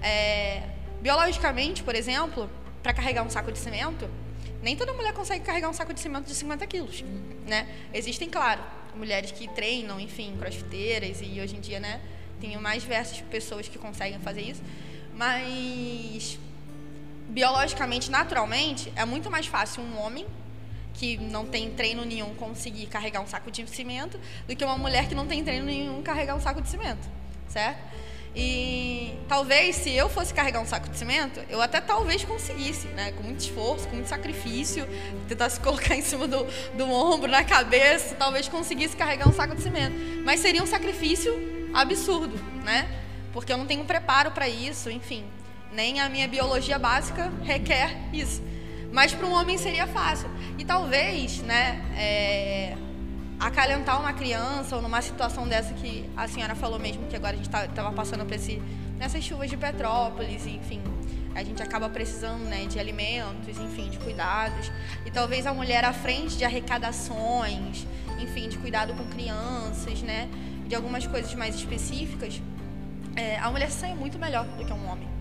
É, 0.00 0.62
biologicamente, 1.00 1.82
por 1.82 1.96
exemplo, 1.96 2.48
para 2.80 2.94
carregar 2.94 3.24
um 3.24 3.30
saco 3.30 3.50
de 3.50 3.58
cimento, 3.58 4.08
nem 4.62 4.76
toda 4.76 4.92
mulher 4.92 5.12
consegue 5.12 5.44
carregar 5.44 5.68
um 5.68 5.72
saco 5.72 5.92
de 5.92 5.98
cimento 5.98 6.26
de 6.26 6.34
50 6.34 6.64
quilos, 6.68 7.04
né? 7.46 7.68
Existem, 7.92 8.30
claro, 8.30 8.62
mulheres 8.94 9.32
que 9.32 9.48
treinam, 9.48 9.98
enfim, 9.98 10.36
crossfiteiras 10.38 11.20
e 11.20 11.40
hoje 11.40 11.56
em 11.56 11.60
dia, 11.60 11.80
né, 11.80 12.00
tem 12.40 12.56
mais 12.58 12.82
diversas 12.82 13.20
pessoas 13.22 13.66
que 13.66 13.78
conseguem 13.78 14.20
fazer 14.20 14.42
isso, 14.42 14.62
mas 15.14 16.38
biologicamente, 17.32 18.10
naturalmente, 18.10 18.92
é 18.94 19.04
muito 19.04 19.30
mais 19.30 19.46
fácil 19.46 19.82
um 19.82 19.98
homem 19.98 20.26
que 20.92 21.16
não 21.16 21.46
tem 21.46 21.70
treino 21.70 22.04
nenhum 22.04 22.34
conseguir 22.34 22.86
carregar 22.86 23.20
um 23.22 23.26
saco 23.26 23.50
de 23.50 23.66
cimento 23.68 24.20
do 24.46 24.54
que 24.54 24.62
uma 24.62 24.76
mulher 24.76 25.08
que 25.08 25.14
não 25.14 25.26
tem 25.26 25.42
treino 25.42 25.64
nenhum 25.64 26.02
carregar 26.02 26.36
um 26.36 26.40
saco 26.40 26.60
de 26.60 26.68
cimento, 26.68 27.08
certo? 27.48 27.80
E 28.36 29.14
talvez 29.28 29.76
se 29.76 29.94
eu 29.94 30.08
fosse 30.08 30.32
carregar 30.32 30.60
um 30.60 30.66
saco 30.66 30.88
de 30.88 30.96
cimento, 30.96 31.40
eu 31.48 31.60
até 31.60 31.80
talvez 31.80 32.24
conseguisse, 32.24 32.86
né? 32.88 33.12
Com 33.12 33.22
muito 33.22 33.40
esforço, 33.40 33.88
com 33.88 33.94
muito 33.94 34.08
sacrifício, 34.08 34.86
tentar 35.28 35.48
se 35.48 35.60
colocar 35.60 35.94
em 35.96 36.02
cima 36.02 36.28
do, 36.28 36.46
do 36.76 36.90
ombro, 36.90 37.30
na 37.30 37.44
cabeça, 37.44 38.14
talvez 38.14 38.48
conseguisse 38.48 38.96
carregar 38.96 39.28
um 39.28 39.32
saco 39.32 39.54
de 39.54 39.62
cimento. 39.62 39.94
Mas 40.24 40.40
seria 40.40 40.62
um 40.62 40.66
sacrifício 40.66 41.32
absurdo, 41.74 42.36
né? 42.64 42.88
Porque 43.32 43.52
eu 43.52 43.56
não 43.56 43.66
tenho 43.66 43.84
preparo 43.84 44.30
para 44.30 44.48
isso, 44.48 44.90
enfim. 44.90 45.24
Nem 45.72 46.00
a 46.00 46.08
minha 46.08 46.28
biologia 46.28 46.78
básica 46.78 47.32
requer 47.42 48.08
isso. 48.12 48.42
Mas 48.92 49.14
para 49.14 49.26
um 49.26 49.32
homem 49.32 49.56
seria 49.56 49.86
fácil. 49.86 50.28
E 50.58 50.64
talvez, 50.64 51.38
né? 51.42 51.82
É 51.96 52.76
acalentar 53.42 53.98
uma 53.98 54.12
criança 54.12 54.76
ou 54.76 54.82
numa 54.82 55.02
situação 55.02 55.48
dessa 55.48 55.74
que 55.74 56.08
a 56.16 56.28
senhora 56.28 56.54
falou 56.54 56.78
mesmo, 56.78 57.08
que 57.08 57.16
agora 57.16 57.32
a 57.32 57.36
gente 57.36 57.46
estava 57.46 57.66
tá, 57.66 57.90
passando 57.90 58.24
por 58.24 58.34
esse, 58.34 58.62
nessas 58.98 59.24
chuvas 59.24 59.50
de 59.50 59.56
Petrópolis, 59.56 60.46
enfim, 60.46 60.80
a 61.34 61.42
gente 61.42 61.60
acaba 61.60 61.88
precisando 61.88 62.44
né, 62.44 62.66
de 62.66 62.78
alimentos, 62.78 63.58
enfim, 63.58 63.90
de 63.90 63.98
cuidados. 63.98 64.70
E 65.04 65.10
talvez 65.10 65.44
a 65.44 65.52
mulher 65.52 65.84
à 65.84 65.92
frente 65.92 66.36
de 66.36 66.44
arrecadações, 66.44 67.84
enfim, 68.20 68.48
de 68.48 68.58
cuidado 68.58 68.94
com 68.94 69.04
crianças, 69.06 70.00
né, 70.02 70.28
de 70.68 70.74
algumas 70.76 71.04
coisas 71.06 71.34
mais 71.34 71.56
específicas, 71.56 72.40
é, 73.16 73.38
a 73.38 73.50
mulher 73.50 73.70
sai 73.70 73.92
muito 73.94 74.18
melhor 74.20 74.44
do 74.44 74.64
que 74.64 74.72
um 74.72 74.88
homem. 74.88 75.11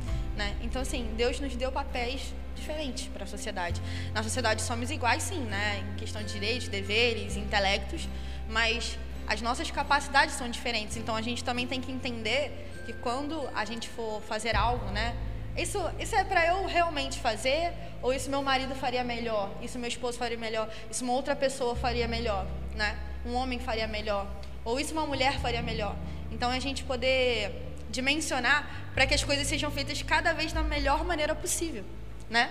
Né? 0.41 0.55
Então, 0.63 0.81
assim, 0.81 1.13
Deus 1.15 1.39
nos 1.39 1.55
deu 1.55 1.71
papéis 1.71 2.33
diferentes 2.55 3.07
para 3.07 3.25
a 3.25 3.27
sociedade. 3.27 3.79
Na 4.11 4.23
sociedade 4.23 4.63
somos 4.63 4.89
iguais, 4.89 5.21
sim, 5.21 5.41
né? 5.41 5.83
em 5.93 5.95
questão 5.97 6.23
de 6.23 6.33
direitos, 6.33 6.67
deveres, 6.67 7.37
intelectos, 7.37 8.09
mas 8.49 8.97
as 9.27 9.39
nossas 9.39 9.69
capacidades 9.69 10.33
são 10.33 10.49
diferentes. 10.49 10.97
Então, 10.97 11.15
a 11.15 11.21
gente 11.21 11.43
também 11.43 11.67
tem 11.67 11.79
que 11.79 11.91
entender 11.91 12.43
que 12.87 12.93
quando 12.93 13.47
a 13.53 13.63
gente 13.65 13.87
for 13.89 14.19
fazer 14.23 14.55
algo, 14.55 14.85
né? 14.87 15.15
Isso, 15.55 15.79
isso 15.99 16.15
é 16.15 16.23
para 16.23 16.47
eu 16.47 16.65
realmente 16.65 17.19
fazer? 17.19 17.71
Ou 18.01 18.11
isso 18.11 18.27
meu 18.29 18.41
marido 18.41 18.73
faria 18.73 19.03
melhor? 19.03 19.51
Isso 19.61 19.77
meu 19.77 19.89
esposo 19.89 20.17
faria 20.17 20.37
melhor? 20.37 20.67
Isso 20.89 21.03
uma 21.03 21.13
outra 21.13 21.35
pessoa 21.35 21.75
faria 21.75 22.07
melhor? 22.07 22.47
Né? 22.73 22.97
Um 23.25 23.35
homem 23.35 23.59
faria 23.59 23.87
melhor? 23.87 24.25
Ou 24.65 24.79
isso 24.79 24.93
uma 24.93 25.05
mulher 25.05 25.39
faria 25.39 25.61
melhor? 25.61 25.95
Então, 26.31 26.49
a 26.49 26.57
gente 26.57 26.83
poder 26.83 27.70
dimensionar 27.91 28.67
para 28.93 29.05
que 29.05 29.13
as 29.13 29.23
coisas 29.23 29.45
sejam 29.47 29.69
feitas 29.69 30.01
cada 30.01 30.33
vez 30.33 30.53
da 30.53 30.63
melhor 30.63 31.03
maneira 31.05 31.35
possível, 31.35 31.83
né? 32.29 32.49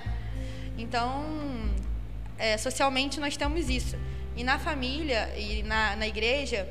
Então, 0.78 1.24
é, 2.38 2.57
socialmente 2.57 3.18
nós 3.18 3.36
temos 3.36 3.68
isso. 3.68 3.97
E 4.36 4.45
na 4.45 4.59
família 4.59 5.32
e 5.36 5.62
na, 5.62 5.97
na 5.97 6.07
igreja, 6.07 6.68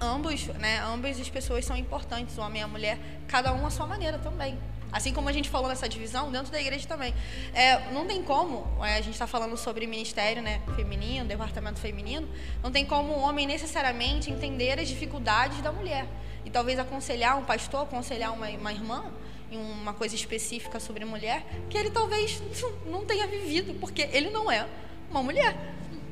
ambos, 0.00 0.46
né, 0.46 0.80
ambas 0.80 1.20
as 1.20 1.28
pessoas 1.28 1.64
são 1.64 1.76
importantes, 1.76 2.36
o 2.38 2.40
homem 2.40 2.60
e 2.60 2.64
a 2.64 2.68
mulher, 2.68 2.98
cada 3.26 3.52
um 3.52 3.66
à 3.66 3.70
sua 3.70 3.86
maneira 3.86 4.18
também. 4.18 4.58
Assim 4.90 5.12
como 5.12 5.28
a 5.28 5.32
gente 5.32 5.50
falou 5.50 5.68
nessa 5.68 5.86
divisão, 5.88 6.32
dentro 6.32 6.50
da 6.50 6.58
igreja 6.58 6.88
também. 6.88 7.12
É, 7.52 7.90
não 7.92 8.06
tem 8.06 8.22
como, 8.22 8.66
é, 8.82 8.96
a 8.96 9.00
gente 9.02 9.12
está 9.12 9.26
falando 9.26 9.56
sobre 9.56 9.86
ministério 9.86 10.42
né, 10.42 10.62
feminino, 10.74 11.26
departamento 11.26 11.78
feminino, 11.78 12.26
não 12.62 12.70
tem 12.70 12.86
como 12.86 13.12
um 13.12 13.20
homem 13.20 13.46
necessariamente 13.46 14.30
entender 14.30 14.80
as 14.80 14.88
dificuldades 14.88 15.60
da 15.60 15.70
mulher. 15.70 16.06
E 16.48 16.50
talvez 16.50 16.78
aconselhar 16.78 17.36
um 17.36 17.44
pastor, 17.44 17.82
aconselhar 17.82 18.32
uma, 18.32 18.48
uma 18.48 18.72
irmã 18.72 19.04
em 19.50 19.58
uma 19.58 19.92
coisa 19.92 20.14
específica 20.14 20.80
sobre 20.80 21.04
mulher, 21.04 21.44
que 21.68 21.76
ele 21.76 21.90
talvez 21.90 22.42
não 22.86 23.04
tenha 23.04 23.26
vivido, 23.26 23.78
porque 23.78 24.08
ele 24.14 24.30
não 24.30 24.50
é 24.50 24.66
uma 25.10 25.22
mulher, 25.22 25.54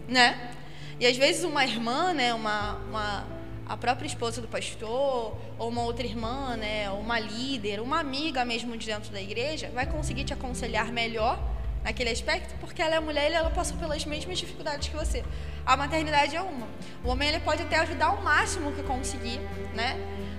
né? 0.07 0.55
E 1.01 1.07
às 1.07 1.17
vezes 1.17 1.43
uma 1.43 1.65
irmã, 1.65 2.13
né, 2.13 2.35
uma, 2.35 2.75
uma 2.87 3.27
a 3.67 3.79
própria 3.79 4.07
esposa 4.07 4.43
do 4.43 4.47
pastor, 4.47 5.39
ou 5.59 5.69
uma 5.71 5.83
outra 5.85 6.07
irmã, 6.07 6.55
né, 6.55 6.91
ou 6.91 7.01
uma 7.01 7.19
líder, 7.19 7.81
uma 7.81 7.99
amiga 7.99 8.45
mesmo 8.45 8.77
de 8.77 8.85
dentro 8.85 9.11
da 9.11 9.23
igreja, 9.23 9.71
vai 9.73 9.87
conseguir 9.87 10.25
te 10.25 10.35
aconselhar 10.35 10.93
melhor 10.93 11.41
naquele 11.83 12.11
aspecto, 12.11 12.55
porque 12.61 12.83
ela 12.83 12.97
é 12.97 13.01
mulher 13.01 13.31
e 13.31 13.35
ela 13.35 13.49
passou 13.49 13.79
pelas 13.79 14.05
mesmas 14.05 14.39
dificuldades 14.39 14.89
que 14.89 14.95
você. 14.95 15.25
A 15.65 15.79
maternidade 15.79 16.37
é 16.37 16.43
uma. 16.43 16.69
O 17.03 17.09
homem 17.09 17.27
ele 17.27 17.41
pode 17.41 17.63
até 17.63 17.77
ajudar 17.77 18.11
o 18.11 18.23
máximo 18.23 18.71
que 18.73 18.83
conseguir, 18.83 19.41
né? 19.75 19.97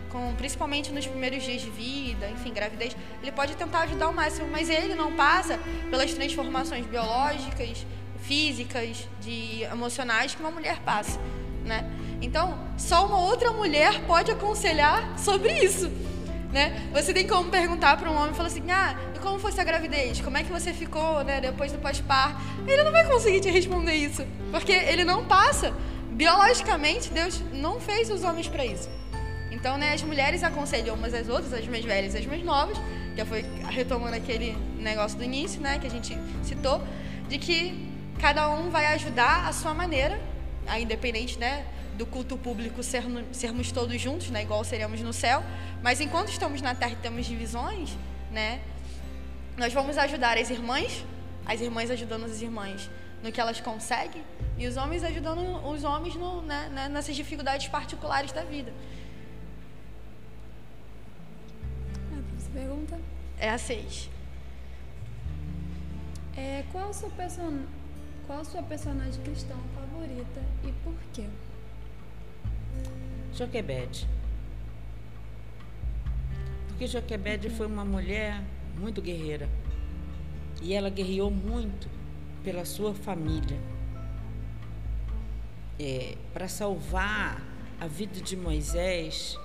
Com, 0.10 0.34
principalmente 0.36 0.92
nos 0.92 1.06
primeiros 1.06 1.44
dias 1.44 1.62
de 1.62 1.70
vida, 1.70 2.30
enfim, 2.30 2.54
gravidez, 2.54 2.96
ele 3.22 3.32
pode 3.32 3.56
tentar 3.56 3.82
ajudar 3.82 4.08
o 4.10 4.14
máximo, 4.14 4.48
mas 4.50 4.70
ele 4.70 4.96
não 4.96 5.16
passa 5.16 5.60
pelas 5.90 6.14
transformações 6.14 6.86
biológicas, 6.86 7.86
físicas, 8.22 9.08
de 9.22 9.64
emocionais 9.64 10.34
que 10.34 10.42
uma 10.42 10.52
mulher 10.52 10.80
passa, 10.80 11.20
né? 11.66 11.90
Então, 12.22 12.58
só 12.78 13.06
uma 13.06 13.20
outra 13.20 13.52
mulher 13.52 14.02
pode 14.06 14.32
aconselhar 14.32 15.18
sobre 15.20 15.52
isso. 15.64 15.90
Né? 16.52 16.90
Você 16.94 17.14
tem 17.14 17.28
como 17.28 17.52
perguntar 17.52 17.98
para 17.98 18.10
um 18.10 18.18
homem, 18.18 18.34
falar 18.34 18.48
assim, 18.48 18.64
ah, 18.72 18.96
e 19.16 19.20
como 19.20 19.38
foi 19.38 19.52
sua 19.52 19.64
gravidez? 19.64 20.22
Como 20.22 20.38
é 20.38 20.44
que 20.44 20.52
você 20.52 20.74
ficou, 20.74 21.24
né, 21.24 21.42
depois 21.42 21.72
do 21.72 21.78
pós-parto? 21.78 22.42
Ele 22.66 22.84
não 22.84 22.92
vai 22.92 23.06
conseguir 23.06 23.42
te 23.42 23.50
responder 23.50 23.94
isso, 23.94 24.26
porque 24.50 24.72
ele 24.72 25.04
não 25.04 25.26
passa. 25.26 25.74
Biologicamente, 26.10 27.12
Deus 27.12 27.44
não 27.54 27.80
fez 27.80 28.10
os 28.10 28.24
homens 28.24 28.48
para 28.48 28.66
isso. 28.66 28.90
Então, 29.58 29.76
né, 29.76 29.94
as 29.94 30.04
mulheres 30.04 30.44
aconselham 30.44 30.94
umas 30.94 31.16
às 31.16 31.28
outras, 31.28 31.52
as 31.52 31.68
mais 31.68 31.84
velhas 31.84 32.14
e 32.14 32.20
as 32.20 32.26
mais 32.28 32.44
novas, 32.44 32.78
que 33.16 33.26
foi 33.26 33.44
retomando 33.72 34.16
aquele 34.16 34.56
negócio 34.78 35.18
do 35.18 35.24
início, 35.24 35.60
né, 35.60 35.80
que 35.80 35.88
a 35.88 35.90
gente 35.90 36.16
citou, 36.44 36.80
de 37.28 37.40
que 37.40 37.92
cada 38.20 38.48
um 38.50 38.70
vai 38.70 38.86
ajudar 38.94 39.48
a 39.48 39.52
sua 39.52 39.74
maneira, 39.74 40.22
independente, 40.80 41.40
né, 41.40 41.66
do 41.96 42.06
culto 42.06 42.38
público 42.38 42.84
sermos, 42.84 43.24
sermos 43.32 43.72
todos 43.72 44.00
juntos, 44.00 44.30
né, 44.30 44.44
igual 44.44 44.64
seríamos 44.64 45.02
no 45.02 45.12
céu, 45.12 45.44
mas 45.82 46.00
enquanto 46.00 46.30
estamos 46.30 46.62
na 46.62 46.76
terra 46.76 46.92
e 46.92 46.98
temos 46.98 47.26
divisões, 47.26 47.90
né, 48.32 48.60
nós 49.58 49.74
vamos 49.74 49.98
ajudar 49.98 50.38
as 50.38 50.52
irmãs, 50.52 51.04
as 51.48 51.62
irmãs 51.62 51.90
ajudando 51.90 52.26
as 52.26 52.44
irmãs 52.44 52.92
no 53.24 53.32
que 53.32 53.42
elas 53.42 53.60
conseguem 53.60 54.24
e 54.56 54.68
os 54.68 54.78
homens 54.78 55.04
ajudando 55.04 55.42
os 55.68 55.84
homens 55.84 56.16
no, 56.16 56.44
né, 56.44 56.70
né 56.72 56.88
nessas 56.90 57.16
dificuldades 57.16 57.68
particulares 57.68 58.32
da 58.32 58.44
vida. 58.44 58.72
Pergunta? 62.58 63.00
É 63.40 63.50
a 63.50 63.58
seis. 63.58 64.10
É, 66.36 66.64
qual, 66.72 66.92
sua 66.92 67.10
person... 67.12 67.66
qual 68.26 68.40
a 68.40 68.44
sua 68.44 68.64
personagem 68.64 69.22
cristã 69.22 69.56
favorita 69.76 70.42
e 70.64 70.72
por 70.84 70.96
quê? 71.14 71.28
Joquebede. 73.34 74.08
Porque 76.68 76.88
Joquebede 76.88 77.50
foi 77.52 77.68
uma 77.68 77.86
mulher 77.86 78.42
muito 78.80 79.02
guerreira. 79.02 79.48
E 80.62 80.74
ela 80.74 80.90
guerreou 80.90 81.30
muito 81.30 81.88
pela 82.44 82.66
sua 82.66 82.94
família. 82.94 83.60
É, 85.80 86.16
Para 86.34 86.48
salvar 86.48 87.40
a 87.80 87.86
vida 87.86 88.20
de 88.20 88.36
Moisés, 88.36 89.38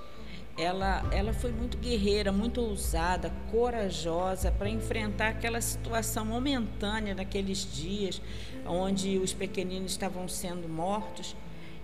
ela, 0.57 1.03
ela 1.13 1.33
foi 1.33 1.51
muito 1.51 1.79
guerreira, 1.79 2.31
muito 2.31 2.61
ousada, 2.61 3.31
corajosa 3.51 4.51
para 4.51 4.69
enfrentar 4.69 5.29
aquela 5.29 5.61
situação 5.61 6.25
momentânea 6.25 7.15
naqueles 7.15 7.67
dias, 7.75 8.21
onde 8.67 9.19
os 9.19 9.33
pequeninos 9.33 9.93
estavam 9.93 10.29
sendo 10.29 10.69
mortos. 10.69 11.35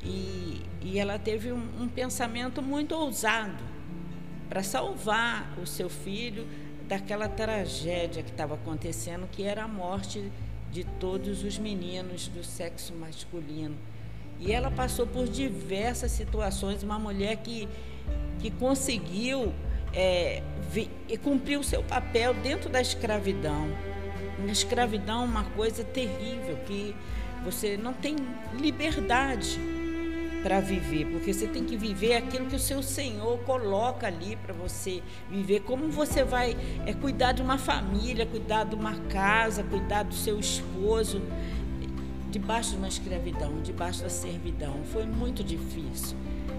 E, 0.04 0.62
e 0.82 0.98
ela 0.98 1.18
teve 1.18 1.52
um, 1.52 1.82
um 1.82 1.88
pensamento 1.88 2.62
muito 2.62 2.94
ousado 2.94 3.64
para 4.48 4.62
salvar 4.62 5.58
o 5.60 5.66
seu 5.66 5.88
filho 5.88 6.46
daquela 6.86 7.28
tragédia 7.28 8.22
que 8.22 8.30
estava 8.30 8.54
acontecendo, 8.54 9.28
que 9.30 9.42
era 9.42 9.64
a 9.64 9.68
morte 9.68 10.30
de 10.70 10.84
todos 10.84 11.42
os 11.42 11.58
meninos 11.58 12.28
do 12.28 12.44
sexo 12.44 12.94
masculino. 12.94 13.76
E 14.40 14.52
ela 14.52 14.70
passou 14.70 15.06
por 15.06 15.26
diversas 15.26 16.12
situações, 16.12 16.82
uma 16.82 16.98
mulher 16.98 17.36
que, 17.38 17.68
que 18.38 18.50
conseguiu 18.50 19.52
é, 19.92 20.42
cumprir 21.22 21.59
o 21.59 21.64
seu 21.64 21.82
papel 21.82 22.34
dentro 22.34 22.68
da 22.68 22.80
escravidão. 22.80 23.68
Na 24.38 24.52
escravidão, 24.52 25.24
uma 25.24 25.44
coisa 25.44 25.82
terrível, 25.82 26.56
que 26.66 26.94
você 27.44 27.76
não 27.76 27.92
tem 27.92 28.16
liberdade 28.61 29.59
para 30.42 30.61
viver, 30.61 31.06
porque 31.06 31.32
você 31.32 31.48
tem 31.48 31.64
que 31.64 31.76
viver 31.76 32.14
aquilo 32.14 32.46
que 32.46 32.54
o 32.54 32.61
seu 32.61 32.82
Senhor 32.82 33.38
coloca 33.40 34.06
ali 34.06 34.36
para 34.36 34.52
você 34.54 35.02
viver. 35.28 35.61
Como 35.61 35.88
você 35.90 36.22
vai 36.22 36.56
é, 36.86 36.92
cuidar 36.92 37.32
de 37.32 37.42
uma 37.42 37.59
família, 37.59 38.24
cuidar 38.24 38.64
de 38.64 38.74
uma 38.74 38.94
casa, 39.09 39.64
cuidar 39.64 40.04
do 40.04 40.14
seu 40.14 40.38
esposo, 40.38 41.20
debaixo 42.30 42.72
de 42.72 42.76
uma 42.76 42.88
escravidão, 42.88 43.61
debaixo 43.62 44.02
da 44.02 44.09
servidão. 44.09 44.84
Foi 44.92 45.04
muito 45.04 45.42
difícil. 45.42 46.16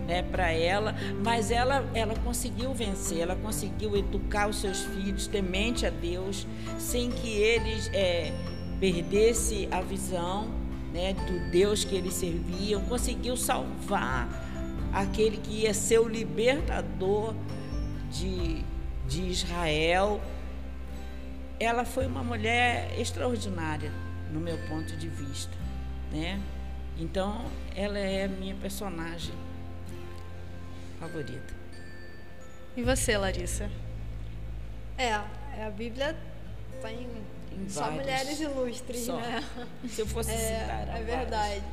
Né, 0.10 0.24
para 0.24 0.52
ela, 0.52 0.96
mas 1.24 1.52
ela, 1.52 1.88
ela 1.94 2.16
conseguiu 2.16 2.74
vencer, 2.74 3.20
ela 3.20 3.36
conseguiu 3.36 3.96
educar 3.96 4.50
os 4.50 4.60
seus 4.60 4.82
filhos 4.86 5.28
temente 5.28 5.86
a 5.86 5.92
Deus, 5.92 6.48
sem 6.80 7.12
que 7.12 7.30
eles 7.30 7.92
é, 7.94 8.34
perdesse 8.80 9.68
a 9.70 9.82
visão 9.82 10.48
né, 10.92 11.14
do 11.14 11.52
Deus 11.52 11.84
que 11.84 11.94
eles 11.94 12.16
serviam, 12.16 12.82
conseguiu 12.86 13.38
salvar 13.38 14.28
aquele 14.92 15.38
que 15.38 15.62
ia 15.62 15.76
ser 15.76 16.00
o 16.00 16.08
libertador 16.08 17.36
de, 18.10 18.66
de 19.08 19.30
Israel. 19.30 20.20
Ela 21.60 21.86
foi 21.86 22.08
uma 22.08 22.24
mulher 22.24 23.00
extraordinária, 23.00 23.92
no 24.34 24.40
meu 24.40 24.58
ponto 24.68 24.98
de 24.98 25.08
vista. 25.08 25.56
Né? 26.12 26.42
Então, 26.98 27.46
ela 27.76 28.00
é 28.00 28.28
minha 28.28 28.56
personagem 28.56 29.36
favorita. 31.00 31.54
E 32.76 32.84
você, 32.84 33.18
Larissa? 33.18 33.70
É, 34.98 35.14
a 35.14 35.70
Bíblia 35.76 36.16
tem 36.82 37.08
só 37.68 37.82
vários. 37.82 38.00
mulheres 38.00 38.40
ilustres, 38.40 39.06
Só. 39.06 39.18
né? 39.18 39.44
Se 39.90 40.02
eu 40.02 40.08
fosse 40.08 40.32
é, 40.32 40.60
citar. 40.60 40.98
É 40.98 41.04
verdade. 41.04 41.64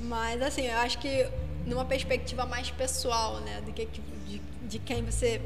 Mas, 0.00 0.40
assim, 0.42 0.66
eu 0.66 0.76
acho 0.78 0.98
que 0.98 1.28
numa 1.66 1.84
perspectiva 1.84 2.46
mais 2.46 2.70
pessoal, 2.70 3.40
né? 3.40 3.60
Do 3.64 3.72
que, 3.72 3.86
de, 3.86 4.40
de 4.68 4.78
quem 4.78 5.04
você 5.04 5.40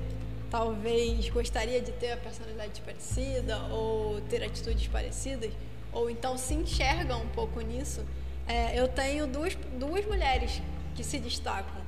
talvez 0.50 1.28
gostaria 1.30 1.80
de 1.80 1.92
ter 1.92 2.12
a 2.12 2.16
personalidade 2.16 2.80
parecida 2.82 3.58
ou 3.70 4.20
ter 4.22 4.44
atitudes 4.44 4.86
parecidas, 4.86 5.50
ou 5.90 6.10
então 6.10 6.36
se 6.36 6.52
enxerga 6.52 7.16
um 7.16 7.28
pouco 7.28 7.60
nisso, 7.60 8.04
é, 8.46 8.78
eu 8.78 8.86
tenho 8.86 9.26
duas, 9.26 9.56
duas 9.78 10.04
mulheres 10.04 10.60
que 10.94 11.02
se 11.02 11.18
destacam. 11.18 11.80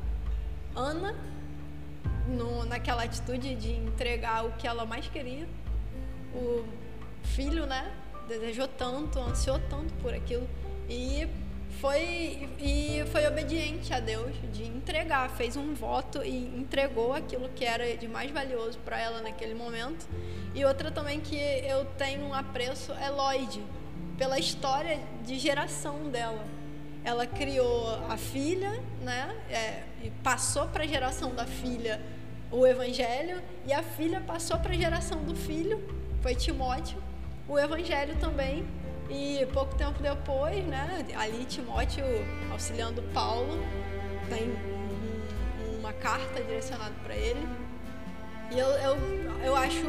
Ana, 0.76 1.14
no, 2.26 2.64
naquela 2.64 3.04
atitude 3.04 3.54
de 3.54 3.72
entregar 3.72 4.44
o 4.44 4.52
que 4.52 4.66
ela 4.66 4.84
mais 4.84 5.06
queria, 5.08 5.46
o 6.34 6.64
filho, 7.22 7.66
né? 7.66 7.92
Desejou 8.28 8.66
tanto, 8.66 9.18
ansiou 9.20 9.60
tanto 9.68 9.92
por 9.94 10.14
aquilo 10.14 10.48
e 10.88 11.28
foi 11.80 12.48
e 12.58 13.04
foi 13.12 13.26
obediente 13.26 13.92
a 13.92 14.00
Deus 14.00 14.34
de 14.52 14.64
entregar, 14.64 15.28
fez 15.30 15.56
um 15.56 15.74
voto 15.74 16.22
e 16.22 16.46
entregou 16.56 17.12
aquilo 17.12 17.48
que 17.50 17.64
era 17.64 17.96
de 17.96 18.08
mais 18.08 18.30
valioso 18.30 18.78
para 18.78 18.98
ela 18.98 19.20
naquele 19.20 19.54
momento. 19.54 20.08
E 20.54 20.64
outra 20.64 20.90
também 20.90 21.20
que 21.20 21.36
eu 21.36 21.84
tenho 21.98 22.22
um 22.22 22.34
apreço 22.34 22.92
é 22.92 23.10
Lloyd, 23.10 23.62
pela 24.16 24.38
história 24.38 24.98
de 25.24 25.38
geração 25.38 26.08
dela. 26.10 26.44
Ela 27.04 27.26
criou 27.26 28.02
a 28.08 28.16
filha, 28.16 28.80
né? 29.02 29.36
É, 29.50 29.82
passou 30.22 30.66
para 30.68 30.84
a 30.84 30.86
geração 30.86 31.34
da 31.34 31.46
filha 31.46 32.00
o 32.50 32.66
evangelho 32.66 33.42
e 33.66 33.72
a 33.72 33.82
filha 33.82 34.20
passou 34.20 34.58
para 34.58 34.72
a 34.72 34.76
geração 34.76 35.22
do 35.24 35.34
filho, 35.34 35.82
foi 36.22 36.34
Timóteo 36.34 37.02
o 37.48 37.58
Evangelho 37.58 38.16
também 38.16 38.64
E 39.10 39.46
pouco 39.52 39.74
tempo 39.74 40.02
depois, 40.02 40.64
né, 40.64 41.04
ali 41.16 41.44
Timóteo 41.44 42.04
auxiliando 42.50 43.02
Paulo, 43.12 43.58
tem 44.30 44.50
uma 45.78 45.92
carta 45.92 46.42
direcionada 46.42 46.94
para 47.02 47.14
ele. 47.14 47.46
E 48.50 48.58
eu, 48.58 48.68
eu, 48.68 48.96
eu 49.44 49.56
acho 49.56 49.84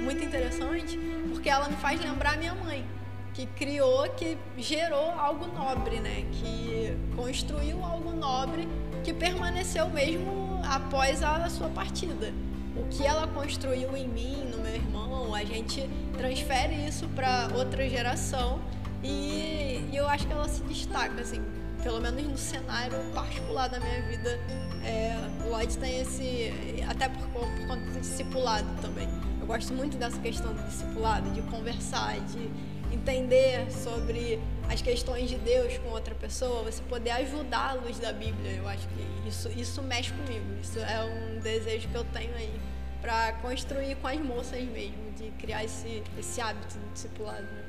muito 0.00 0.22
interessante 0.24 0.96
porque 1.32 1.48
ela 1.48 1.68
me 1.68 1.76
faz 1.76 2.00
lembrar 2.00 2.38
minha 2.38 2.54
mãe, 2.54 2.86
que 3.34 3.46
criou, 3.46 4.08
que 4.10 4.38
gerou 4.58 5.10
algo 5.10 5.46
nobre, 5.46 5.98
né? 5.98 6.24
Que 6.30 6.96
construiu 7.16 7.84
algo 7.84 8.12
nobre 8.12 8.68
que 9.02 9.12
permaneceu 9.12 9.88
mesmo 9.88 10.60
após 10.64 11.22
a 11.22 11.48
sua 11.50 11.68
partida. 11.68 12.32
O 12.76 12.84
que 12.88 13.04
ela 13.04 13.26
construiu 13.26 13.94
em 13.96 14.08
mim, 14.08 14.44
no 14.50 14.58
meu 14.58 14.74
irmão, 14.74 15.34
a 15.34 15.44
gente 15.44 15.88
transfere 16.16 16.74
isso 16.86 17.06
para 17.08 17.48
outra 17.54 17.86
geração 17.88 18.60
e, 19.02 19.84
e, 19.90 19.96
eu 19.96 20.06
acho 20.08 20.26
que 20.26 20.32
ela 20.32 20.48
se 20.48 20.62
destaca, 20.62 21.20
assim, 21.20 21.42
pelo 21.82 22.00
menos 22.00 22.22
no 22.22 22.38
cenário 22.38 22.96
particular 23.12 23.68
da 23.68 23.80
minha 23.80 24.00
vida. 24.02 24.38
É, 24.84 25.16
Lloyd 25.44 25.76
tem 25.78 26.00
esse, 26.00 26.52
até 26.88 27.08
por, 27.08 27.26
por 27.28 27.66
conta 27.66 27.84
do 27.90 28.00
discipulado 28.00 28.68
também. 28.80 29.08
Eu 29.40 29.46
gosto 29.46 29.74
muito 29.74 29.96
dessa 29.96 30.18
questão 30.20 30.54
do 30.54 30.62
discipulado, 30.62 31.28
de 31.30 31.42
conversar, 31.42 32.20
de 32.20 32.48
entender 32.94 33.66
sobre 33.72 34.38
as 34.68 34.80
questões 34.80 35.28
de 35.28 35.36
Deus 35.36 35.78
com 35.78 35.90
outra 35.90 36.14
pessoa, 36.14 36.62
você 36.62 36.82
poder 36.82 37.10
ajudar 37.10 37.70
a 37.70 37.72
luz 37.74 37.98
da 37.98 38.12
Bíblia. 38.12 38.52
Eu 38.52 38.68
acho 38.68 38.86
que 38.88 39.28
isso, 39.28 39.48
isso 39.50 39.82
mexe 39.82 40.12
comigo. 40.12 40.44
Isso 40.62 40.78
é 40.78 41.02
um 41.04 41.40
desejo 41.40 41.88
que 41.88 41.94
eu 41.94 42.04
tenho 42.04 42.34
aí 42.34 42.52
para 43.00 43.32
construir 43.34 43.96
com 43.96 44.06
as 44.06 44.18
moças 44.20 44.62
mesmo, 44.62 45.10
de 45.18 45.30
criar 45.32 45.64
esse, 45.64 46.02
esse 46.18 46.40
hábito 46.40 46.78
do 46.78 46.92
discipulado. 46.92 47.42
Né? 47.42 47.64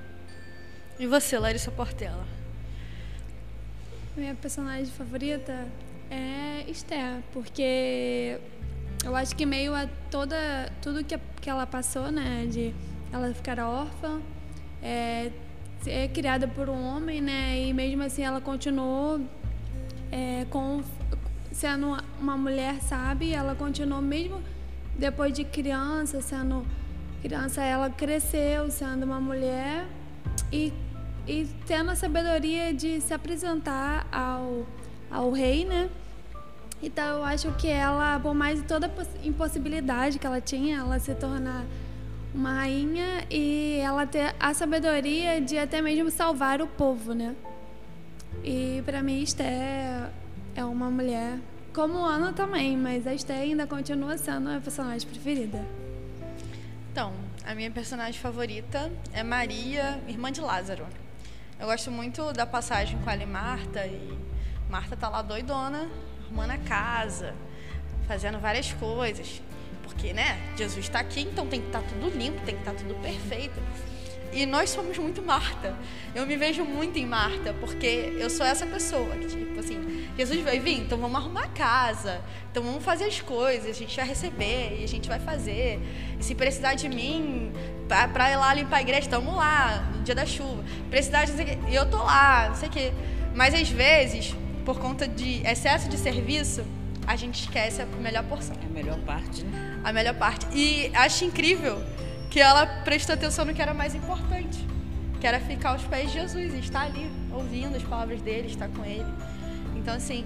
E 0.99 1.07
você, 1.07 1.39
Larissa 1.39 1.71
Portela? 1.71 2.25
Minha 4.15 4.35
personagem 4.35 4.85
favorita 4.85 5.67
é 6.11 6.69
Esther, 6.69 7.23
porque 7.33 8.39
eu 9.03 9.15
acho 9.15 9.35
que 9.35 9.43
meio 9.43 9.73
a 9.73 9.87
toda 10.11 10.71
tudo 10.83 11.03
que, 11.03 11.17
que 11.41 11.49
ela 11.49 11.65
passou, 11.65 12.11
né, 12.11 12.47
de 12.49 12.73
ela 13.11 13.33
ficar 13.33 13.57
órfã, 13.59 14.21
é, 14.83 15.31
é 15.87 16.07
criada 16.07 16.47
por 16.47 16.69
um 16.69 16.83
homem, 16.83 17.21
né, 17.21 17.61
e 17.61 17.73
mesmo 17.73 18.03
assim 18.03 18.23
ela 18.23 18.41
continuou 18.41 19.21
é, 20.11 20.45
com 20.49 20.83
sendo 21.51 21.97
uma 22.19 22.35
mulher 22.35 22.81
sábia, 22.81 23.37
ela 23.37 23.55
continuou 23.55 24.01
mesmo 24.01 24.41
depois 24.97 25.33
de 25.33 25.43
criança, 25.43 26.21
sendo 26.21 26.65
criança, 27.21 27.63
ela 27.63 27.89
cresceu 27.89 28.69
sendo 28.69 29.03
uma 29.03 29.19
mulher 29.19 29.85
e, 30.51 30.73
e 31.27 31.47
tendo 31.65 31.91
a 31.91 31.95
sabedoria 31.95 32.73
de 32.73 32.99
se 32.99 33.13
apresentar 33.13 34.07
ao, 34.11 34.65
ao 35.09 35.31
rei, 35.31 35.65
né? 35.65 35.89
Então 36.81 37.19
eu 37.19 37.23
acho 37.23 37.51
que 37.53 37.67
ela, 37.67 38.19
por 38.19 38.33
mais 38.33 38.61
toda 38.63 38.91
impossibilidade 39.23 40.19
que 40.19 40.27
ela 40.27 40.41
tinha, 40.41 40.79
ela 40.79 40.99
se 40.99 41.15
tornar 41.15 41.63
uma 42.33 42.53
rainha 42.53 43.25
e 43.29 43.79
ela 43.79 44.05
ter 44.07 44.33
a 44.39 44.53
sabedoria 44.53 45.39
de 45.39 45.57
até 45.57 45.81
mesmo 45.81 46.09
salvar 46.09 46.61
o 46.61 46.67
povo, 46.67 47.13
né? 47.13 47.35
E 48.43 48.81
para 48.85 49.03
mim 49.03 49.21
Esther 49.21 50.09
é 50.55 50.65
uma 50.65 50.89
mulher 50.89 51.37
como 51.73 51.97
Ana 51.97 52.33
também, 52.33 52.77
mas 52.77 53.07
a 53.07 53.13
Esther 53.13 53.37
ainda 53.37 53.65
continua 53.65 54.17
sendo 54.17 54.49
a 54.49 54.59
personagem 54.59 55.07
preferida. 55.07 55.65
Então, 56.91 57.13
a 57.45 57.55
minha 57.55 57.71
personagem 57.71 58.19
favorita 58.19 58.91
é 59.11 59.23
Maria, 59.23 59.99
irmã 60.07 60.31
de 60.31 60.41
Lázaro. 60.41 60.85
Eu 61.59 61.67
gosto 61.67 61.89
muito 61.89 62.31
da 62.33 62.45
passagem 62.45 62.99
com 62.99 63.09
ela 63.09 63.23
e 63.23 63.25
Marta, 63.25 63.85
e 63.87 64.17
Marta 64.69 64.95
tá 64.95 65.09
lá 65.09 65.21
doidona, 65.21 65.89
arrumando 66.25 66.51
a 66.51 66.57
casa, 66.57 67.33
fazendo 68.07 68.39
várias 68.39 68.71
coisas. 68.73 69.41
Porque, 69.93 70.13
né, 70.13 70.39
Jesus 70.57 70.85
está 70.85 70.99
aqui, 70.99 71.21
então 71.21 71.47
tem 71.47 71.61
que 71.61 71.67
estar 71.67 71.81
tá 71.81 71.87
tudo 71.87 72.15
limpo, 72.17 72.41
tem 72.45 72.55
que 72.55 72.61
estar 72.61 72.73
tá 72.73 72.77
tudo 72.77 72.95
perfeito. 72.95 73.59
E 74.33 74.47
nós 74.47 74.71
somos 74.71 74.97
muito 74.97 75.21
Marta. 75.21 75.77
Eu 76.15 76.25
me 76.25 76.35
vejo 76.35 76.65
muito 76.65 76.97
em 76.97 77.05
Marta, 77.05 77.53
porque 77.59 78.15
eu 78.17 78.29
sou 78.29 78.45
essa 78.45 78.65
pessoa 78.65 79.15
que, 79.15 79.27
tipo 79.27 79.59
assim, 79.59 80.07
Jesus 80.17 80.41
vai 80.41 80.59
vir, 80.59 80.79
então 80.79 80.97
vamos 80.97 81.15
arrumar 81.17 81.43
a 81.43 81.47
casa, 81.49 82.19
então 82.51 82.63
vamos 82.63 82.83
fazer 82.83 83.05
as 83.05 83.21
coisas, 83.21 83.69
a 83.69 83.73
gente 83.73 83.95
vai 83.95 84.07
receber 84.07 84.79
e 84.79 84.83
a 84.83 84.87
gente 84.87 85.07
vai 85.07 85.19
fazer. 85.19 85.79
E 86.19 86.23
se 86.23 86.33
precisar 86.33 86.73
de 86.73 86.89
mim 86.89 87.51
para 87.87 88.31
ir 88.31 88.37
lá 88.37 88.53
limpar 88.55 88.77
a 88.77 88.81
igreja, 88.81 89.01
estamos 89.01 89.35
lá, 89.35 89.91
no 89.95 90.01
dia 90.01 90.15
da 90.15 90.25
chuva. 90.25 90.63
Precisar 90.89 91.25
de 91.25 91.33
e 91.69 91.75
eu 91.75 91.87
tô 91.87 91.97
lá, 91.97 92.49
não 92.49 92.55
sei 92.55 92.69
o 92.69 92.71
quê. 92.71 92.91
Mas 93.35 93.53
às 93.53 93.69
vezes, 93.69 94.35
por 94.65 94.79
conta 94.79 95.07
de 95.07 95.45
excesso 95.47 95.87
de 95.87 95.97
serviço, 95.97 96.63
a 97.05 97.15
gente 97.15 97.41
esquece 97.41 97.81
a 97.81 97.85
melhor 97.85 98.23
porção. 98.23 98.55
É 98.61 98.65
a 98.65 98.69
melhor 98.69 98.97
parte, 98.99 99.43
né? 99.43 99.72
A 99.83 99.91
melhor 99.91 100.15
parte. 100.15 100.47
E 100.53 100.91
acho 100.95 101.25
incrível 101.25 101.83
que 102.29 102.39
ela 102.39 102.65
prestou 102.65 103.13
atenção 103.13 103.45
no 103.45 103.53
que 103.53 103.61
era 103.61 103.73
mais 103.73 103.93
importante, 103.93 104.65
que 105.19 105.27
era 105.27 105.39
ficar 105.39 105.69
aos 105.69 105.83
pés 105.83 106.11
de 106.11 106.19
Jesus 106.19 106.53
e 106.53 106.59
estar 106.59 106.81
ali 106.81 107.11
ouvindo 107.31 107.75
as 107.75 107.83
palavras 107.83 108.21
dele, 108.21 108.47
estar 108.47 108.69
com 108.69 108.83
ele. 108.83 109.05
Então, 109.75 109.93
assim, 109.93 110.25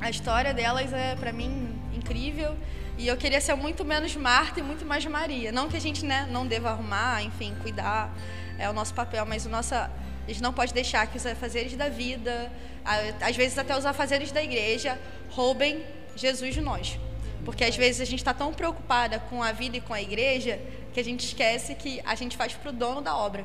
a 0.00 0.10
história 0.10 0.52
delas 0.52 0.92
é 0.92 1.14
para 1.14 1.32
mim 1.32 1.68
incrível 1.94 2.56
e 2.96 3.08
eu 3.08 3.16
queria 3.16 3.40
ser 3.40 3.54
muito 3.54 3.84
menos 3.84 4.14
Marta 4.14 4.60
e 4.60 4.62
muito 4.62 4.84
mais 4.84 5.04
Maria. 5.06 5.50
Não 5.50 5.68
que 5.68 5.76
a 5.76 5.80
gente 5.80 6.04
né, 6.04 6.28
não 6.30 6.46
deva 6.46 6.70
arrumar, 6.70 7.22
enfim, 7.22 7.54
cuidar, 7.62 8.12
é 8.58 8.68
o 8.68 8.72
nosso 8.72 8.94
papel, 8.94 9.26
mas 9.26 9.46
o 9.46 9.48
nosso, 9.48 9.74
a 9.74 9.90
gente 10.26 10.42
não 10.42 10.52
pode 10.52 10.72
deixar 10.72 11.06
que 11.06 11.16
os 11.16 11.26
afazeres 11.26 11.76
da 11.76 11.88
vida, 11.88 12.50
às 13.20 13.36
vezes 13.36 13.58
até 13.58 13.76
os 13.76 13.84
afazeres 13.84 14.30
da 14.30 14.42
igreja, 14.42 14.98
roubem 15.30 15.84
Jesus 16.14 16.54
de 16.54 16.60
nós. 16.60 16.98
Porque 17.44 17.64
às 17.64 17.76
vezes 17.76 18.00
a 18.00 18.04
gente 18.04 18.20
está 18.20 18.32
tão 18.32 18.52
preocupada 18.52 19.18
com 19.18 19.42
a 19.42 19.52
vida 19.52 19.76
e 19.76 19.80
com 19.80 19.92
a 19.92 20.00
igreja 20.00 20.60
que 20.92 21.00
a 21.00 21.04
gente 21.04 21.24
esquece 21.24 21.74
que 21.74 22.00
a 22.04 22.14
gente 22.14 22.36
faz 22.36 22.54
para 22.54 22.70
o 22.70 22.72
dono 22.72 23.00
da 23.00 23.16
obra. 23.16 23.44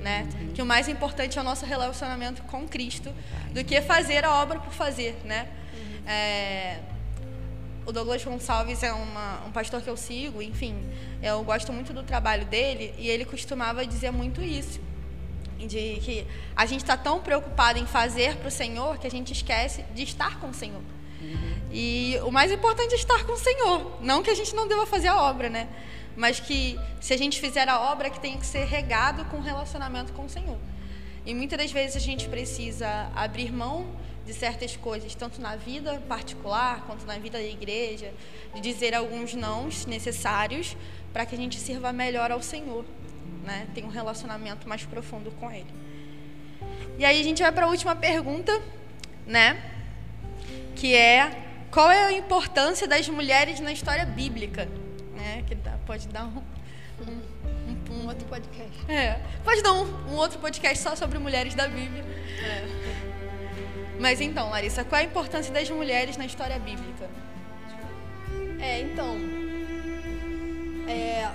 Né? 0.00 0.28
Uhum. 0.32 0.52
Que 0.54 0.62
o 0.62 0.66
mais 0.66 0.88
importante 0.88 1.38
é 1.38 1.40
o 1.40 1.44
nosso 1.44 1.66
relacionamento 1.66 2.42
com 2.44 2.66
Cristo 2.66 3.12
do 3.52 3.62
que 3.62 3.80
fazer 3.82 4.24
a 4.24 4.34
obra 4.42 4.58
por 4.58 4.72
fazer, 4.72 5.14
né? 5.24 5.46
Uhum. 5.74 6.08
É, 6.08 6.80
o 7.86 7.92
Douglas 7.92 8.24
Gonçalves 8.24 8.82
é 8.82 8.92
uma, 8.92 9.44
um 9.46 9.52
pastor 9.52 9.82
que 9.82 9.90
eu 9.90 9.96
sigo, 9.96 10.40
enfim, 10.40 10.86
eu 11.22 11.42
gosto 11.42 11.72
muito 11.72 11.92
do 11.92 12.02
trabalho 12.02 12.46
dele 12.46 12.94
e 12.96 13.08
ele 13.08 13.24
costumava 13.24 13.84
dizer 13.84 14.10
muito 14.10 14.40
isso, 14.40 14.80
de 15.58 15.98
que 16.00 16.26
a 16.56 16.64
gente 16.66 16.80
está 16.80 16.96
tão 16.96 17.20
preocupado 17.20 17.78
em 17.78 17.86
fazer 17.86 18.36
para 18.36 18.48
o 18.48 18.50
Senhor 18.50 18.96
que 18.98 19.06
a 19.06 19.10
gente 19.10 19.32
esquece 19.32 19.84
de 19.94 20.02
estar 20.02 20.38
com 20.40 20.48
o 20.48 20.54
Senhor. 20.54 20.82
Uhum. 21.20 21.59
E 21.72 22.18
o 22.24 22.30
mais 22.30 22.50
importante 22.50 22.92
é 22.92 22.96
estar 22.96 23.24
com 23.24 23.32
o 23.32 23.38
Senhor, 23.38 23.98
não 24.00 24.22
que 24.22 24.30
a 24.30 24.34
gente 24.34 24.54
não 24.54 24.66
deva 24.66 24.86
fazer 24.86 25.08
a 25.08 25.22
obra, 25.22 25.48
né? 25.48 25.68
mas 26.16 26.40
que 26.40 26.78
se 27.00 27.12
a 27.14 27.16
gente 27.16 27.40
fizer 27.40 27.68
a 27.68 27.80
obra, 27.80 28.10
que 28.10 28.20
tem 28.20 28.38
que 28.38 28.46
ser 28.46 28.64
regado 28.64 29.24
com 29.26 29.40
relacionamento 29.40 30.12
com 30.12 30.24
o 30.24 30.28
Senhor. 30.28 30.58
E 31.24 31.34
muitas 31.34 31.58
das 31.58 31.72
vezes 31.72 31.96
a 31.96 32.00
gente 32.00 32.28
precisa 32.28 33.10
abrir 33.14 33.52
mão 33.52 33.86
de 34.26 34.34
certas 34.34 34.76
coisas, 34.76 35.14
tanto 35.14 35.40
na 35.40 35.56
vida 35.56 35.98
particular 36.08 36.84
quanto 36.86 37.06
na 37.06 37.18
vida 37.18 37.38
da 37.38 37.44
igreja, 37.44 38.12
de 38.54 38.60
dizer 38.60 38.94
alguns 38.94 39.34
nãos 39.34 39.86
necessários 39.86 40.76
para 41.12 41.24
que 41.24 41.34
a 41.34 41.38
gente 41.38 41.58
sirva 41.58 41.92
melhor 41.92 42.30
ao 42.30 42.42
Senhor, 42.42 42.84
né? 43.44 43.66
Tem 43.74 43.84
um 43.84 43.88
relacionamento 43.88 44.68
mais 44.68 44.84
profundo 44.84 45.30
com 45.32 45.50
Ele. 45.50 45.72
E 46.98 47.04
aí 47.04 47.18
a 47.18 47.24
gente 47.24 47.42
vai 47.42 47.50
para 47.50 47.66
a 47.66 47.68
última 47.68 47.96
pergunta, 47.96 48.60
né? 49.26 49.72
Que 50.76 50.94
é 50.94 51.49
qual 51.70 51.90
é 51.90 52.06
a 52.06 52.12
importância 52.12 52.86
das 52.86 53.08
mulheres 53.08 53.60
na 53.60 53.72
história 53.72 54.04
bíblica? 54.04 54.68
né? 55.20 55.44
Que 55.46 55.54
dá, 55.54 55.78
pode 55.86 56.08
dar 56.08 56.24
um, 56.24 56.42
um, 57.06 57.12
um, 57.68 58.02
um 58.02 58.06
outro 58.08 58.26
podcast. 58.26 58.90
É, 58.90 59.20
pode 59.44 59.62
dar 59.62 59.72
um, 59.72 60.16
outro 60.16 60.38
podcast 60.38 60.82
só 60.82 60.96
sobre 60.96 61.18
mulheres 61.18 61.54
da 61.54 61.68
Bíblia. 61.68 62.04
É. 62.42 62.64
Mas 64.00 64.20
então, 64.20 64.48
Larissa, 64.50 64.82
qual 64.82 64.98
é 64.98 65.04
a 65.04 65.06
importância 65.06 65.52
das 65.52 65.68
mulheres 65.68 66.16
na 66.16 66.24
história 66.24 66.58
bíblica? 66.58 67.08
É, 68.58 68.80
então, 68.80 69.16
é, 70.88 71.30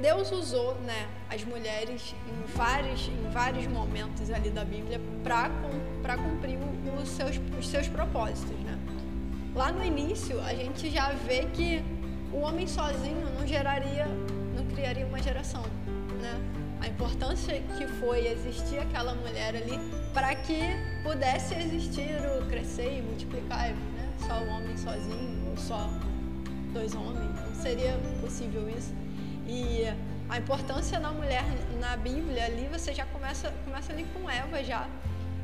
Deus 0.00 0.30
usou, 0.30 0.74
né, 0.80 1.08
as 1.30 1.42
mulheres 1.44 2.14
em 2.26 2.56
vários, 2.56 3.08
em 3.08 3.30
vários 3.30 3.66
momentos 3.66 4.30
ali 4.30 4.50
da 4.50 4.64
Bíblia 4.64 5.00
para 5.24 5.50
cumprir 6.16 6.58
os 7.02 7.08
seus, 7.08 7.40
os 7.58 7.68
seus 7.68 7.88
propósitos, 7.88 8.56
né? 8.60 8.78
Lá 9.54 9.72
no 9.72 9.84
início, 9.84 10.40
a 10.42 10.54
gente 10.54 10.90
já 10.90 11.10
vê 11.26 11.44
que 11.52 11.82
o 12.32 12.38
homem 12.40 12.66
sozinho 12.66 13.28
não 13.38 13.46
geraria, 13.46 14.06
não 14.56 14.64
criaria 14.66 15.06
uma 15.06 15.20
geração, 15.20 15.62
né? 16.20 16.40
A 16.80 16.86
importância 16.86 17.60
que 17.76 17.86
foi 18.00 18.28
existir 18.28 18.78
aquela 18.78 19.14
mulher 19.14 19.56
ali 19.56 19.78
para 20.14 20.34
que 20.34 20.60
pudesse 21.02 21.54
existir 21.54 22.16
o 22.40 22.46
crescer 22.46 22.98
e 22.98 23.02
multiplicar, 23.02 23.70
né? 23.70 24.12
Só 24.26 24.34
o 24.38 24.48
homem 24.48 24.76
sozinho 24.76 25.50
ou 25.50 25.56
só 25.56 25.90
dois 26.72 26.94
homens, 26.94 27.34
não 27.34 27.54
seria 27.54 27.98
possível 28.20 28.68
isso. 28.68 28.94
E 29.46 29.86
A 30.30 30.36
importância 30.36 31.00
da 31.00 31.10
mulher 31.10 31.42
na 31.80 31.96
Bíblia 31.96 32.44
ali, 32.44 32.68
você 32.70 32.92
já 32.92 33.06
começa, 33.06 33.50
começa 33.64 33.92
ali 33.92 34.06
com 34.12 34.28
Eva 34.28 34.62
já. 34.62 34.86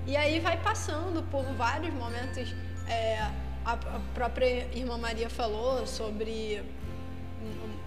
E 0.07 0.17
aí 0.17 0.39
vai 0.39 0.61
passando 0.61 1.23
por 1.31 1.43
vários 1.55 1.95
momentos. 1.95 2.55
É, 2.87 3.19
a, 3.65 3.79
própria 4.15 4.69
irmã 4.75 4.99
Maria 4.99 5.31
falou 5.31 5.87
sobre 5.87 6.63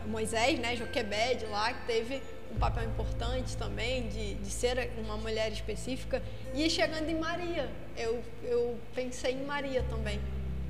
Moisés, 0.08 0.60
né, 0.60 0.76
Joquebed 0.76 1.46
lá, 1.46 1.74
que 1.74 1.86
teve 1.86 2.24
um 2.52 2.58
papel 2.58 2.86
importante 2.86 3.56
também 3.56 4.08
de, 4.10 4.34
de 4.36 4.50
ser 4.50 4.92
uma 4.98 5.16
mulher 5.18 5.52
específica. 5.52 6.24
E 6.56 6.68
chegando 6.70 7.08
em 7.08 7.20
Maria, 7.20 7.70
eu, 7.96 8.24
eu 8.44 8.80
pensei 8.96 9.34
em 9.34 9.46
Maria 9.46 9.84
também, 9.84 10.20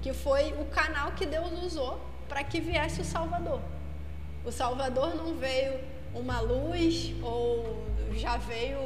que 0.01 0.11
foi 0.11 0.51
o 0.53 0.65
canal 0.65 1.13
que 1.13 1.25
Deus 1.25 1.51
usou 1.63 2.01
para 2.27 2.43
que 2.43 2.59
viesse 2.59 2.99
o 2.99 3.05
Salvador. 3.05 3.61
O 4.43 4.51
Salvador 4.51 5.15
não 5.15 5.35
veio 5.35 5.79
uma 6.13 6.41
luz 6.41 7.13
ou 7.23 7.85
já 8.15 8.35
veio 8.35 8.79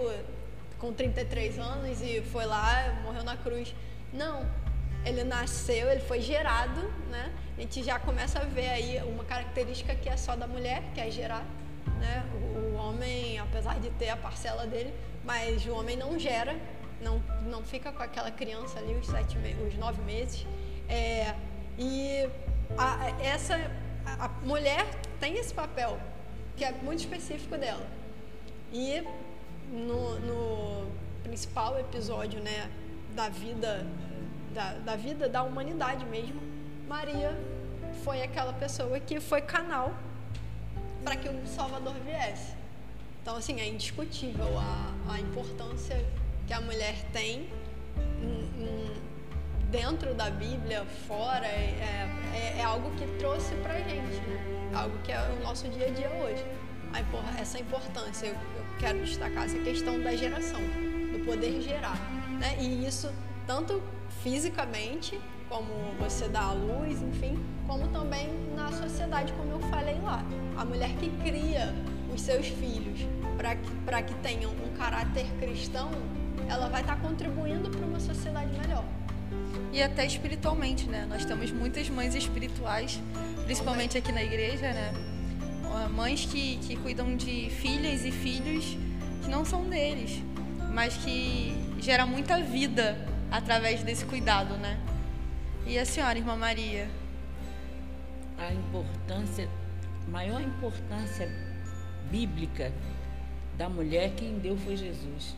com 0.81 0.91
33 0.91 1.59
anos 1.59 2.01
e 2.01 2.21
foi 2.31 2.45
lá, 2.45 2.99
morreu 3.03 3.23
na 3.23 3.37
cruz. 3.37 3.73
Não, 4.11 4.43
ele 5.05 5.23
nasceu, 5.23 5.89
ele 5.91 6.01
foi 6.01 6.19
gerado, 6.19 6.81
né? 7.11 7.31
A 7.55 7.61
gente 7.61 7.83
já 7.83 7.99
começa 7.99 8.39
a 8.39 8.43
ver 8.43 8.69
aí 8.69 9.01
uma 9.03 9.23
característica 9.23 9.93
que 9.93 10.09
é 10.09 10.17
só 10.17 10.35
da 10.35 10.47
mulher, 10.47 10.81
que 10.95 10.99
é 10.99 11.11
gerar, 11.11 11.45
né? 11.99 12.25
O, 12.33 12.57
o 12.57 12.75
homem, 12.77 13.37
apesar 13.37 13.79
de 13.79 13.91
ter 13.91 14.09
a 14.09 14.17
parcela 14.17 14.65
dele, 14.65 14.91
mas 15.23 15.63
o 15.67 15.73
homem 15.75 15.95
não 15.95 16.17
gera, 16.17 16.55
não, 16.99 17.21
não 17.43 17.63
fica 17.63 17.91
com 17.91 18.01
aquela 18.01 18.31
criança 18.31 18.79
ali 18.79 18.95
os, 18.95 19.05
sete, 19.05 19.37
os 19.67 19.77
nove 19.77 20.01
meses. 20.01 20.47
É, 20.89 21.35
e 21.77 22.27
a, 22.75 23.09
essa 23.21 23.55
a 24.19 24.27
mulher 24.43 24.85
tem 25.19 25.37
esse 25.37 25.53
papel 25.53 25.99
que 26.57 26.65
é 26.65 26.71
muito 26.71 26.99
específico 27.01 27.55
dela. 27.55 27.85
E 28.73 29.03
no, 29.71 30.19
no 30.19 30.87
principal 31.23 31.79
episódio, 31.79 32.41
né, 32.41 32.69
da 33.15 33.29
vida 33.29 33.85
da, 34.53 34.73
da 34.73 34.95
vida 34.95 35.29
da 35.29 35.43
humanidade 35.43 36.05
mesmo, 36.05 36.41
Maria 36.87 37.37
foi 38.03 38.21
aquela 38.21 38.53
pessoa 38.53 38.99
que 38.99 39.19
foi 39.19 39.41
canal 39.41 39.93
para 41.03 41.15
que 41.15 41.29
o 41.29 41.47
Salvador 41.47 41.93
viesse. 42.05 42.53
Então, 43.21 43.35
assim, 43.35 43.59
é 43.59 43.67
indiscutível 43.67 44.57
a, 44.57 45.13
a 45.13 45.19
importância 45.19 46.03
que 46.47 46.53
a 46.53 46.61
mulher 46.61 46.95
tem 47.13 47.47
em, 48.21 48.63
em, 48.63 49.01
dentro 49.69 50.13
da 50.13 50.29
Bíblia, 50.29 50.85
fora, 51.07 51.45
é, 51.45 52.09
é, 52.33 52.59
é 52.59 52.63
algo 52.63 52.91
que 52.91 53.05
trouxe 53.17 53.55
para 53.55 53.75
gente, 53.79 54.19
né? 54.27 54.71
algo 54.73 54.97
que 54.99 55.11
é 55.11 55.19
o 55.39 55.43
nosso 55.43 55.67
dia 55.69 55.87
a 55.87 55.91
dia 55.91 56.09
hoje. 56.09 56.43
essa 57.39 57.59
importância, 57.59 58.27
eu 58.27 58.35
quero 58.81 58.99
destacar 59.05 59.45
essa 59.45 59.59
questão 59.59 60.01
da 60.01 60.15
geração, 60.15 60.59
do 61.13 61.23
poder 61.23 61.61
gerar. 61.61 61.95
Né? 62.39 62.57
E 62.59 62.85
isso, 62.85 63.13
tanto 63.45 63.81
fisicamente, 64.23 65.19
como 65.47 65.71
você 65.99 66.27
dá 66.27 66.45
à 66.45 66.53
luz, 66.53 66.99
enfim, 66.99 67.37
como 67.67 67.87
também 67.89 68.27
na 68.55 68.71
sociedade, 68.71 69.31
como 69.33 69.51
eu 69.51 69.59
falei 69.69 69.99
lá. 70.01 70.25
A 70.57 70.65
mulher 70.65 70.89
que 70.95 71.11
cria 71.23 71.73
os 72.11 72.21
seus 72.21 72.47
filhos 72.47 72.99
para 73.37 74.01
que, 74.01 74.13
que 74.13 74.19
tenham 74.21 74.51
um 74.51 74.75
caráter 74.75 75.27
cristão, 75.39 75.91
ela 76.49 76.67
vai 76.67 76.81
estar 76.81 76.99
contribuindo 76.99 77.69
para 77.69 77.85
uma 77.85 77.99
sociedade 77.99 78.51
melhor. 78.59 78.83
E 79.71 79.81
até 79.81 80.05
espiritualmente, 80.05 80.89
né? 80.89 81.05
Nós 81.07 81.23
temos 81.23 81.51
muitas 81.51 81.87
mães 81.89 82.15
espirituais, 82.15 82.99
principalmente 83.45 83.97
aqui 83.97 84.11
na 84.11 84.23
igreja, 84.23 84.73
né? 84.73 84.91
Mães 85.93 86.25
que, 86.25 86.57
que 86.57 86.75
cuidam 86.75 87.15
de 87.15 87.49
filhas 87.49 88.03
e 88.05 88.11
filhos 88.11 88.77
que 89.23 89.29
não 89.29 89.45
são 89.45 89.69
deles, 89.69 90.23
mas 90.73 90.97
que 90.97 91.53
geram 91.79 92.07
muita 92.07 92.41
vida 92.41 92.97
através 93.29 93.83
desse 93.83 94.05
cuidado, 94.05 94.55
né? 94.57 94.79
E 95.65 95.77
a 95.77 95.85
senhora, 95.85 96.17
irmã 96.17 96.35
Maria? 96.35 96.89
A 98.37 98.51
importância, 98.51 99.47
maior 100.07 100.41
importância 100.41 101.29
bíblica 102.09 102.73
da 103.57 103.69
mulher, 103.69 104.13
quem 104.15 104.39
deu 104.39 104.57
foi 104.57 104.75
Jesus. 104.75 105.35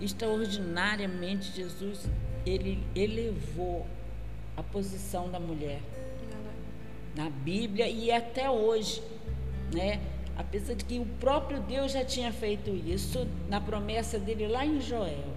Extraordinariamente, 0.00 1.52
Jesus, 1.52 2.08
ele 2.44 2.84
elevou 2.94 3.86
a 4.56 4.62
posição 4.62 5.30
da 5.30 5.38
mulher 5.38 5.80
na 7.14 7.30
Bíblia 7.30 7.88
e 7.88 8.10
até 8.10 8.50
hoje, 8.50 9.02
né? 9.72 10.00
Apesar 10.36 10.74
de 10.74 10.84
que 10.84 10.98
o 10.98 11.06
próprio 11.20 11.60
Deus 11.60 11.92
já 11.92 12.04
tinha 12.04 12.32
feito 12.32 12.70
isso 12.70 13.26
na 13.48 13.60
promessa 13.60 14.18
dele 14.18 14.48
lá 14.48 14.66
em 14.66 14.80
Joel 14.80 15.34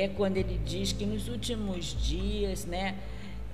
é 0.00 0.08
quando 0.08 0.36
ele 0.36 0.58
diz 0.64 0.92
que 0.92 1.06
nos 1.06 1.28
últimos 1.28 1.96
dias, 2.02 2.64
né, 2.64 2.96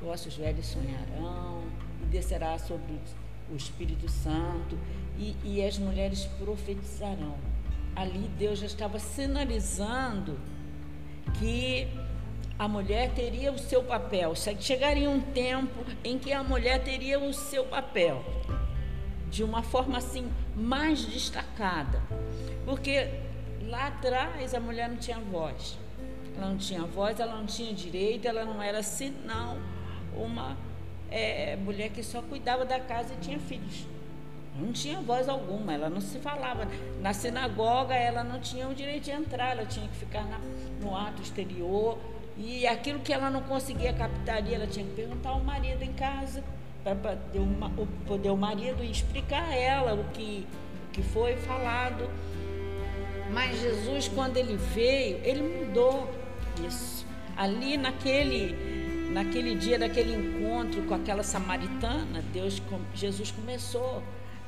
vossos 0.00 0.36
velhos 0.36 0.66
sonharão 0.66 1.62
e 2.02 2.06
descerá 2.06 2.58
sobre 2.58 2.98
o 3.50 3.56
Espírito 3.56 4.08
Santo 4.08 4.78
e, 5.18 5.36
e 5.44 5.64
as 5.64 5.78
mulheres 5.78 6.24
profetizarão. 6.38 7.36
Ali 7.94 8.30
Deus 8.38 8.60
já 8.60 8.66
estava 8.66 8.98
sinalizando 8.98 10.38
que 11.38 11.88
a 12.60 12.68
mulher 12.68 13.12
teria 13.14 13.50
o 13.50 13.58
seu 13.58 13.82
papel. 13.82 14.34
Chegaria 14.60 15.08
um 15.08 15.18
tempo 15.18 15.82
em 16.04 16.18
que 16.18 16.30
a 16.30 16.42
mulher 16.42 16.84
teria 16.84 17.18
o 17.18 17.32
seu 17.32 17.64
papel 17.64 18.22
de 19.30 19.42
uma 19.42 19.62
forma 19.62 19.96
assim 19.96 20.30
mais 20.54 21.02
destacada, 21.06 22.02
porque 22.66 23.08
lá 23.62 23.86
atrás 23.86 24.54
a 24.54 24.60
mulher 24.60 24.90
não 24.90 24.98
tinha 24.98 25.18
voz. 25.18 25.78
Ela 26.36 26.50
não 26.50 26.58
tinha 26.58 26.82
voz, 26.82 27.18
ela 27.18 27.34
não 27.34 27.46
tinha 27.46 27.72
direito, 27.72 28.28
ela 28.28 28.44
não 28.44 28.62
era 28.62 28.82
senão 28.82 29.56
uma 30.14 30.54
é, 31.10 31.56
mulher 31.56 31.88
que 31.88 32.02
só 32.02 32.20
cuidava 32.20 32.66
da 32.66 32.78
casa 32.78 33.14
e 33.14 33.16
tinha 33.24 33.38
filhos. 33.38 33.86
Não 34.54 34.70
tinha 34.70 35.00
voz 35.00 35.30
alguma, 35.30 35.72
ela 35.72 35.88
não 35.88 36.02
se 36.02 36.18
falava. 36.18 36.68
Na 37.00 37.14
sinagoga 37.14 37.94
ela 37.94 38.22
não 38.22 38.38
tinha 38.38 38.68
o 38.68 38.74
direito 38.74 39.04
de 39.04 39.12
entrar, 39.12 39.52
ela 39.52 39.64
tinha 39.64 39.88
que 39.88 39.96
ficar 39.96 40.26
na, 40.26 40.38
no 40.82 40.94
ato 40.94 41.22
exterior. 41.22 41.96
E 42.42 42.66
aquilo 42.66 43.00
que 43.00 43.12
ela 43.12 43.28
não 43.28 43.42
conseguia 43.42 43.92
captar 43.92 44.38
ali, 44.38 44.54
ela 44.54 44.66
tinha 44.66 44.84
que 44.84 44.92
perguntar 44.92 45.30
ao 45.30 45.40
marido 45.40 45.82
em 45.82 45.92
casa, 45.92 46.42
para 46.82 46.94
poder, 48.06 48.30
o 48.30 48.36
marido 48.36 48.82
explicar 48.82 49.42
a 49.42 49.54
ela 49.54 49.92
o 49.92 50.04
que, 50.14 50.46
o 50.88 50.90
que 50.90 51.02
foi 51.02 51.36
falado. 51.36 52.08
Mas 53.30 53.60
Jesus, 53.60 54.08
quando 54.08 54.38
ele 54.38 54.56
veio, 54.56 55.20
ele 55.22 55.42
mudou 55.42 56.10
isso. 56.66 57.06
Ali 57.36 57.76
naquele, 57.76 59.10
naquele 59.12 59.54
dia 59.54 59.78
daquele 59.78 60.14
encontro 60.14 60.82
com 60.84 60.94
aquela 60.94 61.22
samaritana, 61.22 62.24
Deus, 62.32 62.62
Jesus 62.94 63.30
começou 63.30 64.02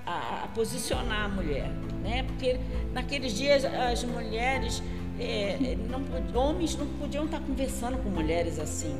a, 0.06 0.44
a 0.44 0.48
posicionar 0.48 1.26
a 1.26 1.28
mulher, 1.28 1.68
né? 2.02 2.22
Porque 2.22 2.58
naqueles 2.92 3.34
dias 3.34 3.64
as 3.64 4.02
mulheres, 4.02 4.82
é, 5.22 5.76
não, 5.88 6.02
homens 6.40 6.76
não 6.76 6.86
podiam 6.98 7.24
estar 7.24 7.40
conversando 7.40 7.98
com 8.02 8.08
mulheres 8.10 8.58
assim, 8.58 8.96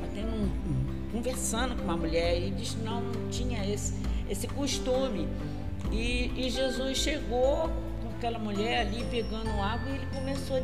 batendo 0.00 0.28
um, 0.28 1.10
conversando 1.12 1.76
com 1.76 1.84
uma 1.84 1.96
mulher 1.96 2.38
e 2.38 2.44
eles 2.44 2.76
não 2.82 3.02
tinha 3.30 3.64
esse, 3.66 3.94
esse 4.28 4.46
costume. 4.48 5.28
E, 5.90 6.30
e 6.36 6.50
Jesus 6.50 6.98
chegou 6.98 7.70
com 8.02 8.08
aquela 8.16 8.38
mulher 8.38 8.80
ali 8.86 9.04
pegando 9.10 9.48
água 9.60 9.90
e 9.90 9.94
ele 9.94 10.06
começou 10.14 10.56
a 10.56 10.60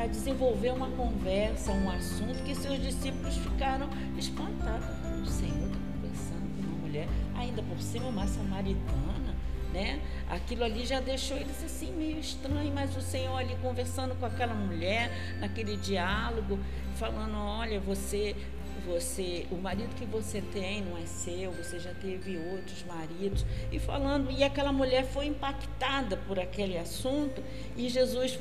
a 0.00 0.06
desenvolver 0.06 0.70
uma 0.72 0.88
conversa, 0.90 1.72
um 1.72 1.90
assunto 1.90 2.42
que 2.44 2.54
seus 2.54 2.80
discípulos 2.80 3.36
ficaram 3.36 3.88
espantados. 4.16 4.88
O 5.22 5.26
Senhor 5.26 5.66
está 5.66 5.78
conversando 5.92 6.56
com 6.56 6.62
uma 6.62 6.78
mulher, 6.78 7.08
ainda 7.36 7.62
por 7.62 7.78
cima 7.80 8.06
uma 8.06 8.26
samaritana, 8.26 9.19
né? 9.72 10.00
Aquilo 10.28 10.64
ali 10.64 10.84
já 10.86 11.00
deixou 11.00 11.36
eles 11.36 11.62
assim 11.64 11.92
meio 11.92 12.18
estranho, 12.18 12.72
mas 12.74 12.96
o 12.96 13.00
Senhor 13.00 13.36
ali 13.36 13.56
conversando 13.62 14.14
com 14.16 14.26
aquela 14.26 14.54
mulher, 14.54 15.10
naquele 15.38 15.76
diálogo, 15.76 16.58
falando, 16.96 17.36
olha, 17.36 17.80
você 17.80 18.36
você, 18.86 19.46
o 19.50 19.56
marido 19.56 19.94
que 19.94 20.06
você 20.06 20.40
tem 20.40 20.82
não 20.82 20.96
é 20.96 21.04
seu, 21.04 21.52
você 21.52 21.78
já 21.78 21.92
teve 21.92 22.38
outros 22.38 22.82
maridos, 22.84 23.44
e 23.70 23.78
falando, 23.78 24.30
e 24.30 24.42
aquela 24.42 24.72
mulher 24.72 25.04
foi 25.04 25.26
impactada 25.26 26.16
por 26.16 26.38
aquele 26.38 26.78
assunto, 26.78 27.42
e 27.76 27.88
Jesus 27.88 28.38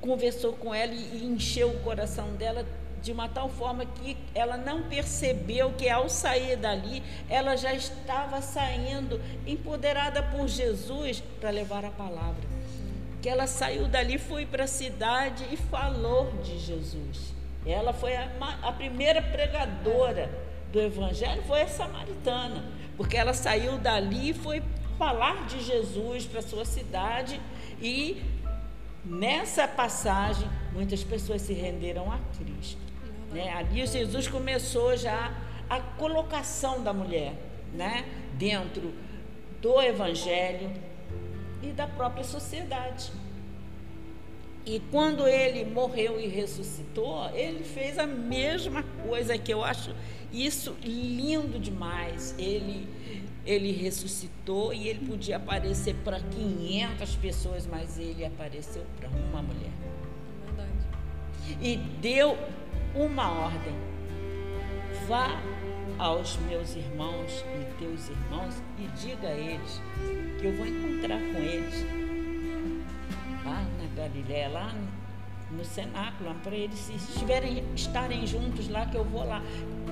conversou 0.00 0.52
com 0.52 0.74
ela 0.74 0.92
e 0.92 1.24
encheu 1.24 1.70
o 1.70 1.80
coração 1.80 2.34
dela 2.34 2.66
de 3.04 3.12
uma 3.12 3.28
tal 3.28 3.50
forma 3.50 3.84
que 3.84 4.16
ela 4.34 4.56
não 4.56 4.84
percebeu 4.84 5.74
que 5.74 5.90
ao 5.90 6.08
sair 6.08 6.56
dali, 6.56 7.02
ela 7.28 7.54
já 7.54 7.74
estava 7.74 8.40
saindo 8.40 9.20
empoderada 9.46 10.22
por 10.22 10.48
Jesus 10.48 11.22
para 11.38 11.50
levar 11.50 11.84
a 11.84 11.90
palavra. 11.90 12.42
Que 13.20 13.28
ela 13.28 13.46
saiu 13.46 13.86
dali, 13.86 14.16
foi 14.16 14.46
para 14.46 14.64
a 14.64 14.66
cidade 14.66 15.46
e 15.52 15.56
falou 15.56 16.32
de 16.42 16.58
Jesus. 16.58 17.34
Ela 17.66 17.92
foi 17.92 18.16
a, 18.16 18.26
a 18.62 18.72
primeira 18.72 19.20
pregadora 19.20 20.30
do 20.72 20.80
evangelho, 20.80 21.42
foi 21.42 21.60
a 21.60 21.68
samaritana, 21.68 22.64
porque 22.96 23.18
ela 23.18 23.34
saiu 23.34 23.76
dali 23.76 24.30
e 24.30 24.34
foi 24.34 24.62
falar 24.98 25.46
de 25.46 25.62
Jesus 25.62 26.24
para 26.24 26.40
a 26.40 26.42
sua 26.42 26.64
cidade 26.64 27.38
e 27.82 28.22
nessa 29.04 29.68
passagem 29.68 30.48
muitas 30.72 31.04
pessoas 31.04 31.42
se 31.42 31.52
renderam 31.52 32.10
a 32.10 32.18
Cristo. 32.38 32.83
Né? 33.34 33.52
Ali 33.52 33.84
Jesus 33.84 34.28
começou 34.28 34.96
já 34.96 35.34
a 35.68 35.80
colocação 35.80 36.82
da 36.84 36.92
mulher 36.92 37.34
né? 37.72 38.04
dentro 38.34 38.94
do 39.60 39.82
Evangelho 39.82 40.70
e 41.60 41.72
da 41.72 41.88
própria 41.88 42.22
sociedade. 42.22 43.10
E 44.64 44.80
quando 44.90 45.26
ele 45.26 45.64
morreu 45.64 46.18
e 46.18 46.28
ressuscitou, 46.28 47.28
ele 47.34 47.64
fez 47.64 47.98
a 47.98 48.06
mesma 48.06 48.82
coisa 49.06 49.36
que 49.36 49.52
eu 49.52 49.62
acho 49.62 49.94
isso 50.32 50.76
lindo 50.82 51.58
demais. 51.58 52.34
Ele 52.38 52.88
ele 53.46 53.72
ressuscitou 53.72 54.72
e 54.72 54.88
ele 54.88 55.06
podia 55.06 55.36
aparecer 55.36 55.94
para 55.96 56.18
500 56.18 57.14
pessoas, 57.16 57.66
mas 57.66 57.98
ele 57.98 58.24
apareceu 58.24 58.82
para 58.98 59.08
uma 59.10 59.42
mulher. 59.42 59.70
Verdade. 60.46 61.58
E 61.60 61.76
deu 61.76 62.38
uma 62.94 63.30
ordem: 63.30 63.74
vá 65.06 65.40
aos 65.98 66.36
meus 66.48 66.74
irmãos 66.74 67.44
e 67.54 67.78
teus 67.78 68.08
irmãos 68.08 68.62
e 68.78 68.86
diga 68.98 69.28
a 69.28 69.34
eles 69.34 69.80
que 70.40 70.46
eu 70.46 70.56
vou 70.56 70.66
encontrar 70.66 71.18
com 71.18 71.38
eles 71.38 71.86
lá 73.44 73.64
na 73.78 74.02
Galiléia, 74.02 74.48
lá 74.48 74.74
no 75.50 75.64
cenáculo, 75.64 76.34
para 76.42 76.54
eles 76.54 76.78
se 76.78 76.94
estiverem, 76.94 77.62
estarem 77.74 78.26
juntos 78.26 78.68
lá 78.68 78.86
que 78.86 78.96
eu 78.96 79.04
vou 79.04 79.24
lá. 79.24 79.42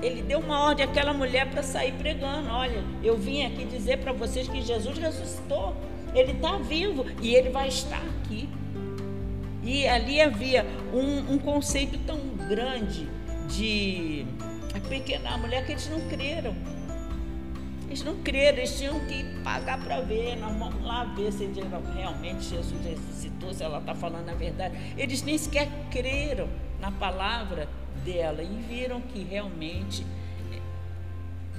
Ele 0.01 0.21
deu 0.21 0.39
uma 0.39 0.59
ordem 0.65 0.85
àquela 0.85 1.13
mulher 1.13 1.49
para 1.49 1.63
sair 1.63 1.93
pregando. 1.93 2.49
Olha, 2.49 2.83
eu 3.01 3.17
vim 3.17 3.45
aqui 3.45 3.65
dizer 3.65 3.99
para 3.99 4.11
vocês 4.11 4.47
que 4.47 4.61
Jesus 4.61 4.97
ressuscitou. 4.97 5.75
Ele 6.13 6.33
está 6.33 6.57
vivo 6.57 7.05
e 7.21 7.33
ele 7.33 7.49
vai 7.49 7.69
estar 7.69 8.01
aqui. 8.19 8.49
E 9.63 9.87
ali 9.87 10.19
havia 10.19 10.65
um, 10.93 11.33
um 11.33 11.37
conceito 11.39 11.97
tão 11.99 12.17
grande 12.47 13.07
de 13.47 14.25
a 14.75 14.79
pequena 14.79 15.37
mulher 15.37 15.65
que 15.65 15.73
eles 15.73 15.89
não 15.89 16.01
creram. 16.09 16.55
Eles 17.87 18.03
não 18.03 18.23
creram, 18.23 18.57
eles 18.57 18.77
tinham 18.77 18.99
que 19.01 19.23
pagar 19.43 19.83
para 19.83 20.01
ver. 20.01 20.35
Nós 20.37 20.57
vamos 20.57 20.83
lá 20.83 21.03
ver 21.15 21.31
se 21.31 21.49
realmente 21.95 22.43
Jesus 22.43 22.85
ressuscitou, 22.85 23.53
se 23.53 23.63
ela 23.63 23.79
está 23.79 23.93
falando 23.93 24.29
a 24.29 24.33
verdade. 24.33 24.75
Eles 24.97 25.21
nem 25.21 25.37
sequer 25.37 25.69
creram 25.91 26.49
na 26.79 26.91
palavra 26.91 27.67
dela 28.03 28.41
e 28.41 28.55
viram 28.67 28.99
que 28.99 29.23
realmente 29.23 30.05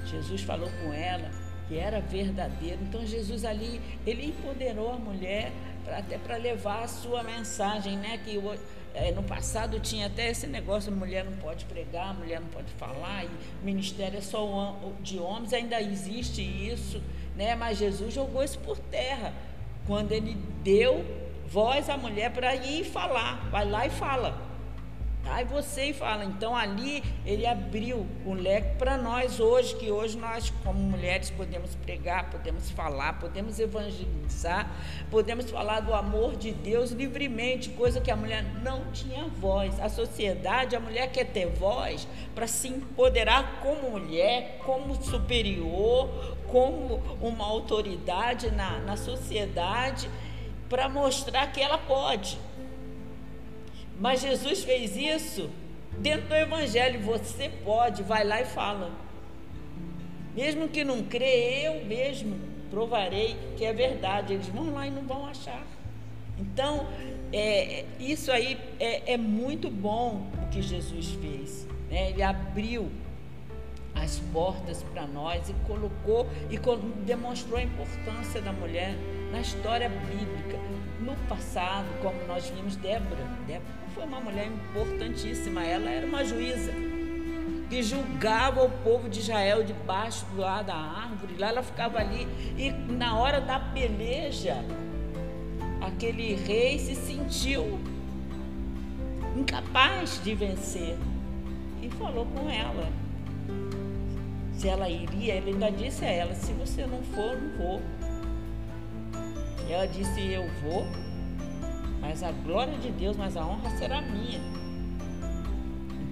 Jesus 0.05 0.41
falou 0.41 0.69
com 0.83 0.93
ela 0.93 1.31
que 1.67 1.77
era 1.77 1.99
verdadeiro. 1.99 2.79
Então 2.83 3.05
Jesus 3.05 3.43
ali, 3.43 3.81
ele 4.05 4.27
empoderou 4.27 4.93
a 4.93 4.97
mulher 4.97 5.51
até 5.87 6.17
para 6.17 6.37
levar 6.37 6.83
a 6.83 6.87
sua 6.87 7.23
mensagem, 7.23 7.97
né? 7.97 8.19
Que 8.23 8.39
é, 8.95 9.11
no 9.11 9.21
passado 9.23 9.79
tinha 9.79 10.07
até 10.07 10.29
esse 10.29 10.47
negócio, 10.47 10.91
mulher 10.91 11.25
não 11.25 11.33
pode 11.37 11.65
pregar, 11.65 12.13
mulher 12.13 12.39
não 12.39 12.47
pode 12.47 12.71
falar, 12.73 13.25
e 13.25 13.29
ministério 13.61 14.17
é 14.17 14.21
só 14.21 14.75
de 15.01 15.19
homens, 15.19 15.53
ainda 15.53 15.81
existe 15.81 16.41
isso, 16.41 17.01
né? 17.35 17.55
Mas 17.55 17.77
Jesus 17.77 18.13
jogou 18.13 18.43
isso 18.43 18.57
por 18.59 18.77
terra. 18.77 19.33
Quando 19.85 20.11
ele 20.13 20.35
deu 20.63 21.05
voz 21.47 21.89
à 21.89 21.97
mulher 21.97 22.31
para 22.31 22.55
ir 22.55 22.85
falar, 22.85 23.49
vai 23.49 23.69
lá 23.69 23.85
e 23.85 23.89
fala. 23.89 24.54
Aí 25.27 25.43
você 25.43 25.91
fala, 25.91 26.23
então 26.23 26.55
ali 26.55 27.03
ele 27.25 27.47
abriu 27.47 28.05
o 28.25 28.33
leque 28.33 28.77
para 28.77 28.95
nós 28.95 29.39
hoje, 29.39 29.75
que 29.75 29.89
hoje 29.89 30.15
nós, 30.17 30.53
como 30.63 30.79
mulheres, 30.79 31.31
podemos 31.31 31.73
pregar, 31.73 32.29
podemos 32.29 32.69
falar, 32.69 33.19
podemos 33.19 33.59
evangelizar, 33.59 34.69
podemos 35.09 35.49
falar 35.49 35.79
do 35.79 35.93
amor 35.95 36.35
de 36.35 36.51
Deus 36.51 36.91
livremente, 36.91 37.69
coisa 37.69 37.99
que 37.99 38.11
a 38.11 38.15
mulher 38.15 38.43
não 38.61 38.91
tinha 38.91 39.25
voz. 39.25 39.79
A 39.79 39.89
sociedade, 39.89 40.75
a 40.75 40.79
mulher 40.79 41.11
quer 41.11 41.25
ter 41.25 41.47
voz 41.47 42.07
para 42.35 42.45
se 42.45 42.67
empoderar 42.67 43.61
como 43.61 43.91
mulher, 43.91 44.59
como 44.63 44.95
superior, 45.03 46.35
como 46.47 47.01
uma 47.19 47.45
autoridade 47.45 48.51
na, 48.51 48.79
na 48.79 48.95
sociedade, 48.95 50.07
para 50.69 50.87
mostrar 50.87 51.51
que 51.51 51.59
ela 51.59 51.79
pode. 51.79 52.37
Mas 53.99 54.21
Jesus 54.21 54.63
fez 54.63 54.95
isso 54.95 55.49
dentro 55.99 56.27
do 56.27 56.35
Evangelho. 56.35 56.99
Você 57.01 57.49
pode, 57.63 58.03
vai 58.03 58.23
lá 58.23 58.41
e 58.41 58.45
fala. 58.45 58.91
Mesmo 60.35 60.67
que 60.67 60.83
não 60.83 61.03
crê, 61.03 61.67
eu 61.67 61.85
mesmo 61.85 62.37
provarei 62.69 63.37
que 63.57 63.63
é 63.63 63.71
verdade. 63.71 64.33
Eles 64.33 64.47
vão 64.47 64.73
lá 64.73 64.85
e 64.87 64.91
não 64.91 65.03
vão 65.03 65.25
achar. 65.25 65.65
Então, 66.37 66.87
é, 67.31 67.85
isso 67.99 68.31
aí 68.31 68.59
é, 68.79 69.13
é, 69.13 69.17
muito 69.17 69.69
bom 69.69 70.27
o 70.43 70.49
que 70.49 70.61
Jesus 70.61 71.11
fez. 71.21 71.65
Né? 71.89 72.09
Ele 72.09 72.21
abriu 72.21 72.91
as 73.95 74.19
portas 74.33 74.83
para 74.83 75.07
nós 75.07 75.47
e 75.49 75.53
colocou 75.65 76.27
e 76.51 76.59
demonstrou 77.05 77.57
a 77.57 77.63
importância 77.63 78.41
da 78.41 78.51
mulher 78.51 78.93
na 79.31 79.39
história 79.39 79.87
bíblica. 79.87 80.59
No 81.05 81.15
passado, 81.27 81.85
como 82.01 82.25
nós 82.25 82.49
vimos 82.49 82.75
Débora, 82.77 83.23
Débora 83.45 83.75
foi 83.93 84.03
uma 84.05 84.19
mulher 84.19 84.47
importantíssima. 84.47 85.63
Ela 85.63 85.91
era 85.91 86.07
uma 86.07 86.25
juíza 86.25 86.73
que 87.69 87.83
julgava 87.83 88.63
o 88.63 88.69
povo 88.83 89.07
de 89.07 89.19
Israel 89.19 89.63
debaixo 89.63 90.25
do 90.27 90.41
lado 90.41 90.65
da 90.65 90.75
árvore. 90.75 91.35
Lá 91.37 91.49
ela 91.49 91.61
ficava 91.61 91.99
ali 91.99 92.27
e 92.57 92.71
na 92.71 93.15
hora 93.17 93.39
da 93.39 93.59
peleja, 93.59 94.55
aquele 95.79 96.33
rei 96.33 96.79
se 96.79 96.95
sentiu 96.95 97.79
incapaz 99.35 100.19
de 100.23 100.33
vencer 100.33 100.97
e 101.83 101.89
falou 101.89 102.25
com 102.25 102.49
ela 102.49 102.89
se 104.53 104.67
ela 104.67 104.89
iria. 104.89 105.35
Ele 105.35 105.51
ainda 105.51 105.71
disse 105.71 106.03
a 106.03 106.09
ela: 106.09 106.33
se 106.33 106.51
você 106.53 106.85
não 106.87 107.03
for, 107.03 107.37
não 107.39 107.57
vou. 107.57 107.81
E 109.67 109.73
ela 109.73 109.87
disse: 109.87 110.21
eu 110.21 110.47
vou 110.61 110.85
mas 112.05 112.21
a 112.21 112.31
glória 112.31 112.77
de 112.77 112.91
Deus, 112.91 113.17
mas 113.17 113.35
a 113.35 113.43
honra 113.43 113.69
será 113.77 113.99
minha. 113.99 114.39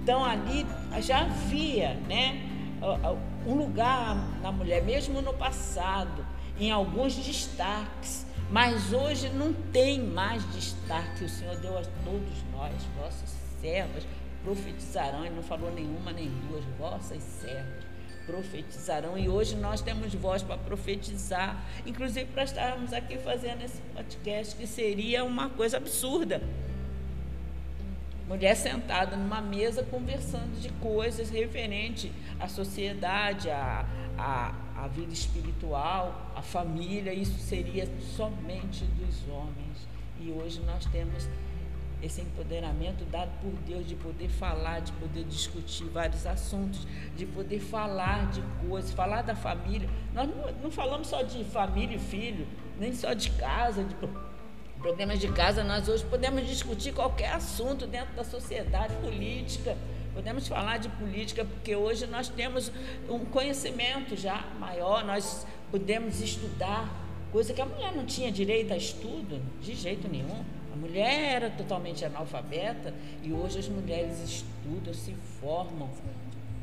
Então 0.02 0.24
ali 0.24 0.66
já 1.00 1.20
havia, 1.20 1.94
né, 2.08 2.42
um 3.46 3.54
lugar 3.54 4.16
na 4.42 4.50
mulher, 4.50 4.82
mesmo 4.82 5.22
no 5.22 5.32
passado, 5.32 6.26
em 6.58 6.72
alguns 6.72 7.14
destaques, 7.14 8.26
mas 8.50 8.92
hoje 8.92 9.28
não 9.28 9.52
tem 9.52 10.02
mais 10.02 10.44
destaque. 10.52 11.24
O 11.24 11.28
Senhor 11.28 11.56
deu 11.58 11.78
a 11.78 11.82
todos 12.04 12.42
nós, 12.52 12.74
vossas 13.00 13.32
servas, 13.60 14.04
profetizarão, 14.42 15.24
e 15.24 15.30
não 15.30 15.44
falou 15.44 15.72
nenhuma 15.72 16.12
nem 16.12 16.28
duas, 16.48 16.64
vossas 16.76 17.22
servas 17.22 17.83
profetizarão. 18.26 19.16
E 19.16 19.28
hoje 19.28 19.56
nós 19.56 19.80
temos 19.80 20.14
voz 20.14 20.42
para 20.42 20.58
profetizar, 20.58 21.62
inclusive 21.86 22.26
para 22.26 22.44
estarmos 22.44 22.92
aqui 22.92 23.18
fazendo 23.18 23.62
esse 23.62 23.80
podcast, 23.94 24.56
que 24.56 24.66
seria 24.66 25.24
uma 25.24 25.50
coisa 25.50 25.76
absurda. 25.76 26.42
Mulher 28.26 28.56
sentada 28.56 29.16
numa 29.16 29.40
mesa 29.40 29.82
conversando 29.82 30.58
de 30.58 30.70
coisas 30.74 31.28
referentes 31.28 32.10
à 32.40 32.48
sociedade, 32.48 33.50
à, 33.50 33.86
à, 34.16 34.54
à 34.76 34.88
vida 34.88 35.12
espiritual, 35.12 36.32
à 36.34 36.40
família, 36.40 37.12
isso 37.12 37.38
seria 37.38 37.86
somente 38.16 38.84
dos 38.84 39.28
homens. 39.28 39.86
E 40.20 40.30
hoje 40.30 40.60
nós 40.60 40.86
temos 40.86 41.28
esse 42.04 42.20
empoderamento 42.20 43.04
dado 43.06 43.30
por 43.40 43.50
Deus 43.66 43.86
de 43.86 43.94
poder 43.94 44.28
falar, 44.28 44.80
de 44.80 44.92
poder 44.92 45.24
discutir 45.24 45.84
vários 45.86 46.26
assuntos, 46.26 46.86
de 47.16 47.24
poder 47.24 47.60
falar 47.60 48.30
de 48.30 48.42
coisas, 48.68 48.92
falar 48.92 49.22
da 49.22 49.34
família. 49.34 49.88
Nós 50.12 50.28
não, 50.28 50.52
não 50.64 50.70
falamos 50.70 51.08
só 51.08 51.22
de 51.22 51.42
família 51.44 51.96
e 51.96 51.98
filho, 51.98 52.46
nem 52.78 52.94
só 52.94 53.14
de 53.14 53.30
casa, 53.30 53.84
de 53.84 53.94
problemas 54.78 55.18
de 55.18 55.32
casa. 55.32 55.64
Nós 55.64 55.88
hoje 55.88 56.04
podemos 56.04 56.46
discutir 56.46 56.92
qualquer 56.92 57.32
assunto 57.32 57.86
dentro 57.86 58.14
da 58.14 58.24
sociedade 58.24 58.94
política. 58.96 59.76
Podemos 60.12 60.46
falar 60.46 60.78
de 60.78 60.90
política 60.90 61.44
porque 61.44 61.74
hoje 61.74 62.06
nós 62.06 62.28
temos 62.28 62.70
um 63.08 63.24
conhecimento 63.24 64.14
já 64.14 64.44
maior, 64.60 65.04
nós 65.04 65.46
podemos 65.70 66.20
estudar, 66.20 66.88
coisa 67.32 67.52
que 67.52 67.60
a 67.60 67.66
mulher 67.66 67.92
não 67.96 68.04
tinha 68.04 68.30
direito 68.30 68.72
a 68.72 68.76
estudo, 68.76 69.40
de 69.60 69.74
jeito 69.74 70.06
nenhum. 70.06 70.44
A 70.74 70.76
mulher 70.76 71.36
era 71.36 71.50
totalmente 71.50 72.04
analfabeta 72.04 72.92
e 73.22 73.32
hoje 73.32 73.60
as 73.60 73.68
mulheres 73.68 74.18
estudam, 74.20 74.92
se 74.92 75.14
formam. 75.40 75.88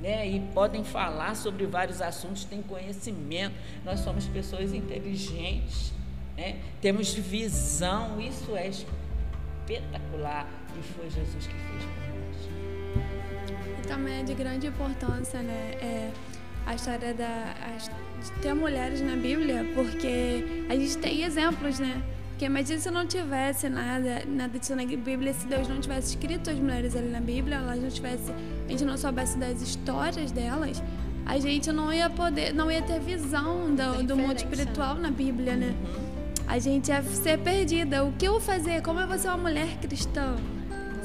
Né, 0.02 0.28
e 0.28 0.40
podem 0.54 0.84
falar 0.84 1.34
sobre 1.36 1.66
vários 1.66 2.02
assuntos, 2.02 2.44
têm 2.44 2.62
conhecimento. 2.62 3.56
Nós 3.86 4.02
somos 4.02 4.26
pessoas 4.26 4.74
inteligentes, 4.74 5.94
né? 6.36 6.60
temos 6.82 7.14
visão, 7.14 8.20
isso 8.20 8.54
é 8.56 8.68
espetacular 8.68 10.50
e 10.78 10.82
foi 10.82 11.10
Jesus 11.10 11.48
que 11.48 11.54
fez 11.54 11.84
por 11.84 12.10
nós. 12.20 13.80
E 13.80 13.88
também 13.88 14.20
é 14.20 14.24
de 14.24 14.34
grande 14.34 14.68
importância 14.68 15.42
né? 15.42 15.78
É 15.80 16.12
a 16.66 16.76
história 16.76 17.14
da, 17.14 17.56
a, 17.62 17.78
de 17.78 18.32
ter 18.42 18.54
mulheres 18.56 19.00
na 19.02 19.16
Bíblia, 19.16 19.64
porque 19.74 20.66
a 20.68 20.76
gente 20.76 20.98
tem 20.98 21.24
exemplos, 21.24 21.80
né? 21.80 22.02
Porque 22.42 22.50
imagina 22.50 22.80
se 22.80 22.90
não 22.90 23.06
tivesse 23.06 23.70
nada, 23.70 24.24
nada 24.26 24.58
disso 24.58 24.76
na 24.76 24.84
Bíblia, 24.84 25.32
se 25.32 25.46
Deus 25.46 25.68
não 25.68 25.80
tivesse 25.80 26.16
escrito 26.16 26.50
as 26.50 26.58
mulheres 26.58 26.96
ali 26.96 27.10
na 27.10 27.22
Bíblia, 27.22 27.58
elas 27.58 27.80
não 27.80 27.88
tivesse, 27.88 28.32
a 28.66 28.72
gente 28.72 28.84
não 28.84 28.98
soubesse 28.98 29.38
das 29.38 29.62
histórias 29.62 30.32
delas, 30.32 30.82
a 31.24 31.38
gente 31.38 31.72
não 31.72 31.94
ia 31.94 32.10
poder, 32.10 32.52
não 32.52 32.72
ia 32.72 32.82
ter 32.82 33.00
visão 33.00 33.76
do, 33.76 34.02
do 34.02 34.18
mundo 34.18 34.38
espiritual 34.38 34.96
na 34.96 35.12
Bíblia, 35.12 35.56
né? 35.56 35.76
A 36.48 36.58
gente 36.58 36.88
ia 36.88 37.04
ser 37.04 37.38
perdida. 37.38 38.04
O 38.04 38.12
que 38.14 38.26
eu 38.28 38.32
vou 38.32 38.42
fazer? 38.42 38.82
Como 38.82 39.00
eu 39.00 39.08
vou 39.08 39.20
ser 39.20 39.28
uma 39.28 39.38
mulher 39.38 39.78
cristã? 39.78 40.36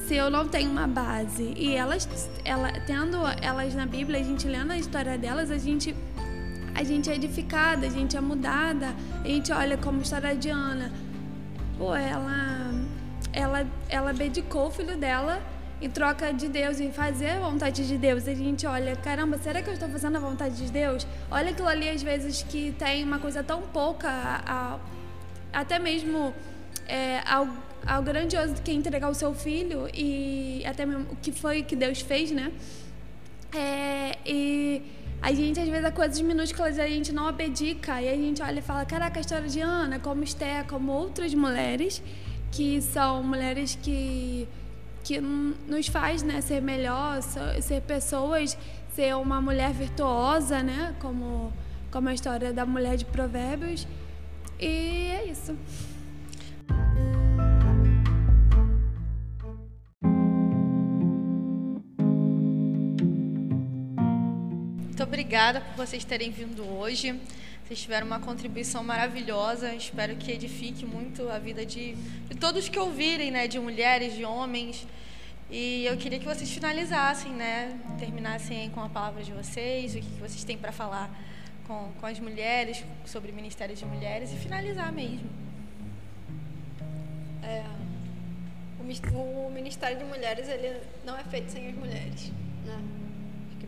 Se 0.07 0.14
eu 0.14 0.30
não 0.30 0.49
tenho 0.49 0.70
uma 0.70 0.87
base. 0.87 1.53
E 1.55 1.74
elas, 1.74 2.09
ela, 2.47 2.72
tendo 2.87 3.18
elas 3.43 3.74
na 3.74 3.84
Bíblia, 3.84 4.20
a 4.20 4.24
gente 4.24 4.49
lendo 4.49 4.70
a 4.70 4.78
história 4.78 5.18
delas, 5.18 5.51
a 5.51 5.59
gente 5.59 5.95
a 6.76 6.84
gente 6.84 7.11
é 7.11 7.14
edificada, 7.14 7.87
a 7.87 7.91
gente 7.91 8.18
é 8.18 8.20
mudada, 8.20 8.95
a 9.24 9.26
gente 9.26 9.51
olha 9.51 9.78
como 9.78 9.99
a 9.99 10.03
história 10.03 10.37
de 10.37 10.51
Ana. 10.51 10.93
Pô, 11.79 11.95
ela, 11.95 12.74
ela, 13.33 13.66
ela 13.89 14.12
dedicou 14.12 14.68
o 14.68 14.70
filho 14.70 14.97
dela 14.97 15.43
em 15.81 15.91
troca 15.91 16.33
de 16.33 16.49
Deus, 16.49 16.81
em 16.81 16.91
fazer 16.91 17.31
a 17.31 17.41
vontade 17.41 17.87
de 17.87 17.99
Deus. 17.99 18.27
A 18.27 18.35
gente 18.35 18.66
olha, 18.66 18.97
caramba, 18.97 19.39
será 19.39 19.61
que 19.61 19.68
eu 19.68 19.74
estou 19.74 19.89
fazendo 19.89 20.16
a 20.16 20.20
vontade 20.20 20.57
de 20.57 20.72
Deus? 20.72 21.07
Olha 21.31 21.51
aquilo 21.51 21.68
ali, 21.68 21.89
às 21.89 22.03
vezes, 22.03 22.43
que 22.43 22.74
tem 22.79 23.05
uma 23.05 23.18
coisa 23.18 23.43
tão 23.43 23.61
pouca, 23.62 24.09
a, 24.09 24.41
a, 24.47 24.79
até 25.61 25.79
mesmo 25.79 26.33
é, 26.89 27.20
ao, 27.27 27.47
ao 27.87 28.03
grandioso 28.03 28.55
que 28.62 28.70
é 28.70 28.74
entregar 28.74 29.11
o 29.11 29.14
seu 29.14 29.35
filho, 29.35 29.87
e 29.93 30.62
até 30.64 30.87
mesmo 30.87 31.07
o 31.12 31.16
que 31.16 31.31
foi 31.31 31.62
que 31.62 31.77
Deus 31.77 32.01
fez, 32.01 32.31
né? 32.31 32.51
É, 33.55 34.16
e 34.24 34.83
a 35.20 35.32
gente, 35.32 35.58
às 35.58 35.68
vezes, 35.68 35.84
a 35.84 35.90
coisas 35.90 36.20
minúsculas 36.20 36.78
a 36.78 36.86
gente 36.86 37.12
não 37.12 37.26
abdica 37.26 38.00
e 38.00 38.08
a 38.08 38.14
gente 38.14 38.42
olha 38.42 38.58
e 38.58 38.62
fala: 38.62 38.84
caraca, 38.84 39.18
a 39.18 39.20
história 39.20 39.48
de 39.48 39.60
Ana, 39.60 39.98
como 39.98 40.22
Esté, 40.22 40.62
como 40.64 40.92
outras 40.92 41.34
mulheres, 41.34 42.02
que 42.52 42.80
são 42.80 43.22
mulheres 43.22 43.78
que, 43.82 44.48
que 45.02 45.20
nos 45.20 45.88
faz 45.88 46.22
né, 46.22 46.40
ser 46.40 46.62
melhor, 46.62 47.20
ser 47.22 47.80
pessoas, 47.82 48.56
ser 48.94 49.16
uma 49.16 49.40
mulher 49.40 49.72
virtuosa, 49.72 50.62
né? 50.62 50.94
Como, 51.00 51.52
como 51.90 52.08
a 52.08 52.14
história 52.14 52.52
da 52.52 52.64
mulher 52.64 52.96
de 52.96 53.04
Provérbios. 53.04 53.86
E 54.58 55.10
é 55.10 55.26
isso. 55.30 55.56
Obrigada 65.07 65.61
por 65.61 65.76
vocês 65.76 66.04
terem 66.04 66.30
vindo 66.30 66.68
hoje. 66.68 67.18
Vocês 67.64 67.80
tiveram 67.80 68.07
uma 68.07 68.20
contribuição 68.20 68.82
maravilhosa. 68.82 69.74
Espero 69.74 70.16
que 70.16 70.30
edifique 70.32 70.84
muito 70.84 71.28
a 71.28 71.38
vida 71.38 71.64
de, 71.64 71.94
de 71.94 72.34
todos 72.38 72.68
que 72.68 72.78
ouvirem, 72.78 73.30
né? 73.30 73.46
De 73.46 73.59
mulheres, 73.59 74.14
de 74.14 74.24
homens. 74.24 74.86
E 75.50 75.84
eu 75.86 75.96
queria 75.96 76.18
que 76.18 76.24
vocês 76.24 76.50
finalizassem, 76.50 77.32
né? 77.32 77.78
Terminassem 77.98 78.68
com 78.70 78.80
a 78.80 78.88
palavra 78.88 79.22
de 79.22 79.32
vocês, 79.32 79.94
o 79.94 80.00
que 80.00 80.20
vocês 80.20 80.42
têm 80.42 80.59
para 80.59 80.72
falar 80.72 81.09
com, 81.66 81.92
com 82.00 82.07
as 82.07 82.18
mulheres, 82.18 82.84
sobre 83.04 83.30
o 83.30 83.34
Ministério 83.34 83.74
de 83.74 83.84
Mulheres 83.84 84.32
e 84.32 84.36
finalizar 84.36 84.92
mesmo. 84.92 85.28
É, 87.42 87.64
o, 88.80 89.46
o 89.46 89.50
Ministério 89.52 89.98
de 89.98 90.04
Mulheres 90.04 90.48
ele 90.48 90.80
não 91.04 91.16
é 91.16 91.22
feito 91.24 91.50
sem 91.52 91.68
as 91.68 91.74
mulheres, 91.74 92.32
né? 92.64 93.05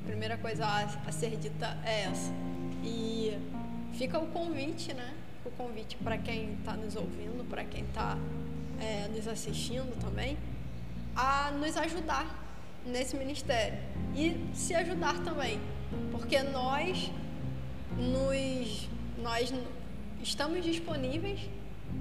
Primeira 0.08 0.38
coisa 0.38 0.64
a, 0.64 1.12
ser 1.12 1.36
dita 1.36 1.76
é 1.84 2.04
essa. 2.04 2.32
E 2.82 3.38
fica 3.92 4.18
o 4.18 4.26
convite, 4.28 4.94
né? 4.94 5.12
O 5.44 5.50
convite 5.50 5.96
para 5.96 6.16
quem 6.16 6.54
está 6.54 6.72
nos 6.72 6.96
ouvindo, 6.96 7.46
para 7.48 7.62
quem 7.62 7.84
está 7.84 8.16
é, 8.80 9.06
nos 9.08 9.28
assistindo 9.28 9.94
também, 10.00 10.38
a 11.14 11.50
nos 11.50 11.76
ajudar 11.76 12.26
nesse 12.86 13.16
ministério 13.16 13.78
e 14.16 14.34
se 14.54 14.74
ajudar 14.74 15.22
também, 15.22 15.60
porque 16.10 16.42
nós 16.42 17.10
nos 17.98 18.88
nós 19.22 19.52
estamos 20.22 20.64
disponíveis 20.64 21.40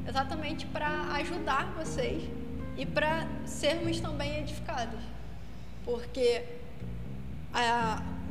exatamente 0.07 0.65
para 0.67 1.13
ajudar 1.15 1.73
vocês 1.73 2.23
e 2.77 2.85
para 2.85 3.27
sermos 3.45 3.99
também 3.99 4.39
edificados, 4.39 5.01
porque 5.83 6.56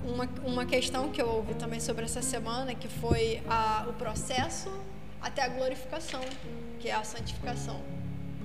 uma, 0.05 0.29
uma 0.45 0.67
questão 0.67 1.11
que 1.11 1.21
eu 1.21 1.29
ouvi 1.29 1.55
também 1.55 1.81
sobre 1.81 2.05
essa 2.05 2.23
semana, 2.23 2.75
que 2.75 2.89
foi 2.89 3.43
a, 3.49 3.87
o 3.89 3.93
processo 3.95 4.71
até 5.21 5.43
a 5.43 5.49
glorificação, 5.49 6.21
que 6.79 6.89
é 6.89 6.95
a 6.95 7.03
santificação. 7.03 7.81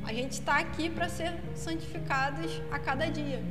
A 0.03 0.13
gente 0.13 0.33
está 0.33 0.57
aqui 0.57 0.89
para 0.89 1.07
ser 1.07 1.31
santificados 1.55 2.51
a 2.71 2.79
cada 2.79 3.05
dia. 3.09 3.43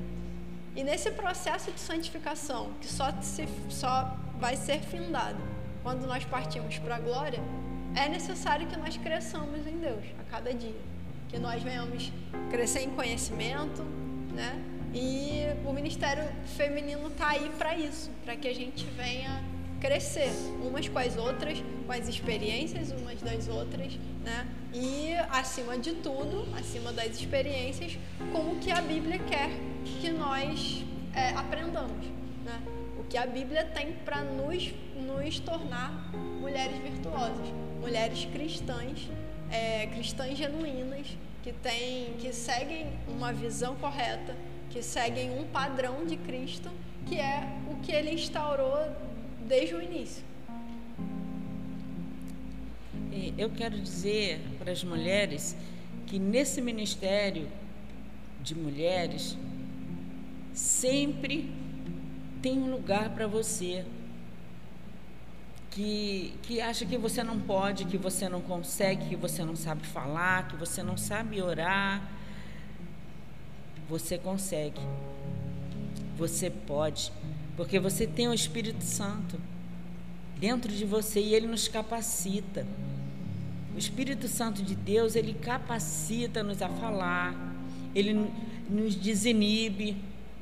E 0.74 0.82
nesse 0.82 1.10
processo 1.12 1.70
de 1.70 1.80
santificação, 1.80 2.72
que 2.80 2.86
só, 2.86 3.12
se, 3.22 3.46
só 3.68 4.16
vai 4.38 4.56
ser 4.56 4.80
findado 4.80 5.38
quando 5.82 6.06
nós 6.06 6.24
partimos 6.24 6.78
para 6.78 6.96
a 6.96 7.00
glória, 7.00 7.40
é 7.94 8.08
necessário 8.08 8.66
que 8.66 8.76
nós 8.76 8.96
cresçamos 8.96 9.66
em 9.66 9.78
Deus 9.78 10.04
a 10.20 10.30
cada 10.30 10.52
dia. 10.52 10.80
Que 11.28 11.38
nós 11.38 11.62
venhamos 11.62 12.12
crescer 12.50 12.80
em 12.80 12.90
conhecimento, 12.90 13.82
né? 14.32 14.60
E 14.93 15.45
o 15.64 15.72
Ministério 15.72 16.24
Feminino 16.57 17.09
está 17.09 17.30
aí 17.30 17.51
para 17.57 17.76
isso, 17.76 18.11
para 18.24 18.34
que 18.36 18.49
a 18.49 18.55
gente 18.55 18.84
venha 18.97 19.43
crescer 19.80 20.30
umas 20.62 20.88
com 20.88 20.99
as 20.99 21.16
outras, 21.16 21.62
com 21.86 21.93
as 21.93 22.09
experiências 22.09 22.91
umas 22.91 23.20
das 23.22 23.49
outras, 23.49 23.95
né? 24.24 24.47
E 24.74 25.14
acima 25.30 25.78
de 25.78 25.95
tudo, 25.95 26.47
acima 26.57 26.93
das 26.93 27.18
experiências, 27.18 27.97
com 28.32 28.53
o 28.53 28.59
que 28.61 28.70
a 28.70 28.80
Bíblia 28.82 29.18
quer 29.20 29.51
que 30.01 30.11
nós 30.11 30.84
é, 31.14 31.30
aprendamos, 31.30 32.07
né? 32.45 32.61
O 32.99 33.05
que 33.05 33.16
a 33.16 33.26
Bíblia 33.26 33.64
tem 33.64 33.93
para 34.05 34.22
nos 34.22 34.72
nos 35.01 35.41
tornar 35.41 36.12
mulheres 36.41 36.76
virtuosas, 36.78 37.49
mulheres 37.80 38.26
cristãs, 38.26 39.09
é, 39.51 39.86
cristãs 39.86 40.36
genuínas 40.36 41.07
que 41.43 41.53
têm, 41.53 42.14
que 42.18 42.32
seguem 42.32 42.93
uma 43.09 43.32
visão 43.32 43.74
correta 43.76 44.36
que 44.70 44.82
seguem 44.82 45.38
um 45.38 45.44
padrão 45.44 46.06
de 46.06 46.16
Cristo, 46.16 46.70
que 47.06 47.16
é 47.16 47.58
o 47.70 47.76
que 47.76 47.92
ele 47.92 48.12
instaurou 48.12 48.78
desde 49.46 49.74
o 49.74 49.82
início. 49.82 50.24
Eu 53.36 53.50
quero 53.50 53.78
dizer 53.78 54.40
para 54.58 54.70
as 54.70 54.84
mulheres 54.84 55.56
que 56.06 56.18
nesse 56.18 56.60
ministério 56.60 57.48
de 58.40 58.54
mulheres 58.54 59.36
sempre 60.52 61.52
tem 62.40 62.58
um 62.58 62.70
lugar 62.70 63.10
para 63.10 63.26
você 63.26 63.84
que, 65.70 66.34
que 66.42 66.60
acha 66.60 66.84
que 66.84 66.98
você 66.98 67.22
não 67.22 67.38
pode, 67.40 67.84
que 67.84 67.96
você 67.96 68.28
não 68.28 68.40
consegue, 68.40 69.09
que 69.09 69.16
você 69.16 69.44
não 69.44 69.56
sabe 69.56 69.86
falar, 69.86 70.48
que 70.48 70.56
você 70.56 70.82
não 70.82 70.97
sabe 70.97 71.40
orar 71.40 72.19
você 73.90 74.16
consegue. 74.16 74.80
Você 76.16 76.48
pode. 76.48 77.12
Porque 77.56 77.80
você 77.80 78.06
tem 78.06 78.28
o 78.28 78.32
Espírito 78.32 78.84
Santo 78.84 79.36
dentro 80.38 80.72
de 80.72 80.84
você 80.84 81.20
e 81.20 81.34
ele 81.34 81.48
nos 81.48 81.66
capacita. 81.66 82.64
O 83.74 83.78
Espírito 83.78 84.28
Santo 84.28 84.62
de 84.62 84.76
Deus, 84.76 85.16
ele 85.16 85.34
capacita-nos 85.34 86.62
a 86.62 86.68
falar, 86.68 87.34
ele 87.94 88.30
nos 88.68 88.94
desinibe, 88.94 89.96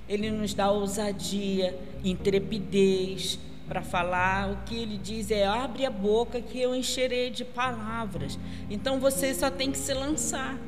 ele 0.09 0.31
nos 0.31 0.53
dá 0.53 0.71
ousadia, 0.71 1.79
intrepidez 2.05 3.39
para 3.67 3.83
falar. 3.83 4.51
O 4.51 4.57
que 4.65 4.77
ele 4.77 4.99
diz 4.99 5.31
é: 5.31 5.47
abre 5.47 5.87
a 5.87 5.91
boca 5.91 6.41
que 6.41 6.61
eu 6.61 6.75
encherei 6.75 7.31
de 7.31 7.45
palavras. 7.45 8.39
Então 8.69 9.01
você 9.01 9.33
só 9.35 9.51
tem 9.51 9.73
que 9.73 9.79
se 9.79 9.95
lançar. 9.95 10.59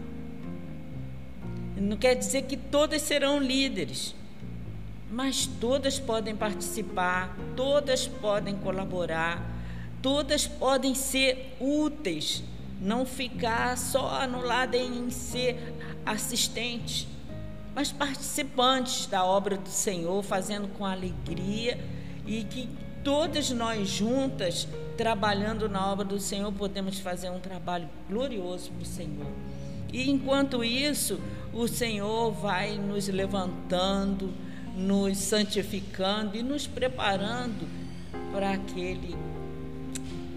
Não 1.80 1.96
quer 1.96 2.14
dizer 2.14 2.42
que 2.42 2.58
todas 2.58 3.00
serão 3.00 3.38
líderes, 3.38 4.14
mas 5.10 5.46
todas 5.46 5.98
podem 5.98 6.36
participar, 6.36 7.34
todas 7.56 8.06
podem 8.06 8.54
colaborar, 8.54 9.42
todas 10.02 10.46
podem 10.46 10.94
ser 10.94 11.56
úteis, 11.58 12.44
não 12.82 13.06
ficar 13.06 13.78
só 13.78 14.10
anulada 14.10 14.76
em 14.76 15.08
ser 15.08 15.58
assistentes, 16.04 17.08
mas 17.74 17.90
participantes 17.90 19.06
da 19.06 19.24
obra 19.24 19.56
do 19.56 19.70
Senhor, 19.70 20.22
fazendo 20.22 20.68
com 20.76 20.84
alegria 20.84 21.82
e 22.26 22.44
que 22.44 22.68
todas 23.02 23.50
nós 23.52 23.88
juntas, 23.88 24.68
trabalhando 24.98 25.66
na 25.66 25.90
obra 25.90 26.04
do 26.04 26.20
Senhor, 26.20 26.52
podemos 26.52 26.98
fazer 26.98 27.30
um 27.30 27.40
trabalho 27.40 27.88
glorioso 28.06 28.70
para 28.70 28.82
o 28.82 28.86
Senhor. 28.86 29.32
E 29.92 30.10
enquanto 30.10 30.62
isso, 30.62 31.18
o 31.52 31.66
Senhor 31.66 32.30
vai 32.32 32.76
nos 32.78 33.08
levantando, 33.08 34.32
nos 34.76 35.18
santificando 35.18 36.36
e 36.36 36.42
nos 36.42 36.66
preparando 36.66 37.68
para 38.32 38.52
aquele 38.52 39.16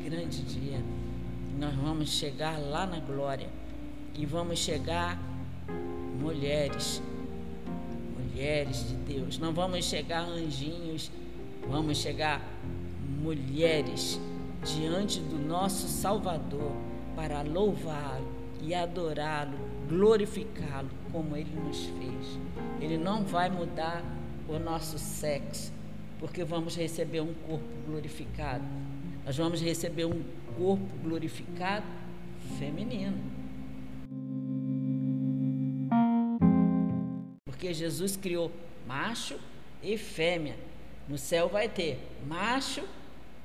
grande 0.03 0.41
dia. 0.41 0.81
Nós 1.59 1.75
vamos 1.75 2.09
chegar 2.09 2.59
lá 2.59 2.87
na 2.87 2.99
glória 2.99 3.47
e 4.15 4.25
vamos 4.25 4.57
chegar 4.57 5.19
mulheres, 6.19 7.01
mulheres 8.17 8.89
de 8.89 8.95
Deus. 8.95 9.37
Não 9.37 9.53
vamos 9.53 9.85
chegar 9.85 10.23
anjinhos, 10.23 11.11
vamos 11.67 11.97
chegar 11.99 12.41
mulheres 13.21 14.19
diante 14.65 15.19
do 15.19 15.37
nosso 15.37 15.87
Salvador 15.87 16.71
para 17.15 17.43
louvá-lo 17.43 18.32
e 18.63 18.73
adorá-lo, 18.73 19.57
glorificá-lo 19.89 20.89
como 21.11 21.35
ele 21.35 21.53
nos 21.53 21.85
fez. 21.85 22.39
Ele 22.79 22.97
não 22.97 23.23
vai 23.23 23.49
mudar 23.49 24.01
o 24.47 24.57
nosso 24.57 24.97
sexo, 24.97 25.71
porque 26.17 26.43
vamos 26.45 26.75
receber 26.75 27.19
um 27.19 27.33
corpo 27.33 27.65
glorificado. 27.85 28.63
Nós 29.25 29.35
vamos 29.35 29.61
receber 29.61 30.05
um 30.05 30.23
corpo 30.57 30.85
glorificado 31.03 31.85
feminino. 32.57 33.17
Porque 37.45 37.73
Jesus 37.73 38.15
criou 38.15 38.49
macho 38.87 39.37
e 39.81 39.97
fêmea. 39.97 40.55
No 41.07 41.17
céu 41.17 41.49
vai 41.49 41.67
ter 41.67 41.99
macho 42.25 42.81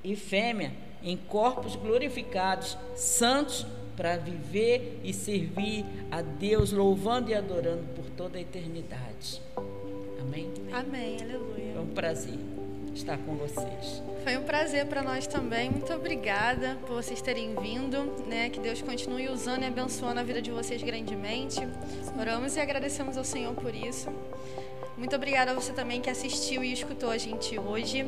e 0.04 0.14
fêmea 0.14 0.87
em 1.02 1.16
corpos 1.16 1.76
glorificados, 1.76 2.76
santos, 2.94 3.66
para 3.96 4.16
viver 4.16 5.00
e 5.02 5.12
servir 5.12 5.84
a 6.10 6.22
Deus, 6.22 6.70
louvando 6.70 7.30
e 7.30 7.34
adorando 7.34 7.82
por 7.96 8.04
toda 8.10 8.38
a 8.38 8.40
eternidade. 8.40 9.42
Amém? 10.20 10.52
Amém, 10.72 11.16
aleluia. 11.20 11.74
É 11.76 11.80
um 11.80 11.88
prazer 11.88 12.38
estar 12.94 13.16
com 13.18 13.34
vocês. 13.36 14.02
Foi 14.22 14.36
um 14.36 14.42
prazer 14.42 14.86
para 14.86 15.02
nós 15.02 15.26
também. 15.26 15.70
Muito 15.70 15.92
obrigada 15.92 16.76
por 16.86 17.02
vocês 17.02 17.22
terem 17.22 17.54
vindo, 17.56 18.26
né? 18.26 18.50
Que 18.50 18.60
Deus 18.60 18.82
continue 18.82 19.28
usando 19.28 19.62
e 19.62 19.66
abençoando 19.66 20.20
a 20.20 20.22
vida 20.22 20.42
de 20.42 20.50
vocês 20.50 20.82
grandemente. 20.82 21.60
Oramos 22.18 22.56
e 22.56 22.60
agradecemos 22.60 23.16
ao 23.16 23.24
Senhor 23.24 23.54
por 23.54 23.74
isso. 23.74 24.08
Muito 24.98 25.14
obrigada 25.14 25.52
a 25.52 25.54
você 25.54 25.72
também 25.72 26.00
que 26.00 26.10
assistiu 26.10 26.62
e 26.62 26.72
escutou 26.72 27.10
a 27.10 27.16
gente 27.16 27.58
hoje. 27.58 28.04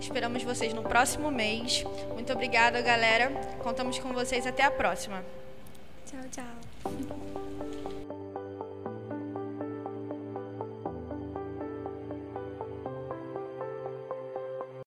Esperamos 0.00 0.42
vocês 0.42 0.74
no 0.74 0.82
próximo 0.82 1.30
mês. 1.30 1.84
Muito 2.12 2.32
obrigada, 2.32 2.80
galera. 2.82 3.30
Contamos 3.62 3.98
com 3.98 4.12
vocês 4.12 4.46
até 4.46 4.64
a 4.64 4.70
próxima. 4.70 5.24
Tchau, 6.04 6.20
tchau. 6.30 7.45